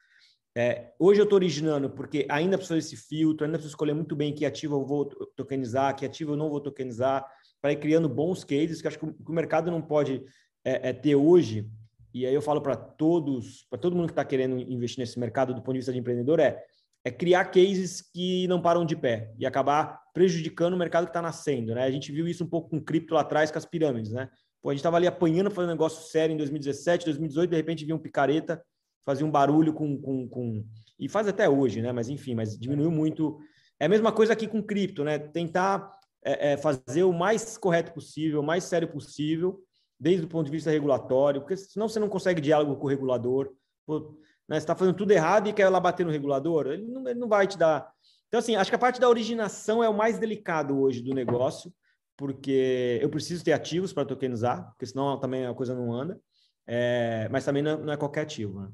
É, 0.55 0.93
hoje 0.99 1.19
eu 1.19 1.25
estou 1.25 1.37
originando 1.37 1.89
porque 1.89 2.27
ainda 2.29 2.59
preciso 2.59 2.79
desse 2.79 2.97
filtro, 2.97 3.47
ainda 3.47 3.57
preciso 3.57 3.73
escolher 3.73 3.95
muito 3.95 4.15
bem 4.15 4.35
que 4.35 4.45
ativo 4.45 4.77
eu 4.77 4.85
vou 4.85 5.07
tokenizar, 5.35 5.97
que 5.97 6.05
ativo 6.05 6.33
eu 6.33 6.37
não 6.37 6.51
vou 6.51 6.61
tokenizar, 6.61 7.25
para 7.61 7.73
ir 7.73 7.77
criando 7.77 8.09
bons 8.09 8.45
cases, 8.45 8.83
que 8.83 8.89
acho 8.89 8.99
que 8.99 9.07
o, 9.07 9.15
que 9.15 9.31
o 9.31 9.35
mercado 9.35 9.71
não 9.71 9.81
pode 9.81 10.23
é, 10.65 10.91
é, 10.91 10.93
ter 10.93 11.15
hoje 11.15 11.71
e 12.15 12.27
aí 12.27 12.35
eu 12.35 12.43
falo 12.43 12.61
para 12.61 12.77
todos, 12.77 13.67
para 13.71 13.79
todo 13.79 13.97
mundo 13.97 14.07
que 14.07 14.13
está 14.13 14.25
querendo 14.25 14.59
investir 14.59 14.99
nesse 14.99 15.19
mercado 15.19 15.55
do 15.55 15.63
ponto 15.63 15.73
de 15.73 15.79
vista 15.79 15.93
de 15.93 15.99
empreendedor, 15.99 16.41
é, 16.41 16.63
é 17.05 17.11
criar 17.11 17.47
cases 17.47 18.01
que 18.01 18.47
não 18.47 18.61
param 18.61 18.85
de 18.85 18.95
pé 18.95 19.33
e 19.39 19.47
acabar 19.47 20.01
prejudicando 20.15 20.75
o 20.75 20.77
mercado 20.77 21.05
que 21.05 21.11
está 21.11 21.23
nascendo. 21.23 21.75
Né? 21.75 21.85
A 21.85 21.91
gente 21.91 22.13
viu 22.13 22.29
isso 22.29 22.45
um 22.45 22.49
pouco 22.49 22.71
com 22.71 22.81
cripto 22.81 23.15
lá 23.15 23.23
atrás, 23.23 23.51
com 23.51 23.59
as 23.59 23.65
pirâmides. 23.65 24.13
Né? 24.13 24.29
Pô, 24.61 24.71
a 24.71 24.73
gente 24.73 24.81
estava 24.81 24.97
ali 24.97 25.07
apanhando, 25.07 25.51
fazendo 25.51 25.71
negócio 25.71 26.09
sério 26.11 26.33
em 26.35 26.37
2017, 26.37 27.07
2018, 27.07 27.51
de 27.51 27.57
repente 27.57 27.85
vinha 27.85 27.97
um 27.97 27.99
picareta, 27.99 28.63
fazia 29.05 29.27
um 29.27 29.31
barulho 29.31 29.73
com, 29.73 30.01
com, 30.01 30.29
com... 30.29 30.65
E 30.99 31.09
faz 31.09 31.27
até 31.27 31.49
hoje, 31.49 31.83
né? 31.83 31.91
mas 31.93 32.09
enfim, 32.09 32.35
mas 32.35 32.57
diminuiu 32.57 32.91
muito. 32.91 33.39
É 33.81 33.87
a 33.87 33.89
mesma 33.89 34.13
coisa 34.13 34.33
aqui 34.33 34.47
com 34.47 34.63
cripto, 34.63 35.03
né? 35.03 35.19
tentar 35.19 35.91
é, 36.25 36.53
é, 36.53 36.57
fazer 36.57 37.03
o 37.03 37.13
mais 37.13 37.59
correto 37.59 37.93
possível, 37.93 38.41
o 38.41 38.45
mais 38.45 38.63
sério 38.65 38.87
possível, 38.87 39.59
desde 40.03 40.27
o 40.27 40.29
ponto 40.29 40.47
de 40.47 40.51
vista 40.51 40.69
regulatório, 40.69 41.41
porque 41.41 41.57
senão 41.57 41.89
você 41.89 42.01
não 42.01 42.09
consegue 42.09 42.41
diálogo 42.41 42.75
com 42.75 42.87
o 42.87 42.91
regulador. 42.91 43.53
Né, 43.89 44.57
você 44.57 44.57
está 44.57 44.75
fazendo 44.75 44.97
tudo 44.97 45.13
errado 45.13 45.49
e 45.49 45.53
quer 45.53 45.69
lá 45.69 45.79
bater 45.79 46.05
no 46.05 46.11
regulador, 46.11 46.67
ele 46.67 46.85
não, 46.89 47.09
ele 47.09 47.21
não 47.21 47.29
vai 47.29 47.47
te 47.47 47.57
dar. 47.57 47.89
Então, 48.27 48.41
assim, 48.41 48.57
acho 48.57 48.69
que 48.69 48.75
a 48.75 48.81
parte 48.81 49.01
da 49.01 49.09
originação 49.09 49.83
é 49.83 49.89
o 49.89 49.97
mais 49.97 50.19
delicado 50.19 50.77
hoje 50.77 51.01
do 51.03 51.15
negócio, 51.15 51.73
porque 52.17 52.99
eu 53.01 53.09
preciso 53.11 53.45
ter 53.45 53.53
ativos 53.53 53.93
para 53.93 54.05
tokenizar, 54.05 54.71
porque 54.71 54.87
senão 54.87 55.21
também 55.21 55.47
a 55.47 55.55
coisa 55.55 55.73
não 55.73 55.93
anda, 55.93 56.21
é, 56.67 57.29
mas 57.31 57.45
também 57.45 57.63
não 57.63 57.71
é, 57.71 57.77
não 57.77 57.93
é, 57.93 57.97
qualquer 57.97 58.23
ativo. 58.23 58.61
Né? 58.61 58.69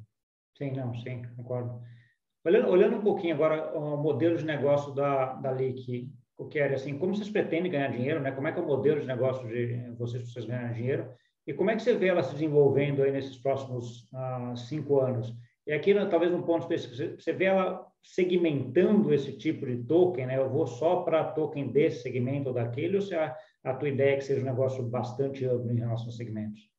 Sim, 0.56 0.72
não, 0.72 0.94
sim, 0.94 1.22
concordo. 1.36 1.78
Olhando, 2.42 2.68
olhando 2.70 2.96
um 2.96 3.02
pouquinho 3.02 3.34
agora 3.34 3.78
o 3.78 3.98
modelo 3.98 4.38
de 4.38 4.46
negócio 4.46 4.94
da, 4.94 5.34
da 5.34 5.52
LIC, 5.52 6.10
o 6.38 6.46
que 6.46 6.60
é 6.60 6.72
assim, 6.72 6.96
como 6.96 7.14
vocês 7.14 7.28
pretendem 7.28 7.70
ganhar 7.70 7.88
dinheiro, 7.88 8.20
né? 8.20 8.30
Como 8.30 8.46
é 8.46 8.52
que 8.52 8.60
é 8.60 8.62
o 8.62 8.66
modelo 8.66 9.00
de 9.00 9.06
negócio 9.06 9.46
de 9.48 9.90
vocês, 9.98 10.32
vocês 10.32 10.44
ganhar 10.44 10.72
dinheiro? 10.72 11.10
E 11.44 11.52
como 11.52 11.70
é 11.70 11.76
que 11.76 11.82
você 11.82 11.94
vê 11.94 12.06
ela 12.06 12.22
se 12.22 12.32
desenvolvendo 12.32 13.02
aí 13.02 13.10
nesses 13.10 13.36
próximos 13.36 14.08
uh, 14.12 14.56
cinco 14.56 15.00
anos? 15.00 15.34
E 15.66 15.72
aqui, 15.72 15.92
talvez 16.08 16.32
um 16.32 16.42
ponto 16.42 16.62
específico, 16.62 17.20
você 17.20 17.32
vê 17.32 17.46
ela 17.46 17.84
segmentando 18.02 19.12
esse 19.12 19.32
tipo 19.32 19.66
de 19.66 19.82
token, 19.84 20.26
né? 20.26 20.38
Eu 20.38 20.48
vou 20.48 20.66
só 20.66 21.02
para 21.02 21.24
token 21.24 21.72
desse 21.72 22.02
segmento 22.02 22.48
ou 22.48 22.54
daquele, 22.54 22.96
ou 22.96 23.02
se 23.02 23.14
a, 23.16 23.36
a 23.64 23.74
tua 23.74 23.88
ideia 23.88 24.14
é 24.14 24.16
que 24.16 24.24
seja 24.24 24.40
um 24.40 24.44
negócio 24.44 24.82
bastante 24.84 25.44
amplo 25.44 25.72
em 25.72 25.80
relação 25.80 26.06
aos 26.06 26.16
segmentos? 26.16 26.70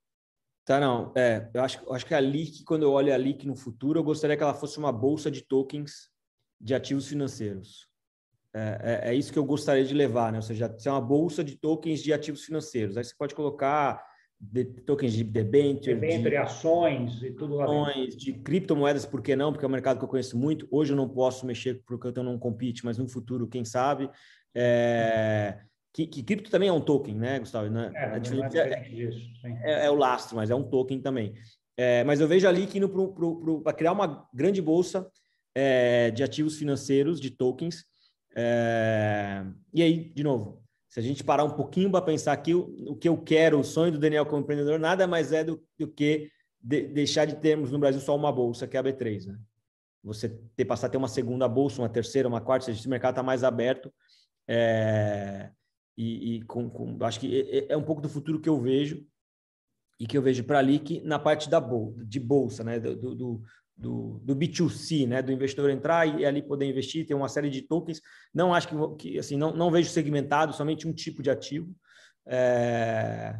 Tá, 0.64 0.80
não. 0.80 1.12
É, 1.18 1.50
eu 1.54 1.62
acho, 1.62 1.84
eu 1.84 1.94
acho 1.94 2.06
que 2.06 2.14
a 2.14 2.20
LIC, 2.20 2.64
quando 2.64 2.84
eu 2.84 2.92
olho 2.92 3.14
a 3.14 3.18
LIC 3.18 3.46
no 3.46 3.56
futuro, 3.58 4.00
eu 4.00 4.04
gostaria 4.04 4.38
que 4.38 4.44
ela 4.44 4.54
fosse 4.54 4.78
uma 4.78 4.92
bolsa 4.92 5.30
de 5.30 5.42
tokens 5.42 6.10
de 6.62 6.74
ativos 6.74 7.08
financeiros. 7.08 7.89
É, 8.54 9.02
é, 9.06 9.12
é 9.12 9.16
isso 9.16 9.32
que 9.32 9.40
eu 9.40 9.46
gostaria 9.46 9.84
de 9.84 9.94
levar, 9.94 10.32
né? 10.32 10.40
Ou 10.40 10.42
seja, 10.42 10.74
ser 10.78 10.90
uma 10.90 11.02
bolsa 11.02 11.44
de 11.44 11.56
tokens 11.56 12.02
de 12.02 12.12
ativos 12.12 12.44
financeiros. 12.44 12.98
Aí 12.98 13.04
você 13.04 13.14
pode 13.18 13.36
colocar 13.36 14.04
de, 14.40 14.64
tokens 14.64 15.14
de 15.14 15.24
debenture, 15.24 15.96
debenture 15.96 16.30
de 16.30 16.38
ações 16.38 17.22
e 17.22 17.32
tudo 17.32 17.56
lá 17.56 17.66
ações, 17.66 18.16
de 18.16 18.34
criptomoedas, 18.34 19.06
por 19.06 19.22
que 19.22 19.36
não? 19.36 19.52
Porque 19.52 19.66
é 19.66 19.68
um 19.68 19.72
mercado 19.72 20.00
que 20.00 20.06
eu 20.06 20.10
conheço 20.10 20.38
muito. 20.38 20.68
Hoje 20.72 20.94
eu 20.94 20.98
não 20.98 21.10
posso 21.10 21.46
mexer 21.46 21.84
porque 21.86 22.08
eu 22.08 22.24
não 22.24 22.40
compete, 22.40 22.86
mas 22.86 22.98
no 22.98 23.08
futuro, 23.08 23.48
quem 23.48 23.66
sabe. 23.66 24.10
É, 24.56 25.60
que, 25.94 26.08
que 26.08 26.24
cripto 26.24 26.50
também 26.50 26.70
é 26.70 26.74
um 26.74 26.82
token, 26.82 27.16
né, 27.16 27.40
Gustavo? 27.40 27.70
Não 27.70 27.82
é, 27.82 27.92
é, 27.94 28.00
é, 28.00 28.16
é, 28.16 28.20
disso, 28.20 29.20
é, 29.44 29.86
é, 29.86 29.92
o 29.92 29.96
lastro, 29.96 30.36
mas 30.36 30.50
é 30.50 30.56
um 30.56 30.64
token 30.64 31.02
também. 31.02 31.34
É, 31.76 32.04
mas 32.04 32.20
eu 32.20 32.28
vejo 32.28 32.48
ali 32.48 32.68
que 32.68 32.78
indo 32.78 32.90
para 33.64 33.74
criar 33.74 33.92
uma 33.92 34.28
grande 34.34 34.62
bolsa 34.62 35.10
é, 35.56 36.12
de 36.12 36.24
ativos 36.24 36.58
financeiros, 36.58 37.20
de 37.20 37.32
tokens. 37.32 37.86
E 39.74 39.82
aí, 39.82 40.12
de 40.14 40.24
novo, 40.24 40.64
se 40.90 41.00
a 41.00 41.04
gente 41.04 41.24
parar 41.24 41.44
um 41.44 41.52
pouquinho 41.52 41.92
para 41.92 42.02
pensar 42.02 42.34
aqui, 42.34 42.54
o, 42.54 42.92
o, 42.92 42.96
que 42.96 43.08
eu 43.08 43.18
quero, 43.18 43.60
o 43.60 43.64
sonho 43.64 43.92
do 43.92 44.00
Daniel 44.00 44.26
como 44.26 44.42
empreendedor, 44.42 44.80
nada 44.80 45.06
mais 45.06 45.32
é 45.32 45.44
do, 45.44 45.64
do 45.78 45.88
que 45.88 46.32
de, 46.60 46.88
deixar 46.88 47.26
de 47.26 47.36
termos 47.36 47.72
no 47.72 47.80
Brasil 47.80 48.02
só 48.02 48.16
uma 48.16 48.32
bolsa, 48.32 48.68
que 48.68 48.76
é 48.76 48.80
a 48.80 48.84
B3. 48.84 49.28
Né? 49.28 49.40
Você 50.04 50.30
ter, 50.56 50.66
passar 50.66 50.88
a 50.88 50.90
ter 50.90 50.98
uma 50.98 51.08
segunda 51.08 51.48
bolsa, 51.48 51.82
uma 51.82 51.90
terceira, 51.90 52.28
uma 52.28 52.42
quarta, 52.42 52.66
seja, 52.66 52.80
esse 52.80 52.90
mercado 52.90 53.12
está 53.12 53.24
mais 53.24 53.44
aberto. 53.44 53.94
É, 54.48 55.52
e, 55.96 56.36
e 56.36 56.42
com, 56.44 56.70
com, 56.70 56.98
acho 57.02 57.20
que 57.20 57.40
é, 57.40 57.58
é, 57.58 57.66
é, 57.74 57.78
um 57.78 57.84
pouco 57.84 58.02
do 58.02 58.10
futuro 58.10 58.40
que 58.40 58.50
eu 58.50 58.60
vejo 58.60 59.06
e 60.00 60.08
que 60.08 60.18
eu 60.18 60.22
vejo 60.22 60.44
para 60.44 60.58
ali 60.58 60.80
que 60.80 61.02
na 61.02 61.20
parte 61.20 61.50
da 61.50 61.60
bolsa, 61.60 62.04
de 62.04 62.20
bolsa, 62.20 62.64
né? 62.64 62.80
do, 62.80 63.14
do, 63.14 63.44
do, 63.80 64.20
do 64.24 64.36
B2C, 64.36 65.08
né, 65.08 65.22
do 65.22 65.32
investidor 65.32 65.70
entrar 65.70 66.06
e, 66.06 66.26
ali 66.26 66.42
poder 66.42 66.66
investir, 66.66 67.08
tem 67.08 67.16
uma 67.16 67.30
série 67.30 67.50
de 67.50 67.62
tokens. 67.62 68.02
Não 68.34 68.54
acho 68.54 68.68
que, 68.68 68.96
que 68.98 69.20
assim, 69.20 69.38
não, 69.38 69.54
não 69.56 69.72
vejo 69.72 69.90
segmentado, 69.90 70.54
somente 70.54 70.88
um 70.88 70.94
tipo 70.94 71.24
de 71.24 71.30
ativo. 71.32 71.74
É, 72.28 73.40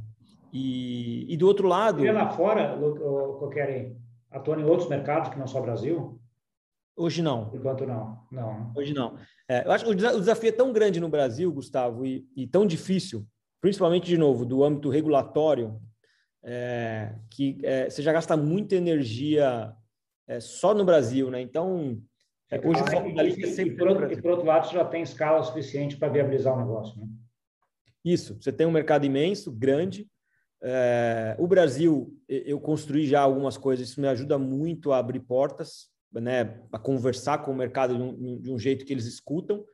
e, 0.54 1.32
e 1.32 1.38
do 1.38 1.46
outro 1.46 1.68
lado. 1.68 2.06
E 2.06 2.12
lá 2.12 2.30
fora, 2.30 2.78
qualquer 3.38 3.96
atuando 4.32 4.62
em 4.62 4.66
outros 4.66 4.90
mercados 4.90 5.30
que 5.30 5.38
não 5.38 5.46
só 5.46 5.62
Brasil? 5.62 6.20
Hoje 6.96 7.22
não. 7.22 7.52
Enquanto 7.54 7.86
não, 7.86 8.20
não. 8.32 8.72
Hoje 8.76 8.94
não. 8.94 9.18
É, 9.48 9.66
eu 9.66 9.72
acho 9.72 9.86
que 9.86 9.92
o 9.92 9.96
desafio 9.96 10.50
é 10.50 10.54
tão 10.54 10.72
grande 10.72 11.00
no 11.00 11.10
Brasil, 11.10 11.52
Gustavo, 11.52 12.06
e, 12.06 12.26
e 12.36 12.48
tão 12.48 12.66
difícil, 12.66 13.26
principalmente 13.62 14.06
de 14.06 14.18
novo 14.18 14.46
do 14.46 14.64
âmbito 14.64 14.90
regulatório, 14.90 15.80
é, 16.44 17.16
que 17.30 17.60
é, 17.64 17.90
você 17.90 18.02
já 18.02 18.14
gasta 18.14 18.36
muita 18.38 18.76
energia 18.76 19.74
é, 20.30 20.40
só 20.40 20.76
no 20.76 20.86
Brasil, 20.86 21.32
né? 21.32 21.42
Então, 21.42 22.00
é, 22.52 22.60
hoje 22.60 22.82
ah, 22.82 22.84
o 22.84 22.92
foco 22.92 23.16
da 23.16 23.24
lista 23.24 23.48
é 23.48 23.50
sempre. 23.50 23.74
E 23.74 23.78
por, 23.78 23.88
outro, 23.88 24.14
e 24.14 24.22
por 24.22 24.32
outro 24.32 24.46
lado, 24.46 24.68
você 24.68 24.76
já 24.76 24.86
tem 24.86 25.02
escala 25.02 25.42
suficiente 25.42 25.98
para 25.98 26.08
viabilizar 26.08 26.56
o 26.56 26.60
negócio, 26.60 27.02
né? 27.02 27.08
Isso, 28.06 28.38
você 28.40 28.54
tem 28.54 28.68
um 28.68 28.72
mercado 28.72 29.06
imenso, 29.06 29.52
grande. 29.52 30.08
É, 30.62 31.36
o 31.40 31.48
Brasil, 31.48 32.16
eu 32.28 32.60
construí 32.60 33.08
já 33.08 33.22
algumas 33.22 33.58
coisas, 33.58 33.90
isso 33.90 34.00
me 34.00 34.08
ajuda 34.08 34.38
muito 34.38 34.92
a 34.92 35.00
abrir 35.00 35.20
portas, 35.20 35.90
né, 36.14 36.62
a 36.72 36.80
conversar 36.80 37.40
com 37.40 37.52
o 37.52 37.56
mercado 37.56 37.96
de 37.96 38.02
um, 38.02 38.42
de 38.42 38.52
um 38.52 38.60
jeito 38.60 38.86
que 38.86 38.94
eles 38.94 39.06
escutam. 39.06 39.66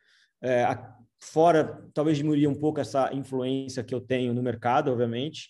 É, 0.41 0.63
a, 0.63 0.95
fora, 1.19 1.85
talvez 1.93 2.17
diminuir 2.17 2.47
um 2.47 2.55
pouco 2.55 2.79
essa 2.79 3.13
influência 3.13 3.83
que 3.83 3.93
eu 3.93 4.01
tenho 4.01 4.33
no 4.33 4.41
mercado, 4.41 4.91
obviamente. 4.91 5.49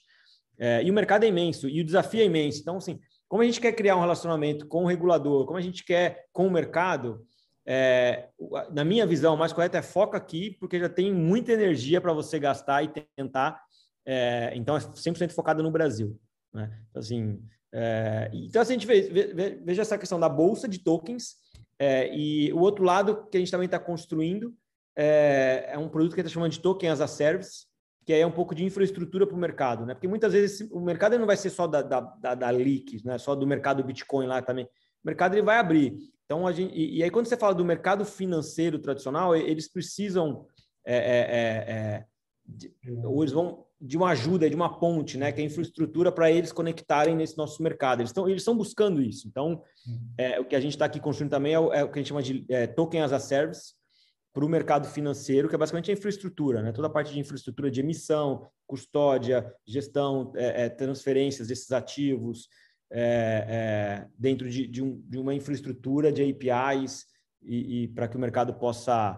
É, 0.57 0.83
e 0.83 0.89
o 0.89 0.93
mercado 0.93 1.23
é 1.23 1.27
imenso, 1.27 1.67
e 1.67 1.81
o 1.81 1.85
desafio 1.85 2.21
é 2.21 2.25
imenso. 2.25 2.61
Então, 2.61 2.77
assim, 2.77 2.99
como 3.27 3.41
a 3.41 3.45
gente 3.45 3.59
quer 3.59 3.73
criar 3.73 3.95
um 3.95 4.01
relacionamento 4.01 4.67
com 4.67 4.83
o 4.83 4.87
regulador, 4.87 5.45
como 5.45 5.57
a 5.57 5.61
gente 5.61 5.83
quer 5.83 6.25
com 6.31 6.47
o 6.47 6.51
mercado, 6.51 7.25
é, 7.67 8.29
na 8.71 8.85
minha 8.85 9.05
visão, 9.07 9.33
o 9.33 9.37
mais 9.37 9.51
correto 9.51 9.77
é 9.77 9.81
foca 9.81 10.17
aqui, 10.17 10.55
porque 10.59 10.79
já 10.79 10.87
tem 10.87 11.11
muita 11.13 11.51
energia 11.51 11.99
para 11.99 12.13
você 12.13 12.37
gastar 12.37 12.83
e 12.83 12.91
tentar. 13.15 13.59
É, 14.05 14.51
então, 14.55 14.77
é 14.77 14.79
100% 14.79 15.31
focado 15.31 15.63
no 15.63 15.71
Brasil. 15.71 16.19
Né? 16.53 16.71
Então, 16.89 16.99
assim, 16.99 17.41
é, 17.73 18.29
então, 18.33 18.61
assim, 18.61 18.75
a 18.75 18.79
gente 18.79 18.87
veja 19.65 19.81
essa 19.81 19.97
questão 19.97 20.19
da 20.19 20.29
bolsa 20.29 20.67
de 20.67 20.79
tokens 20.79 21.35
é, 21.79 22.15
e 22.15 22.53
o 22.53 22.59
outro 22.59 22.83
lado 22.83 23.27
que 23.29 23.37
a 23.37 23.39
gente 23.39 23.51
também 23.51 23.65
está 23.65 23.79
construindo 23.79 24.55
é, 24.95 25.69
é, 25.71 25.77
um 25.77 25.89
produto 25.89 26.13
que 26.13 26.21
a 26.21 26.23
gente 26.23 26.29
está 26.29 26.39
chamando 26.39 26.51
de 26.51 26.59
token 26.59 26.89
as 26.89 27.01
a 27.01 27.07
service, 27.07 27.65
que 28.05 28.13
aí 28.13 28.21
é 28.21 28.27
um 28.27 28.31
pouco 28.31 28.53
de 28.53 28.63
infraestrutura 28.63 29.25
para 29.25 29.35
o 29.35 29.39
mercado, 29.39 29.85
né? 29.85 29.95
Porque 29.95 30.07
muitas 30.07 30.31
vezes 30.31 30.69
o 30.71 30.79
mercado 30.79 31.17
não 31.17 31.25
vai 31.25 31.35
ser 31.35 31.49
só 31.49 31.65
da, 31.65 31.81
da, 31.81 31.99
da, 31.99 32.35
da 32.35 32.51
né? 32.51 33.17
Só 33.17 33.33
do 33.33 33.47
mercado 33.47 33.83
Bitcoin 33.83 34.27
lá 34.27 34.41
também. 34.41 34.65
O 34.65 34.69
mercado 35.07 35.33
ele 35.33 35.41
vai 35.41 35.57
abrir. 35.57 35.97
Então, 36.25 36.45
a 36.45 36.51
gente, 36.51 36.73
e, 36.75 36.97
e 36.97 37.03
aí 37.03 37.09
quando 37.09 37.25
você 37.25 37.35
fala 37.35 37.55
do 37.55 37.65
mercado 37.65 38.05
financeiro 38.05 38.77
tradicional, 38.77 39.35
eles 39.35 39.67
precisam 39.67 40.45
é, 40.85 40.95
é, 40.95 41.19
é, 41.19 41.73
é 41.73 42.05
de, 42.45 42.71
eles 42.83 43.31
vão 43.31 43.65
de 43.81 43.97
uma 43.97 44.09
ajuda, 44.09 44.49
de 44.49 44.55
uma 44.55 44.79
ponte, 44.79 45.17
né? 45.17 45.31
Que 45.31 45.41
é 45.41 45.43
a 45.43 45.47
infraestrutura 45.47 46.11
para 46.11 46.31
eles 46.31 46.51
conectarem 46.51 47.15
nesse 47.15 47.35
nosso 47.35 47.61
mercado. 47.63 48.01
Eles 48.01 48.11
estão 48.11 48.29
eles 48.29 48.41
estão 48.41 48.55
buscando 48.55 49.01
isso. 49.01 49.27
Então, 49.27 49.63
é, 50.15 50.39
o 50.39 50.45
que 50.45 50.55
a 50.55 50.59
gente 50.59 50.73
está 50.73 50.85
aqui 50.85 50.99
construindo 50.99 51.31
também 51.31 51.53
é 51.53 51.59
o, 51.59 51.73
é 51.73 51.83
o, 51.83 51.89
que 51.89 51.97
a 51.97 52.01
gente 52.01 52.09
chama 52.09 52.21
de 52.21 52.45
token 52.75 53.01
as 53.01 53.11
a 53.11 53.19
service 53.19 53.73
para 54.35 54.43
o 54.43 54.49
mercado 54.49 54.85
financeiro, 54.89 55.47
que 55.47 55.55
é 55.55 55.57
basicamente 55.57 55.89
a 55.89 55.93
infraestrutura, 55.93 56.61
né? 56.61 56.73
toda 56.73 56.87
a 56.87 56.91
parte 56.91 57.13
de 57.13 57.19
infraestrutura 57.21 57.71
de 57.71 57.79
emissão, 57.79 58.45
custódia, 58.67 59.49
gestão, 59.65 60.33
é, 60.35 60.65
é, 60.65 60.69
transferências 60.69 61.47
desses 61.47 61.71
ativos 61.71 62.49
é, 62.91 63.45
é 63.47 64.07
dentro 64.19 64.49
de, 64.49 64.67
de, 64.67 64.83
um, 64.83 65.01
de, 65.07 65.17
uma 65.17 65.33
infraestrutura 65.33 66.11
de 66.11 66.21
APIs 66.21 67.05
e, 67.41 67.83
e 67.83 67.87
para 67.87 68.09
que 68.09 68.17
o 68.17 68.19
mercado 68.19 68.53
possa, 68.55 69.17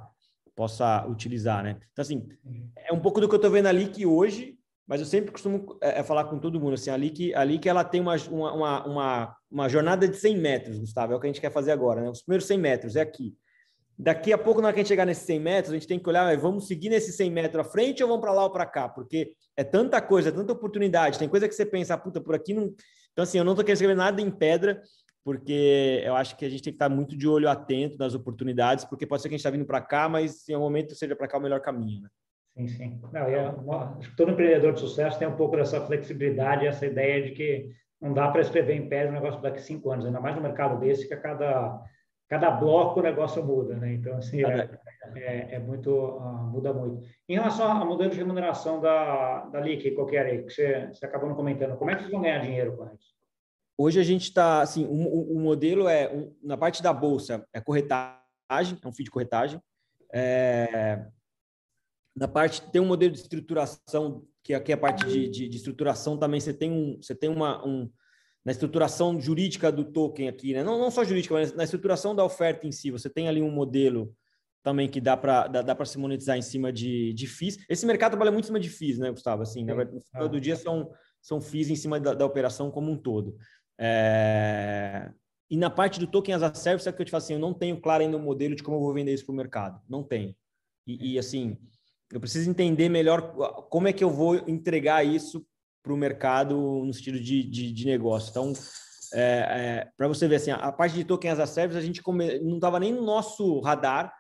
possa 0.56 1.08
utilizar. 1.08 1.64
Né? 1.64 1.80
Então, 1.92 2.04
assim, 2.04 2.30
é 2.76 2.94
um 2.94 3.00
pouco 3.00 3.20
do 3.20 3.28
que 3.28 3.34
eu 3.34 3.38
estou 3.38 3.50
vendo 3.50 3.66
ali 3.66 3.88
que 3.88 4.06
hoje, 4.06 4.56
mas 4.86 5.00
eu 5.00 5.08
sempre 5.08 5.32
costumo 5.32 5.80
é, 5.82 6.02
é, 6.02 6.04
falar 6.04 6.26
com 6.26 6.38
todo 6.38 6.60
mundo, 6.62 6.76
assim, 6.76 6.92
ali 6.92 7.10
que, 7.10 7.34
ali 7.34 7.58
que 7.58 7.68
ela 7.68 7.84
tem 7.84 8.02
uma, 8.02 8.16
uma, 8.30 8.86
uma, 8.86 9.38
uma 9.50 9.68
jornada 9.68 10.08
de 10.08 10.16
100 10.16 10.38
metros, 10.38 10.78
Gustavo, 10.78 11.14
é 11.14 11.16
o 11.16 11.20
que 11.20 11.26
a 11.26 11.30
gente 11.30 11.42
quer 11.42 11.52
fazer 11.52 11.72
agora. 11.72 12.02
Né? 12.02 12.10
Os 12.12 12.22
primeiros 12.22 12.46
100 12.46 12.58
metros 12.60 12.96
é 12.96 13.02
aqui 13.02 13.36
daqui 13.98 14.32
a 14.32 14.38
pouco, 14.38 14.62
na 14.62 14.68
hora 14.68 14.74
que 14.74 14.80
a 14.80 14.84
gente 14.84 14.90
chegar 14.90 15.06
nesses 15.06 15.26
100 15.26 15.40
metros, 15.40 15.72
a 15.72 15.76
gente 15.76 15.88
tem 15.88 15.98
que 15.98 16.08
olhar, 16.08 16.38
vamos 16.38 16.68
seguir 16.68 16.90
nesses 16.90 17.16
100 17.16 17.32
metros 17.32 17.66
à 17.66 17.70
frente 17.70 18.04
ou 18.04 18.10
vamos 18.10 18.22
para 18.22 18.32
lá 18.32 18.44
ou 18.44 18.52
para 18.52 18.66
cá? 18.66 18.88
Porque 18.88 19.34
é 19.56 19.64
tanta 19.64 20.00
coisa, 20.02 20.32
tanta 20.32 20.54
oportunidade, 20.54 21.18
tem 21.18 21.28
coisa 21.28 21.48
que 21.48 21.56
você 21.56 21.66
pensa, 21.66 21.96
ah, 21.96 21.98
puta, 21.98 22.22
por 22.22 22.36
aqui 22.36 22.54
não... 22.54 22.74
Então, 23.12 23.24
assim, 23.24 23.40
eu 23.40 23.44
não 23.44 23.54
estou 23.54 23.66
querendo 23.66 23.78
escrever 23.78 23.96
nada 23.96 24.22
em 24.22 24.30
pedra, 24.30 24.80
porque 25.24 26.04
eu 26.06 26.16
acho 26.16 26.38
que 26.38 26.46
a 26.46 26.50
gente 26.50 26.62
tem 26.62 26.72
que 26.72 26.76
estar 26.76 26.88
muito 26.88 27.18
de 27.18 27.28
olho 27.28 27.50
atento 27.50 27.98
nas 27.98 28.14
oportunidades, 28.14 28.86
porque 28.86 29.08
pode 29.08 29.22
ser 29.22 29.30
que 29.30 29.34
a 29.34 29.38
gente 29.38 29.46
está 29.46 29.50
vindo 29.50 29.66
para 29.66 29.82
cá, 29.82 30.08
mas 30.08 30.48
em 30.48 30.54
algum 30.54 30.68
momento 30.68 30.94
seja 30.96 31.16
para 31.16 31.28
cá 31.28 31.38
o 31.38 31.42
melhor 31.42 31.60
caminho, 31.60 32.04
né? 32.04 32.10
Sim, 32.56 32.68
sim. 32.68 33.02
Não, 33.12 33.22
é, 33.22 33.54
todo 34.16 34.32
empreendedor 34.32 34.74
de 34.74 34.80
sucesso 34.80 35.20
tem 35.20 35.28
um 35.28 35.36
pouco 35.36 35.56
dessa 35.56 35.82
flexibilidade, 35.86 36.66
essa 36.66 36.86
ideia 36.86 37.24
de 37.24 37.32
que 37.32 37.70
não 38.00 38.14
dá 38.14 38.30
para 38.30 38.42
escrever 38.42 38.76
em 38.76 38.88
pedra 38.88 39.12
um 39.12 39.16
negócio 39.16 39.42
daqui 39.42 39.58
a 39.58 39.62
cinco 39.62 39.92
anos, 39.92 40.06
ainda 40.06 40.20
mais 40.20 40.36
no 40.36 40.42
mercado 40.42 40.80
desse, 40.80 41.08
que 41.08 41.14
a 41.14 41.20
cada 41.20 41.82
cada 42.28 42.52
bloco 42.52 43.00
o 43.00 43.04
negócio 43.04 43.44
muda, 43.44 43.76
né? 43.76 43.94
Então, 43.94 44.18
assim, 44.18 44.44
é, 44.44 44.70
é, 45.16 45.56
é 45.56 45.60
muito, 45.60 45.92
uh, 45.92 46.44
muda 46.44 46.74
muito. 46.74 47.08
Em 47.28 47.36
relação 47.36 47.70
à 47.70 47.86
mudança 47.86 48.12
de 48.12 48.18
remuneração 48.18 48.82
da, 48.82 49.46
da 49.46 49.60
LIC, 49.62 49.92
qualquer 49.92 50.26
aí, 50.26 50.44
que 50.44 50.50
você, 50.50 50.88
você 50.88 51.06
acabou 51.06 51.30
não 51.30 51.36
comentando, 51.36 51.78
como 51.78 51.90
é 51.90 51.96
que 51.96 52.02
vocês 52.02 52.12
vão 52.12 52.22
ganhar 52.22 52.40
dinheiro 52.40 52.76
com 52.76 52.86
isso? 52.94 53.16
Hoje 53.78 54.00
a 54.00 54.04
gente 54.04 54.24
está, 54.24 54.62
assim, 54.62 54.86
o, 54.86 55.36
o, 55.36 55.40
modelo 55.40 55.88
é, 55.88 56.12
um, 56.12 56.36
na 56.42 56.58
parte 56.58 56.82
da 56.82 56.92
bolsa, 56.92 57.48
é 57.54 57.62
corretagem, 57.62 58.78
é 58.84 58.88
um 58.88 58.92
fio 58.92 59.06
de 59.06 59.12
corretagem. 59.12 59.62
É, 60.12 61.06
na 62.16 62.28
parte, 62.28 62.62
tem 62.72 62.82
um 62.82 62.88
modelo 62.88 63.14
de 63.14 63.20
estruturação, 63.20 64.26
que 64.44 64.54
aqui 64.54 64.72
é 64.72 64.76
a 64.76 64.80
parte 64.80 65.06
de, 65.06 65.30
de, 65.30 65.48
de 65.48 65.58
estruturação 65.58 66.18
também, 66.18 66.40
você 66.40 66.54
tem, 66.54 66.72
um, 66.72 66.98
você 67.00 67.14
tem 67.14 67.30
uma, 67.30 67.64
um, 67.66 67.90
na 68.48 68.52
estruturação 68.52 69.20
jurídica 69.20 69.70
do 69.70 69.84
token 69.84 70.30
aqui, 70.30 70.54
né? 70.54 70.64
não, 70.64 70.80
não 70.80 70.90
só 70.90 71.04
jurídica, 71.04 71.34
mas 71.34 71.54
na 71.54 71.66
estruturação 71.66 72.16
da 72.16 72.24
oferta 72.24 72.66
em 72.66 72.72
si. 72.72 72.90
Você 72.90 73.10
tem 73.10 73.28
ali 73.28 73.42
um 73.42 73.52
modelo 73.52 74.16
também 74.64 74.88
que 74.88 75.02
dá 75.02 75.18
para 75.18 75.50
dá, 75.50 75.62
dá 75.62 75.86
se 75.86 75.98
monetizar 75.98 76.38
em 76.38 76.42
cima 76.42 76.72
de, 76.72 77.12
de 77.12 77.28
FIIs. 77.28 77.58
Esse 77.68 77.86
mercado 77.86 78.12
trabalha 78.12 78.32
muito 78.32 78.46
em 78.46 78.48
cima 78.48 78.60
de 78.62 78.70
FIIs, 78.70 79.00
né, 79.00 79.12
Gustavo? 79.12 79.42
Assim, 79.42 79.66
né? 79.66 79.74
no 79.74 80.00
final 80.00 80.30
do 80.30 80.40
dia 80.40 80.56
são, 80.56 80.90
são 81.22 81.42
FIIs 81.42 81.72
em 81.72 81.76
cima 81.76 82.00
da, 82.00 82.14
da 82.14 82.26
operação 82.26 82.72
como 82.72 82.90
um 82.90 82.96
todo. 82.96 83.36
É... 83.78 85.12
E 85.52 85.58
na 85.58 85.70
parte 85.70 86.00
do 86.00 86.08
token 86.08 86.36
as 86.36 86.42
a 86.42 86.54
service, 86.54 86.88
é 86.88 86.92
que 86.94 87.02
eu 87.02 87.06
te 87.06 87.12
falo 87.12 87.24
assim, 87.24 87.34
eu 87.34 87.40
não 87.40 87.54
tenho 87.54 87.82
claro 87.82 88.02
ainda 88.02 88.16
o 88.16 88.22
modelo 88.22 88.56
de 88.56 88.64
como 88.64 88.78
eu 88.78 88.82
vou 88.82 88.94
vender 88.94 89.14
isso 89.14 89.26
para 89.26 89.34
o 89.34 89.36
mercado. 89.36 89.82
Não 89.90 90.04
tenho. 90.04 90.34
E, 90.88 91.16
e, 91.16 91.20
assim, 91.20 91.58
eu 92.14 92.20
preciso 92.22 92.50
entender 92.50 92.88
melhor 92.88 93.34
como 93.70 93.90
é 93.90 93.94
que 93.94 94.06
eu 94.06 94.10
vou 94.10 94.38
entregar 94.48 95.06
isso 95.06 95.46
para 95.88 95.94
o 95.94 95.98
mercado 95.98 96.84
no 96.84 96.94
sentido 96.94 97.20
de, 97.20 97.44
de, 97.44 97.72
de 97.72 97.86
negócio. 97.86 98.30
Então, 98.30 98.52
é, 99.14 99.22
é, 99.22 99.88
para 99.96 100.08
você 100.08 100.28
ver 100.28 100.36
assim, 100.36 100.52
a, 100.52 100.72
parte 100.72 100.96
de 100.96 101.06
token 101.06 101.32
as 101.32 101.40
a 101.40 101.48
service 101.48 101.80
a 101.80 101.82
gente 101.82 102.04
come, 102.04 102.40
não 102.40 102.56
estava 102.56 102.78
nem 102.78 102.92
no 102.92 103.06
nosso 103.06 103.62
radar, 103.62 104.14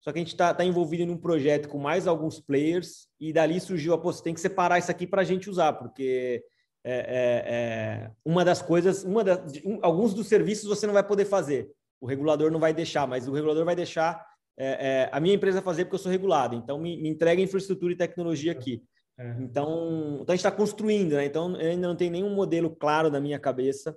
só 0.00 0.10
que 0.10 0.18
a 0.18 0.22
gente 0.22 0.32
está 0.32 0.54
tá 0.54 0.64
envolvido 0.64 1.02
em 1.02 1.10
um 1.10 1.18
projeto 1.18 1.68
com 1.68 1.78
mais 1.78 2.06
alguns 2.06 2.40
players 2.40 3.06
e 3.20 3.34
dali 3.34 3.60
surgiu 3.60 3.92
a 3.92 3.98
pô, 3.98 4.10
você 4.10 4.22
tem 4.22 4.32
que 4.32 4.40
separar 4.40 4.78
isso 4.78 4.90
aqui 4.90 5.06
para 5.06 5.20
a 5.20 5.24
gente 5.24 5.50
usar, 5.50 5.74
porque 5.74 6.42
é, 6.82 6.92
é, 6.92 7.54
é, 7.54 8.10
uma 8.24 8.42
das 8.42 8.62
coisas, 8.62 9.04
uma 9.04 9.22
um, 9.62 9.78
alguns 9.82 10.14
dos 10.14 10.26
serviços 10.26 10.66
você 10.66 10.86
não 10.86 10.94
vai 10.94 11.06
poder 11.06 11.26
fazer, 11.26 11.70
o 12.00 12.06
regulador 12.06 12.50
não 12.50 12.58
vai 12.58 12.72
deixar, 12.72 13.06
mas 13.06 13.28
o 13.28 13.32
regulador 13.32 13.66
vai 13.66 13.76
deixar 13.76 14.24
é, 14.58 15.10
a 15.12 15.20
minha 15.20 15.34
empresa 15.34 15.60
fazer 15.60 15.84
porque 15.84 15.96
eu 15.96 16.00
sou 16.00 16.10
regulado, 16.10 16.56
então 16.56 16.78
me, 16.78 16.96
me 16.96 17.10
entrega 17.10 17.42
infraestrutura 17.42 17.92
e 17.92 17.96
tecnologia 17.96 18.52
aqui. 18.52 18.82
É. 19.20 19.36
Então, 19.38 20.20
então 20.22 20.32
a 20.32 20.36
gente 20.36 20.46
está 20.46 20.50
construindo, 20.50 21.12
né? 21.12 21.26
Então 21.26 21.54
ainda 21.56 21.86
não 21.86 21.94
tem 21.94 22.08
nenhum 22.08 22.34
modelo 22.34 22.70
claro 22.70 23.10
na 23.10 23.20
minha 23.20 23.38
cabeça. 23.38 23.96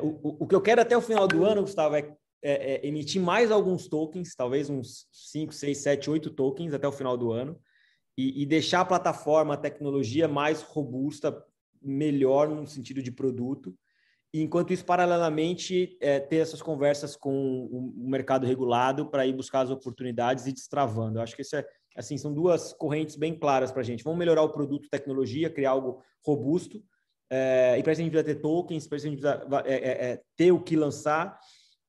O, 0.00 0.06
o, 0.06 0.36
o, 0.40 0.46
que 0.46 0.54
eu 0.54 0.62
quero 0.62 0.80
até 0.80 0.96
o 0.96 1.02
final 1.02 1.28
do 1.28 1.44
ano, 1.44 1.60
Gustavo, 1.60 1.94
é, 1.96 2.16
é 2.42 2.86
emitir 2.86 3.20
mais 3.20 3.50
alguns 3.50 3.86
tokens, 3.86 4.34
talvez 4.34 4.70
uns 4.70 5.06
5, 5.12 5.52
6, 5.52 5.78
7, 5.78 6.10
8 6.10 6.30
tokens 6.30 6.72
até 6.72 6.88
o 6.88 6.92
final 6.92 7.16
do 7.16 7.30
ano, 7.30 7.60
e, 8.16 8.42
e 8.42 8.46
deixar 8.46 8.80
a 8.80 8.84
plataforma, 8.84 9.54
a 9.54 9.58
tecnologia 9.58 10.26
mais 10.26 10.62
robusta 10.62 11.44
melhor 11.82 12.48
no 12.48 12.66
sentido 12.66 13.02
de 13.02 13.12
produto. 13.12 13.76
E, 14.32 14.42
enquanto 14.42 14.72
isso, 14.72 14.84
paralelamente, 14.84 15.96
é, 16.00 16.18
ter 16.18 16.36
essas 16.36 16.62
conversas 16.62 17.16
com 17.16 17.66
o 17.70 18.08
mercado 18.08 18.46
regulado 18.46 19.10
para 19.10 19.26
ir 19.26 19.32
buscar 19.32 19.60
as 19.60 19.70
oportunidades 19.70 20.46
e 20.46 20.52
destravando. 20.52 21.18
Eu 21.18 21.22
acho 21.22 21.36
que 21.36 21.42
isso 21.42 21.56
é, 21.56 21.66
assim, 21.96 22.18
são 22.18 22.32
duas 22.32 22.72
correntes 22.72 23.16
bem 23.16 23.34
claras 23.34 23.72
para 23.72 23.80
a 23.80 23.84
gente. 23.84 24.04
Vamos 24.04 24.18
melhorar 24.18 24.42
o 24.42 24.50
produto, 24.50 24.88
tecnologia, 24.90 25.50
criar 25.50 25.70
algo 25.70 26.02
robusto. 26.24 26.82
É, 27.30 27.76
e 27.78 27.82
para 27.82 27.92
isso 27.92 28.00
a 28.00 28.04
gente 28.04 28.12
precisa 28.12 28.34
ter 28.34 28.40
tokens, 28.40 28.86
para 28.86 28.96
isso 28.96 29.06
a 29.06 29.10
gente 29.10 29.20
precisa 29.20 29.62
é, 29.64 29.74
é, 29.74 30.12
é 30.12 30.22
ter 30.36 30.52
o 30.52 30.62
que 30.62 30.76
lançar. 30.76 31.38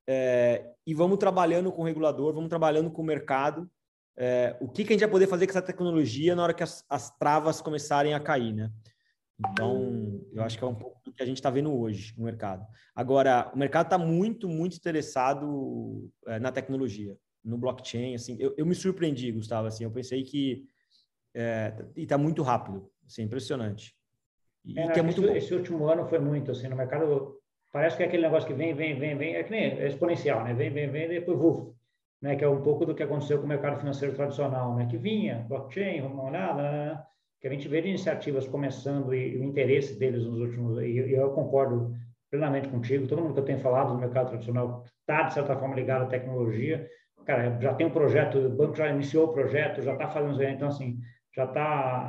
É, 0.07 0.71
e 0.85 0.93
vamos 0.93 1.17
trabalhando 1.17 1.71
com 1.71 1.81
o 1.81 1.85
regulador, 1.85 2.33
vamos 2.33 2.49
trabalhando 2.49 2.89
com 2.89 3.01
o 3.01 3.05
mercado. 3.05 3.69
o 4.61 4.69
que, 4.69 4.83
que 4.83 4.93
a 4.93 4.93
gente 4.93 5.01
vai 5.01 5.11
poder 5.11 5.27
fazer 5.27 5.45
com 5.45 5.51
essa 5.51 5.61
tecnologia 5.61 6.35
na 6.35 6.43
hora 6.43 6.53
que 6.53 6.63
as, 6.63 6.83
as 6.89 7.09
travas 7.17 7.61
começarem 7.61 8.13
a 8.13 8.19
cair, 8.19 8.53
né? 8.53 8.71
Então, 9.39 10.19
eu 10.33 10.43
acho 10.43 10.57
que 10.57 10.63
é 10.63 10.67
um 10.67 10.73
pouco 10.73 10.99
do 11.05 11.13
que 11.13 11.21
a 11.21 11.25
gente 11.25 11.37
está 11.37 11.49
vendo 11.49 11.71
hoje 11.71 12.13
no 12.17 12.25
mercado. 12.25 12.65
Agora, 12.95 13.51
o 13.53 13.57
mercado 13.57 13.85
está 13.85 13.97
muito, 13.97 14.49
muito 14.49 14.75
interessado 14.75 16.09
é, 16.25 16.39
na 16.39 16.51
tecnologia, 16.51 17.15
no 17.47 17.57
blockchain. 17.57 18.15
Assim, 18.15 18.35
eu, 18.39 18.53
eu, 18.57 18.65
me 18.65 18.75
surpreendi, 18.75 19.31
Gustavo. 19.31 19.67
Assim, 19.67 19.83
eu 19.83 19.91
pensei 19.91 20.23
que 20.23 20.65
é, 21.33 21.73
está 21.95 22.17
muito 22.17 22.43
rápido, 22.43 22.89
assim, 23.05 23.23
impressionante. 23.23 23.95
E, 24.65 24.77
é, 24.77 24.91
que 24.91 24.99
é 24.99 25.03
muito 25.03 25.23
esse, 25.23 25.37
esse, 25.37 25.53
último 25.53 25.87
ano 25.87 26.05
foi 26.07 26.19
muito 26.19 26.51
assim 26.51 26.67
no 26.67 26.75
mercado. 26.75 27.37
Parece 27.71 27.95
que 27.95 28.03
é 28.03 28.05
aquele 28.05 28.23
negócio 28.23 28.47
que 28.47 28.53
vem, 28.53 28.73
vem, 28.73 28.97
vem, 28.99 29.17
vem, 29.17 29.35
é 29.35 29.43
que 29.43 29.51
nem 29.51 29.63
é 29.63 29.87
exponencial, 29.87 30.43
né? 30.43 30.53
Vem, 30.53 30.69
vem, 30.69 30.89
vem, 30.89 31.05
e 31.05 31.19
depois 31.19 31.37
vuf, 31.37 31.73
né? 32.21 32.35
Que 32.35 32.43
é 32.43 32.49
um 32.49 32.61
pouco 32.61 32.85
do 32.85 32.93
que 32.93 33.03
aconteceu 33.03 33.39
com 33.39 33.45
o 33.45 33.47
mercado 33.47 33.79
financeiro 33.79 34.15
tradicional, 34.15 34.75
né? 34.75 34.87
Que 34.89 34.97
vinha 34.97 35.45
blockchain, 35.47 36.01
né? 36.31 37.03
que 37.39 37.47
a 37.47 37.51
gente 37.51 37.67
vê 37.67 37.81
de 37.81 37.89
iniciativas 37.89 38.47
começando 38.47 39.13
e, 39.13 39.35
e 39.35 39.37
o 39.37 39.43
interesse 39.43 39.97
deles 39.97 40.25
nos 40.25 40.39
últimos, 40.39 40.79
e, 40.79 40.87
e, 40.87 41.13
eu 41.13 41.31
concordo 41.31 41.95
plenamente 42.29 42.67
contigo, 42.67 43.07
todo 43.07 43.21
mundo 43.21 43.33
que 43.33 43.39
eu 43.39 43.45
tenho 43.45 43.59
falado 43.59 43.93
no 43.93 43.99
mercado 43.99 44.29
tradicional 44.29 44.83
está, 44.99 45.23
de 45.23 45.33
certa 45.33 45.55
forma, 45.55 45.75
ligado 45.75 46.03
à 46.03 46.07
tecnologia, 46.07 46.89
cara, 47.27 47.59
já 47.59 47.73
tem 47.73 47.85
um 47.85 47.91
projeto, 47.91 48.37
o 48.37 48.49
banco 48.49 48.77
já 48.77 48.89
iniciou 48.89 49.27
o 49.27 49.33
projeto, 49.33 49.81
já 49.81 49.91
está 49.91 50.07
fazendo, 50.07 50.41
então, 50.43 50.69
assim, 50.69 50.97
já 51.35 51.45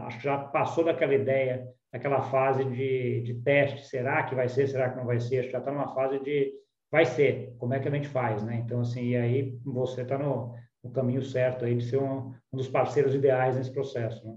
que 0.09 0.23
já 0.23 0.39
passou 0.39 0.85
daquela 0.85 1.12
ideia, 1.12 1.66
daquela 1.93 2.23
fase 2.23 2.64
de, 2.64 3.21
de 3.23 3.35
teste, 3.43 3.85
será 3.89 4.23
que 4.23 4.37
vai 4.37 4.49
ser, 4.49 4.69
será 4.69 4.89
que 4.89 4.97
não 4.97 5.05
vai 5.05 5.19
ser, 5.19 5.41
acho 5.41 5.49
que 5.49 5.53
já 5.53 5.59
está 5.59 5.73
numa 5.73 5.93
fase 5.93 6.21
de 6.21 6.55
vai 6.91 7.05
ser, 7.05 7.53
como 7.59 7.75
é 7.75 7.81
que 7.81 7.89
a 7.89 7.91
gente 7.91 8.09
faz, 8.09 8.43
né? 8.45 8.62
Então, 8.64 8.81
assim, 8.81 9.09
e 9.09 9.16
aí 9.16 9.59
você 9.64 10.03
está 10.03 10.16
no, 10.16 10.55
no, 10.83 10.91
caminho 10.91 11.23
certo 11.23 11.64
aí 11.64 11.75
de 11.75 11.85
ser 11.85 11.99
um, 11.99 12.33
um 12.53 12.57
dos 12.57 12.69
parceiros 12.69 13.14
ideais 13.14 13.57
nesse 13.57 13.73
processo, 13.73 14.25
né? 14.25 14.37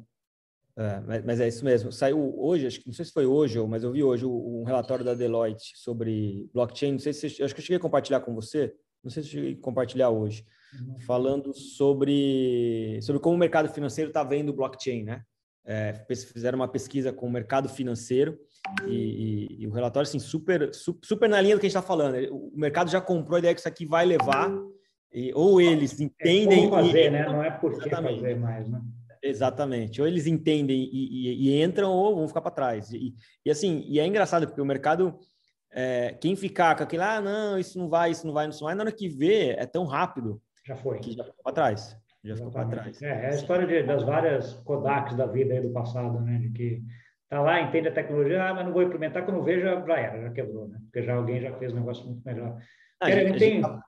É, 0.77 0.99
mas, 1.01 1.23
mas, 1.23 1.39
é 1.39 1.47
isso 1.47 1.63
mesmo. 1.63 1.91
Saiu 1.91 2.34
hoje, 2.38 2.65
acho 2.65 2.79
que 2.79 2.88
não 2.88 2.93
sei 2.93 3.05
se 3.05 3.11
foi 3.11 3.25
hoje, 3.25 3.59
mas 3.67 3.84
eu 3.84 3.91
vi 3.91 4.03
hoje 4.03 4.25
um 4.25 4.63
relatório 4.63 5.05
da 5.05 5.13
Deloitte 5.13 5.73
sobre 5.75 6.49
blockchain. 6.53 6.93
Não 6.93 6.99
sei 6.99 7.13
se 7.13 7.27
acho 7.27 7.53
que 7.53 7.59
eu 7.59 7.63
cheguei 7.63 7.77
a 7.77 7.82
compartilhar 7.82 8.21
com 8.21 8.34
você. 8.34 8.73
Não 9.03 9.11
sei 9.11 9.21
se 9.21 9.29
eu 9.29 9.34
cheguei 9.34 9.53
a 9.53 9.63
compartilhar 9.63 10.09
hoje. 10.09 10.45
Falando 11.05 11.53
sobre 11.53 12.99
sobre 13.01 13.22
como 13.22 13.36
o 13.36 13.39
mercado 13.39 13.69
financeiro 13.69 14.09
está 14.09 14.24
vendo 14.24 14.49
o 14.49 14.53
blockchain, 14.53 15.03
né? 15.03 15.24
É, 15.63 15.93
fizeram 16.34 16.57
uma 16.57 16.67
pesquisa 16.67 17.13
com 17.13 17.28
o 17.28 17.32
mercado 17.32 17.69
financeiro 17.69 18.38
e, 18.88 18.95
e, 18.95 19.61
e 19.61 19.67
o 19.67 19.72
relatório 19.72 20.07
assim 20.07 20.17
super, 20.17 20.72
super 20.74 21.30
na 21.30 21.39
linha 21.39 21.55
do 21.55 21.59
que 21.59 21.67
a 21.67 21.69
gente 21.69 21.78
está 21.78 21.88
falando. 21.88 22.17
O 22.34 22.51
mercado 22.55 22.89
já 22.89 22.99
comprou 22.99 23.36
a 23.36 23.39
ideia 23.39 23.53
que 23.53 23.59
isso 23.59 23.69
aqui 23.69 23.86
vai 23.86 24.05
levar 24.05 24.51
e, 25.13 25.32
ou 25.36 25.59
eles 25.61 25.99
é 25.99 26.03
entendem 26.03 26.65
é 26.65 26.69
fazer, 26.69 27.07
e, 27.07 27.09
né? 27.11 27.26
Não 27.26 27.43
é 27.43 27.51
por 27.51 27.80
que 27.80 27.89
fazer 27.89 28.36
mais, 28.36 28.67
né? 28.69 28.82
Exatamente. 29.22 30.01
Ou 30.01 30.07
eles 30.07 30.26
entendem 30.26 30.89
e, 30.91 31.61
entram 31.61 31.91
ou 31.91 32.15
vão 32.15 32.28
ficar 32.28 32.41
para 32.41 32.51
trás. 32.51 32.91
E, 32.91 33.13
e, 33.45 33.51
assim, 33.51 33.86
e 33.88 33.99
é 33.99 34.05
engraçado 34.05 34.47
porque 34.47 34.61
o 34.61 34.65
mercado, 34.65 35.19
é, 35.72 36.17
quem 36.19 36.36
ficar 36.36 36.76
com 36.76 36.84
aquele, 36.84 37.03
ah, 37.03 37.22
não, 37.22 37.59
isso 37.59 37.78
não 37.78 37.88
vai, 37.88 38.11
isso 38.11 38.26
não 38.26 38.34
vai, 38.34 38.49
isso 38.49 38.61
não 38.61 38.65
vai, 38.65 38.76
na 38.76 38.84
hora 38.84 38.91
que 38.91 39.07
vê, 39.07 39.49
é 39.51 39.65
tão 39.65 39.86
rápido. 39.86 40.41
Já 40.66 40.76
foi. 40.76 40.99
Que 40.99 41.12
já 41.12 41.24
ficou 41.24 41.43
para 41.43 41.53
trás. 41.53 41.97
Já 42.24 42.36
ficou 42.36 42.51
para 42.51 42.68
trás. 42.68 43.01
É, 43.01 43.07
é, 43.07 43.28
a 43.28 43.36
história 43.36 43.68
de, 43.68 43.84
das 43.84 44.03
várias 44.03 44.53
Kodaks 44.64 45.16
da 45.16 45.26
vida 45.26 45.53
aí 45.53 45.62
do 45.62 45.72
passado, 45.72 46.20
né? 46.22 46.38
De 46.38 46.49
que 46.51 46.84
tá 47.30 47.41
lá, 47.41 47.62
entende 47.62 47.88
a 47.88 47.93
tecnologia, 47.93 48.43
ah, 48.43 48.53
mas 48.53 48.66
não 48.66 48.74
vou 48.74 48.84
implementar, 48.84 49.24
quando 49.24 49.41
vejo, 49.41 49.62
já 49.62 49.97
era, 49.97 50.22
já 50.22 50.30
quebrou, 50.32 50.68
né? 50.68 50.78
Porque 50.84 51.01
já 51.01 51.16
alguém 51.16 51.41
já 51.41 51.53
fez 51.57 51.72
um 51.72 51.78
negócio 51.78 52.05
muito 52.05 52.22
melhor. 52.26 52.57
Ah, 52.99 53.07
a 53.07 53.12
gente, 53.12 53.39
tem... 53.39 53.62
Tá 53.62 53.82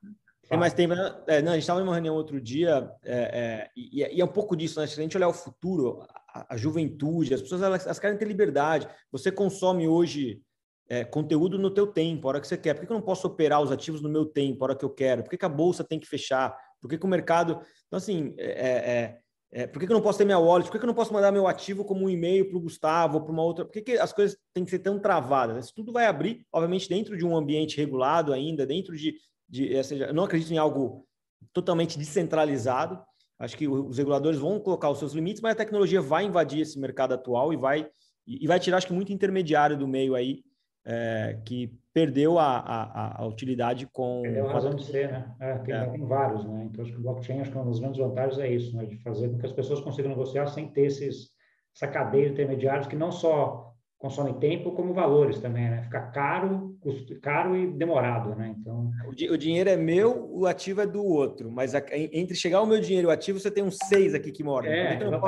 tem 0.49 0.59
mais 0.59 0.73
tempo. 0.73 0.93
É, 1.27 1.41
não, 1.41 1.51
a 1.51 1.55
gente 1.55 1.63
estava 1.63 1.79
em 1.79 1.83
uma 1.83 1.93
reunião 1.93 2.15
outro 2.15 2.39
dia, 2.39 2.91
é, 3.03 3.15
é, 3.15 3.69
e, 3.75 4.01
e, 4.01 4.21
é 4.21 4.25
um 4.25 4.27
pouco 4.27 4.55
disso, 4.55 4.79
né? 4.79 4.87
Se 4.87 4.99
a 4.99 5.03
gente 5.03 5.15
olhar 5.15 5.27
o 5.27 5.33
futuro, 5.33 6.05
a, 6.33 6.53
a 6.53 6.57
juventude, 6.57 7.33
as 7.33 7.41
pessoas 7.41 7.61
elas, 7.61 7.85
elas, 7.85 7.99
querem 7.99 8.17
ter 8.17 8.27
liberdade. 8.27 8.87
Você 9.11 9.31
consome 9.31 9.87
hoje 9.87 10.41
é, 10.89 11.03
conteúdo 11.03 11.57
no 11.57 11.71
teu 11.71 11.87
tempo, 11.87 12.27
a 12.27 12.29
hora 12.29 12.41
que 12.41 12.47
você 12.47 12.57
quer. 12.57 12.73
Por 12.73 12.85
que, 12.85 12.91
eu 12.91 12.97
não 12.97 13.01
posso 13.01 13.27
operar 13.27 13.61
os 13.61 13.71
ativos 13.71 14.01
no 14.01 14.09
meu 14.09 14.25
tempo, 14.25 14.63
a 14.63 14.67
hora 14.67 14.75
que 14.75 14.85
eu 14.85 14.89
quero? 14.89 15.23
Por 15.23 15.29
que, 15.29 15.37
que 15.37 15.45
a 15.45 15.49
bolsa 15.49 15.83
tem 15.83 15.99
que 15.99 16.07
fechar? 16.07 16.55
Por 16.81 16.89
que, 16.89 16.97
que 16.97 17.05
o 17.05 17.09
mercado. 17.09 17.59
Então, 17.87 17.97
assim, 17.97 18.33
é, 18.37 19.17
é, 19.51 19.61
é 19.63 19.67
por 19.67 19.79
que, 19.79 19.85
que 19.85 19.91
eu 19.91 19.95
não 19.95 20.03
posso 20.03 20.17
ter 20.17 20.25
minha 20.25 20.39
wallet? 20.39 20.65
Por 20.65 20.73
que, 20.73 20.79
que 20.79 20.85
eu 20.85 20.87
não 20.87 20.93
posso 20.93 21.13
mandar 21.13 21.31
meu 21.31 21.47
ativo 21.47 21.85
como 21.85 22.05
um 22.05 22.09
e-mail 22.09 22.49
para 22.49 22.57
o 22.57 22.61
Gustavo 22.61 23.17
ou 23.17 23.23
para 23.23 23.31
uma 23.31 23.43
outra? 23.43 23.65
Por 23.65 23.71
que, 23.71 23.81
que 23.81 23.97
as 23.97 24.11
coisas 24.11 24.37
têm 24.53 24.65
que 24.65 24.71
ser 24.71 24.79
tão 24.79 24.99
travadas? 24.99 25.65
Isso 25.65 25.73
tudo 25.75 25.93
vai 25.93 26.05
abrir, 26.05 26.45
obviamente, 26.51 26.89
dentro 26.89 27.17
de 27.17 27.25
um 27.25 27.35
ambiente 27.35 27.77
regulado 27.77 28.33
ainda, 28.33 28.65
dentro 28.65 28.95
de 28.95 29.15
de, 29.53 29.75
ou 29.75 29.83
seja, 29.83 30.05
eu 30.05 30.13
não 30.13 30.23
acredito 30.23 30.51
em 30.51 30.57
algo 30.57 31.07
totalmente 31.53 31.95
descentralizado. 31.97 32.99
Acho 33.37 33.55
que 33.55 33.67
os 33.67 33.97
reguladores 33.97 34.39
vão 34.39 34.59
colocar 34.59 34.89
os 34.89 34.97
seus 34.97 35.13
limites, 35.13 35.41
mas 35.41 35.51
a 35.53 35.57
tecnologia 35.57 36.01
vai 36.01 36.25
invadir 36.25 36.61
esse 36.61 36.79
mercado 36.79 37.13
atual 37.13 37.53
e 37.53 37.57
vai 37.57 37.87
e 38.25 38.47
vai 38.47 38.57
tirar, 38.59 38.77
acho 38.77 38.87
que 38.87 38.93
muito 38.93 39.11
intermediário 39.11 39.77
do 39.77 39.85
meio 39.85 40.15
aí 40.15 40.43
é, 40.85 41.37
que 41.45 41.71
perdeu 41.93 42.39
a, 42.39 42.57
a, 42.57 43.21
a, 43.21 43.27
utilidade 43.27 43.87
com. 43.87 44.21
Perdeu 44.23 44.49
a 44.49 44.53
razão 44.53 44.75
de 44.75 44.83
ser, 44.83 45.11
né? 45.11 45.35
É, 45.39 45.57
tem, 45.59 45.75
é. 45.75 45.85
tem, 45.85 46.05
vários, 46.05 46.43
né? 46.45 46.67
Então, 46.69 46.83
acho 46.83 46.93
que 46.93 46.99
o 46.99 47.03
blockchain, 47.03 47.41
acho 47.41 47.51
que 47.51 47.57
uma 47.57 47.65
das 47.65 47.79
grandes 47.79 47.99
vantagens 47.99 48.39
é 48.39 48.49
isso, 48.49 48.75
né? 48.75 48.85
De 48.85 48.97
fazer 48.97 49.29
com 49.29 49.37
que 49.37 49.45
as 49.45 49.53
pessoas 49.53 49.79
consigam 49.79 50.09
negociar 50.09 50.47
sem 50.47 50.67
ter 50.67 50.85
esses, 50.85 51.29
essa 51.75 51.87
cadeia 51.87 52.25
de 52.25 52.33
intermediários 52.33 52.87
que 52.87 52.95
não 52.95 53.11
só 53.11 53.73
consome 54.03 54.33
tempo 54.33 54.73
como 54.73 54.93
valores 54.93 55.39
também, 55.39 55.69
né? 55.69 55.83
Fica 55.83 56.01
caro, 56.07 56.75
custo, 56.81 57.17
caro 57.21 57.55
e 57.55 57.71
demorado, 57.71 58.35
né? 58.35 58.53
Então 58.59 58.91
o, 59.07 59.15
di 59.15 59.29
o, 59.29 59.37
dinheiro 59.37 59.69
é 59.69 59.77
meu, 59.77 60.29
o 60.29 60.45
ativo 60.45 60.81
é 60.81 60.85
do 60.85 61.01
outro, 61.01 61.49
mas 61.49 61.73
a, 61.73 61.81
entre 62.11 62.35
chegar 62.35 62.61
o 62.61 62.65
meu 62.65 62.81
dinheiro 62.81 63.07
e 63.07 63.09
o 63.09 63.13
ativo 63.13 63.39
você 63.39 63.49
tem 63.49 63.63
uns 63.63 63.77
seis 63.85 64.13
aqui 64.13 64.29
que 64.29 64.43
moram. 64.43 64.67
É, 64.67 64.95
então, 64.95 65.21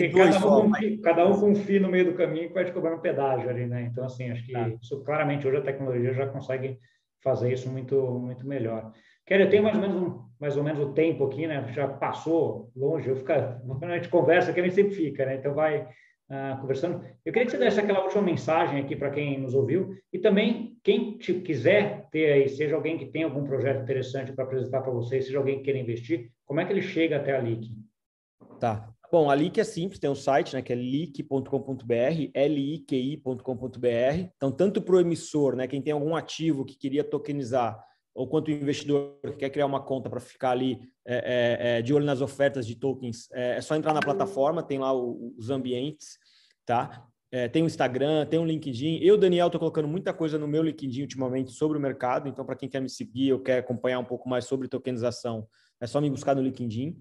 ter 0.00 0.12
dois 0.12 0.36
cada, 0.36 0.58
um, 0.58 0.68
mas... 0.68 1.00
cada 1.00 1.28
um 1.28 1.40
com 1.40 1.50
um 1.50 1.54
fio 1.54 1.80
no 1.80 1.88
meio 1.88 2.06
do 2.06 2.14
caminho 2.14 2.48
que 2.48 2.54
vai 2.54 2.64
te 2.64 2.72
cobrar 2.72 2.94
um 2.94 3.00
pedágio 3.00 3.48
ali, 3.48 3.66
né? 3.66 3.82
Então 3.82 4.04
assim 4.04 4.30
acho 4.30 4.44
que 4.44 4.52
tá. 4.52 4.68
isso 4.80 5.02
claramente 5.04 5.46
hoje 5.46 5.58
a 5.58 5.62
tecnologia 5.62 6.12
já 6.12 6.26
consegue 6.26 6.78
fazer 7.22 7.52
isso 7.52 7.68
muito 7.68 7.96
muito 8.18 8.46
melhor. 8.46 8.92
Quero, 9.26 9.44
eu 9.44 9.50
tenho 9.50 9.62
mais 9.62 9.76
ou 9.76 9.80
menos 9.80 9.96
um, 9.96 10.22
mais 10.40 10.56
ou 10.56 10.64
menos 10.64 10.80
o 10.80 10.92
tempo 10.92 11.24
aqui, 11.24 11.46
né? 11.46 11.64
Já 11.72 11.86
passou 11.86 12.70
longe, 12.74 13.08
eu 13.08 13.16
fica, 13.16 13.62
quando 13.66 13.84
a 13.84 13.96
gente 13.96 14.08
conversa, 14.08 14.52
que 14.52 14.60
a 14.60 14.62
gente 14.64 14.74
sempre 14.74 14.94
fica, 14.94 15.24
né? 15.24 15.36
Então 15.36 15.54
vai 15.54 15.82
uh, 15.82 16.60
conversando. 16.60 17.04
Eu 17.24 17.32
queria 17.32 17.46
que 17.46 17.52
você 17.52 17.58
desse 17.58 17.78
aquela 17.78 18.02
última 18.02 18.22
mensagem 18.22 18.80
aqui 18.80 18.96
para 18.96 19.10
quem 19.10 19.38
nos 19.38 19.54
ouviu 19.54 19.94
e 20.12 20.18
também 20.18 20.76
quem 20.82 21.16
te 21.16 21.34
quiser 21.34 22.08
ter 22.10 22.32
aí, 22.32 22.48
seja 22.48 22.74
alguém 22.74 22.98
que 22.98 23.06
tem 23.06 23.22
algum 23.22 23.44
projeto 23.44 23.82
interessante 23.82 24.32
para 24.32 24.44
apresentar 24.44 24.80
para 24.80 24.92
vocês, 24.92 25.26
seja 25.26 25.38
alguém 25.38 25.58
que 25.58 25.64
queira 25.64 25.78
investir, 25.78 26.30
como 26.44 26.60
é 26.60 26.64
que 26.64 26.72
ele 26.72 26.82
chega 26.82 27.16
até 27.16 27.36
a 27.36 27.40
LIC? 27.40 27.68
Tá. 28.58 28.91
Bom, 29.12 29.28
a 29.28 29.34
LIC 29.34 29.60
é 29.60 29.64
simples, 29.64 29.98
tem 30.00 30.08
um 30.08 30.14
site, 30.14 30.54
né, 30.54 30.62
que 30.62 30.72
é 30.72 30.74
lic.com.br, 30.74 31.44
liki.com.br. 32.34 33.86
Então, 34.34 34.50
tanto 34.50 34.80
para 34.80 34.94
o 34.94 35.00
emissor, 35.00 35.54
né, 35.54 35.66
quem 35.66 35.82
tem 35.82 35.92
algum 35.92 36.16
ativo 36.16 36.64
que 36.64 36.74
queria 36.74 37.04
tokenizar, 37.04 37.78
ou 38.14 38.26
quanto 38.26 38.48
o 38.48 38.50
investidor 38.50 39.18
que 39.22 39.36
quer 39.36 39.50
criar 39.50 39.66
uma 39.66 39.82
conta 39.82 40.08
para 40.08 40.18
ficar 40.18 40.52
ali 40.52 40.80
é, 41.06 41.16
é, 41.16 41.78
é, 41.78 41.82
de 41.82 41.92
olho 41.92 42.06
nas 42.06 42.22
ofertas 42.22 42.66
de 42.66 42.74
tokens, 42.74 43.30
é, 43.32 43.56
é 43.58 43.60
só 43.60 43.76
entrar 43.76 43.92
na 43.92 44.00
plataforma, 44.00 44.62
tem 44.62 44.78
lá 44.78 44.94
o, 44.94 45.34
os 45.36 45.50
ambientes, 45.50 46.16
tá? 46.64 47.06
É, 47.30 47.48
tem 47.48 47.62
o 47.62 47.66
Instagram, 47.66 48.24
tem 48.24 48.38
o 48.38 48.46
LinkedIn. 48.46 48.98
Eu, 49.02 49.18
Daniel, 49.18 49.48
estou 49.48 49.58
colocando 49.58 49.88
muita 49.88 50.14
coisa 50.14 50.38
no 50.38 50.48
meu 50.48 50.62
LinkedIn 50.62 51.02
ultimamente 51.02 51.50
sobre 51.52 51.76
o 51.76 51.80
mercado. 51.80 52.30
Então, 52.30 52.46
para 52.46 52.56
quem 52.56 52.68
quer 52.68 52.80
me 52.80 52.88
seguir 52.88 53.34
ou 53.34 53.40
quer 53.40 53.58
acompanhar 53.58 53.98
um 53.98 54.04
pouco 54.04 54.26
mais 54.26 54.46
sobre 54.46 54.68
tokenização, 54.68 55.46
é 55.78 55.86
só 55.86 56.00
me 56.00 56.08
buscar 56.08 56.34
no 56.34 56.42
LinkedIn. 56.42 56.96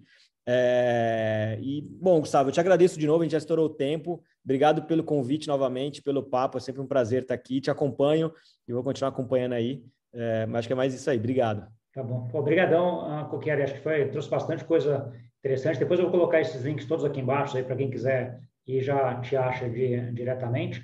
É... 0.47 1.57
E, 1.61 1.81
bom, 1.81 2.19
Gustavo, 2.19 2.49
eu 2.49 2.53
te 2.53 2.59
agradeço 2.59 2.99
de 2.99 3.07
novo, 3.07 3.21
a 3.21 3.25
gente 3.25 3.33
já 3.33 3.37
estourou 3.37 3.65
o 3.65 3.73
tempo. 3.73 4.23
Obrigado 4.43 4.83
pelo 4.83 5.03
convite 5.03 5.47
novamente, 5.47 6.01
pelo 6.01 6.23
papo. 6.23 6.57
É 6.57 6.61
sempre 6.61 6.81
um 6.81 6.87
prazer 6.87 7.23
estar 7.23 7.33
aqui. 7.33 7.61
Te 7.61 7.69
acompanho 7.69 8.31
e 8.67 8.73
vou 8.73 8.83
continuar 8.83 9.09
acompanhando 9.09 9.53
aí. 9.53 9.83
É... 10.13 10.45
Mas 10.45 10.59
acho 10.59 10.67
que 10.67 10.73
é 10.73 10.75
mais 10.75 10.93
isso 10.93 11.09
aí. 11.09 11.17
Obrigado. 11.17 11.67
Tá 11.93 12.01
bom. 12.01 12.29
Obrigadão, 12.33 13.27
Coquieri. 13.29 13.63
Acho 13.63 13.73
que 13.73 13.81
foi, 13.81 14.07
trouxe 14.09 14.29
bastante 14.29 14.63
coisa 14.63 15.11
interessante. 15.39 15.79
Depois 15.79 15.99
eu 15.99 16.05
vou 16.05 16.11
colocar 16.11 16.39
esses 16.39 16.63
links 16.63 16.85
todos 16.85 17.03
aqui 17.03 17.19
embaixo 17.19 17.57
aí 17.57 17.63
para 17.63 17.75
quem 17.75 17.89
quiser 17.89 18.39
e 18.67 18.79
já 18.81 19.19
te 19.19 19.35
acha 19.35 19.69
de, 19.69 20.11
diretamente. 20.11 20.83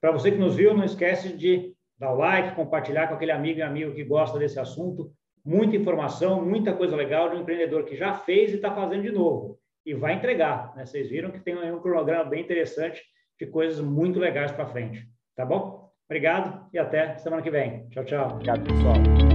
Para 0.00 0.10
você 0.10 0.30
que 0.30 0.38
nos 0.38 0.56
viu, 0.56 0.74
não 0.74 0.84
esquece 0.84 1.36
de 1.36 1.74
dar 1.96 2.12
o 2.12 2.16
like, 2.16 2.56
compartilhar 2.56 3.06
com 3.06 3.14
aquele 3.14 3.30
amigo 3.30 3.60
e 3.60 3.62
amigo 3.62 3.94
que 3.94 4.04
gosta 4.04 4.38
desse 4.38 4.58
assunto. 4.58 5.12
Muita 5.44 5.76
informação, 5.76 6.44
muita 6.44 6.72
coisa 6.72 6.94
legal 6.94 7.30
de 7.30 7.36
um 7.36 7.40
empreendedor 7.40 7.84
que 7.84 7.96
já 7.96 8.14
fez 8.14 8.52
e 8.52 8.56
está 8.56 8.72
fazendo 8.72 9.02
de 9.02 9.10
novo. 9.10 9.58
E 9.84 9.94
vai 9.94 10.14
entregar. 10.14 10.72
Né? 10.76 10.86
Vocês 10.86 11.08
viram 11.08 11.30
que 11.30 11.40
tem 11.40 11.56
um 11.72 11.80
cronograma 11.80 12.24
bem 12.24 12.42
interessante 12.42 13.02
de 13.38 13.46
coisas 13.46 13.80
muito 13.80 14.20
legais 14.20 14.52
para 14.52 14.66
frente. 14.66 15.08
Tá 15.34 15.44
bom? 15.44 15.90
Obrigado 16.08 16.68
e 16.72 16.78
até 16.78 17.16
semana 17.16 17.42
que 17.42 17.50
vem. 17.50 17.88
Tchau, 17.88 18.04
tchau. 18.04 18.28
Obrigado, 18.34 18.62
pessoal. 18.64 19.31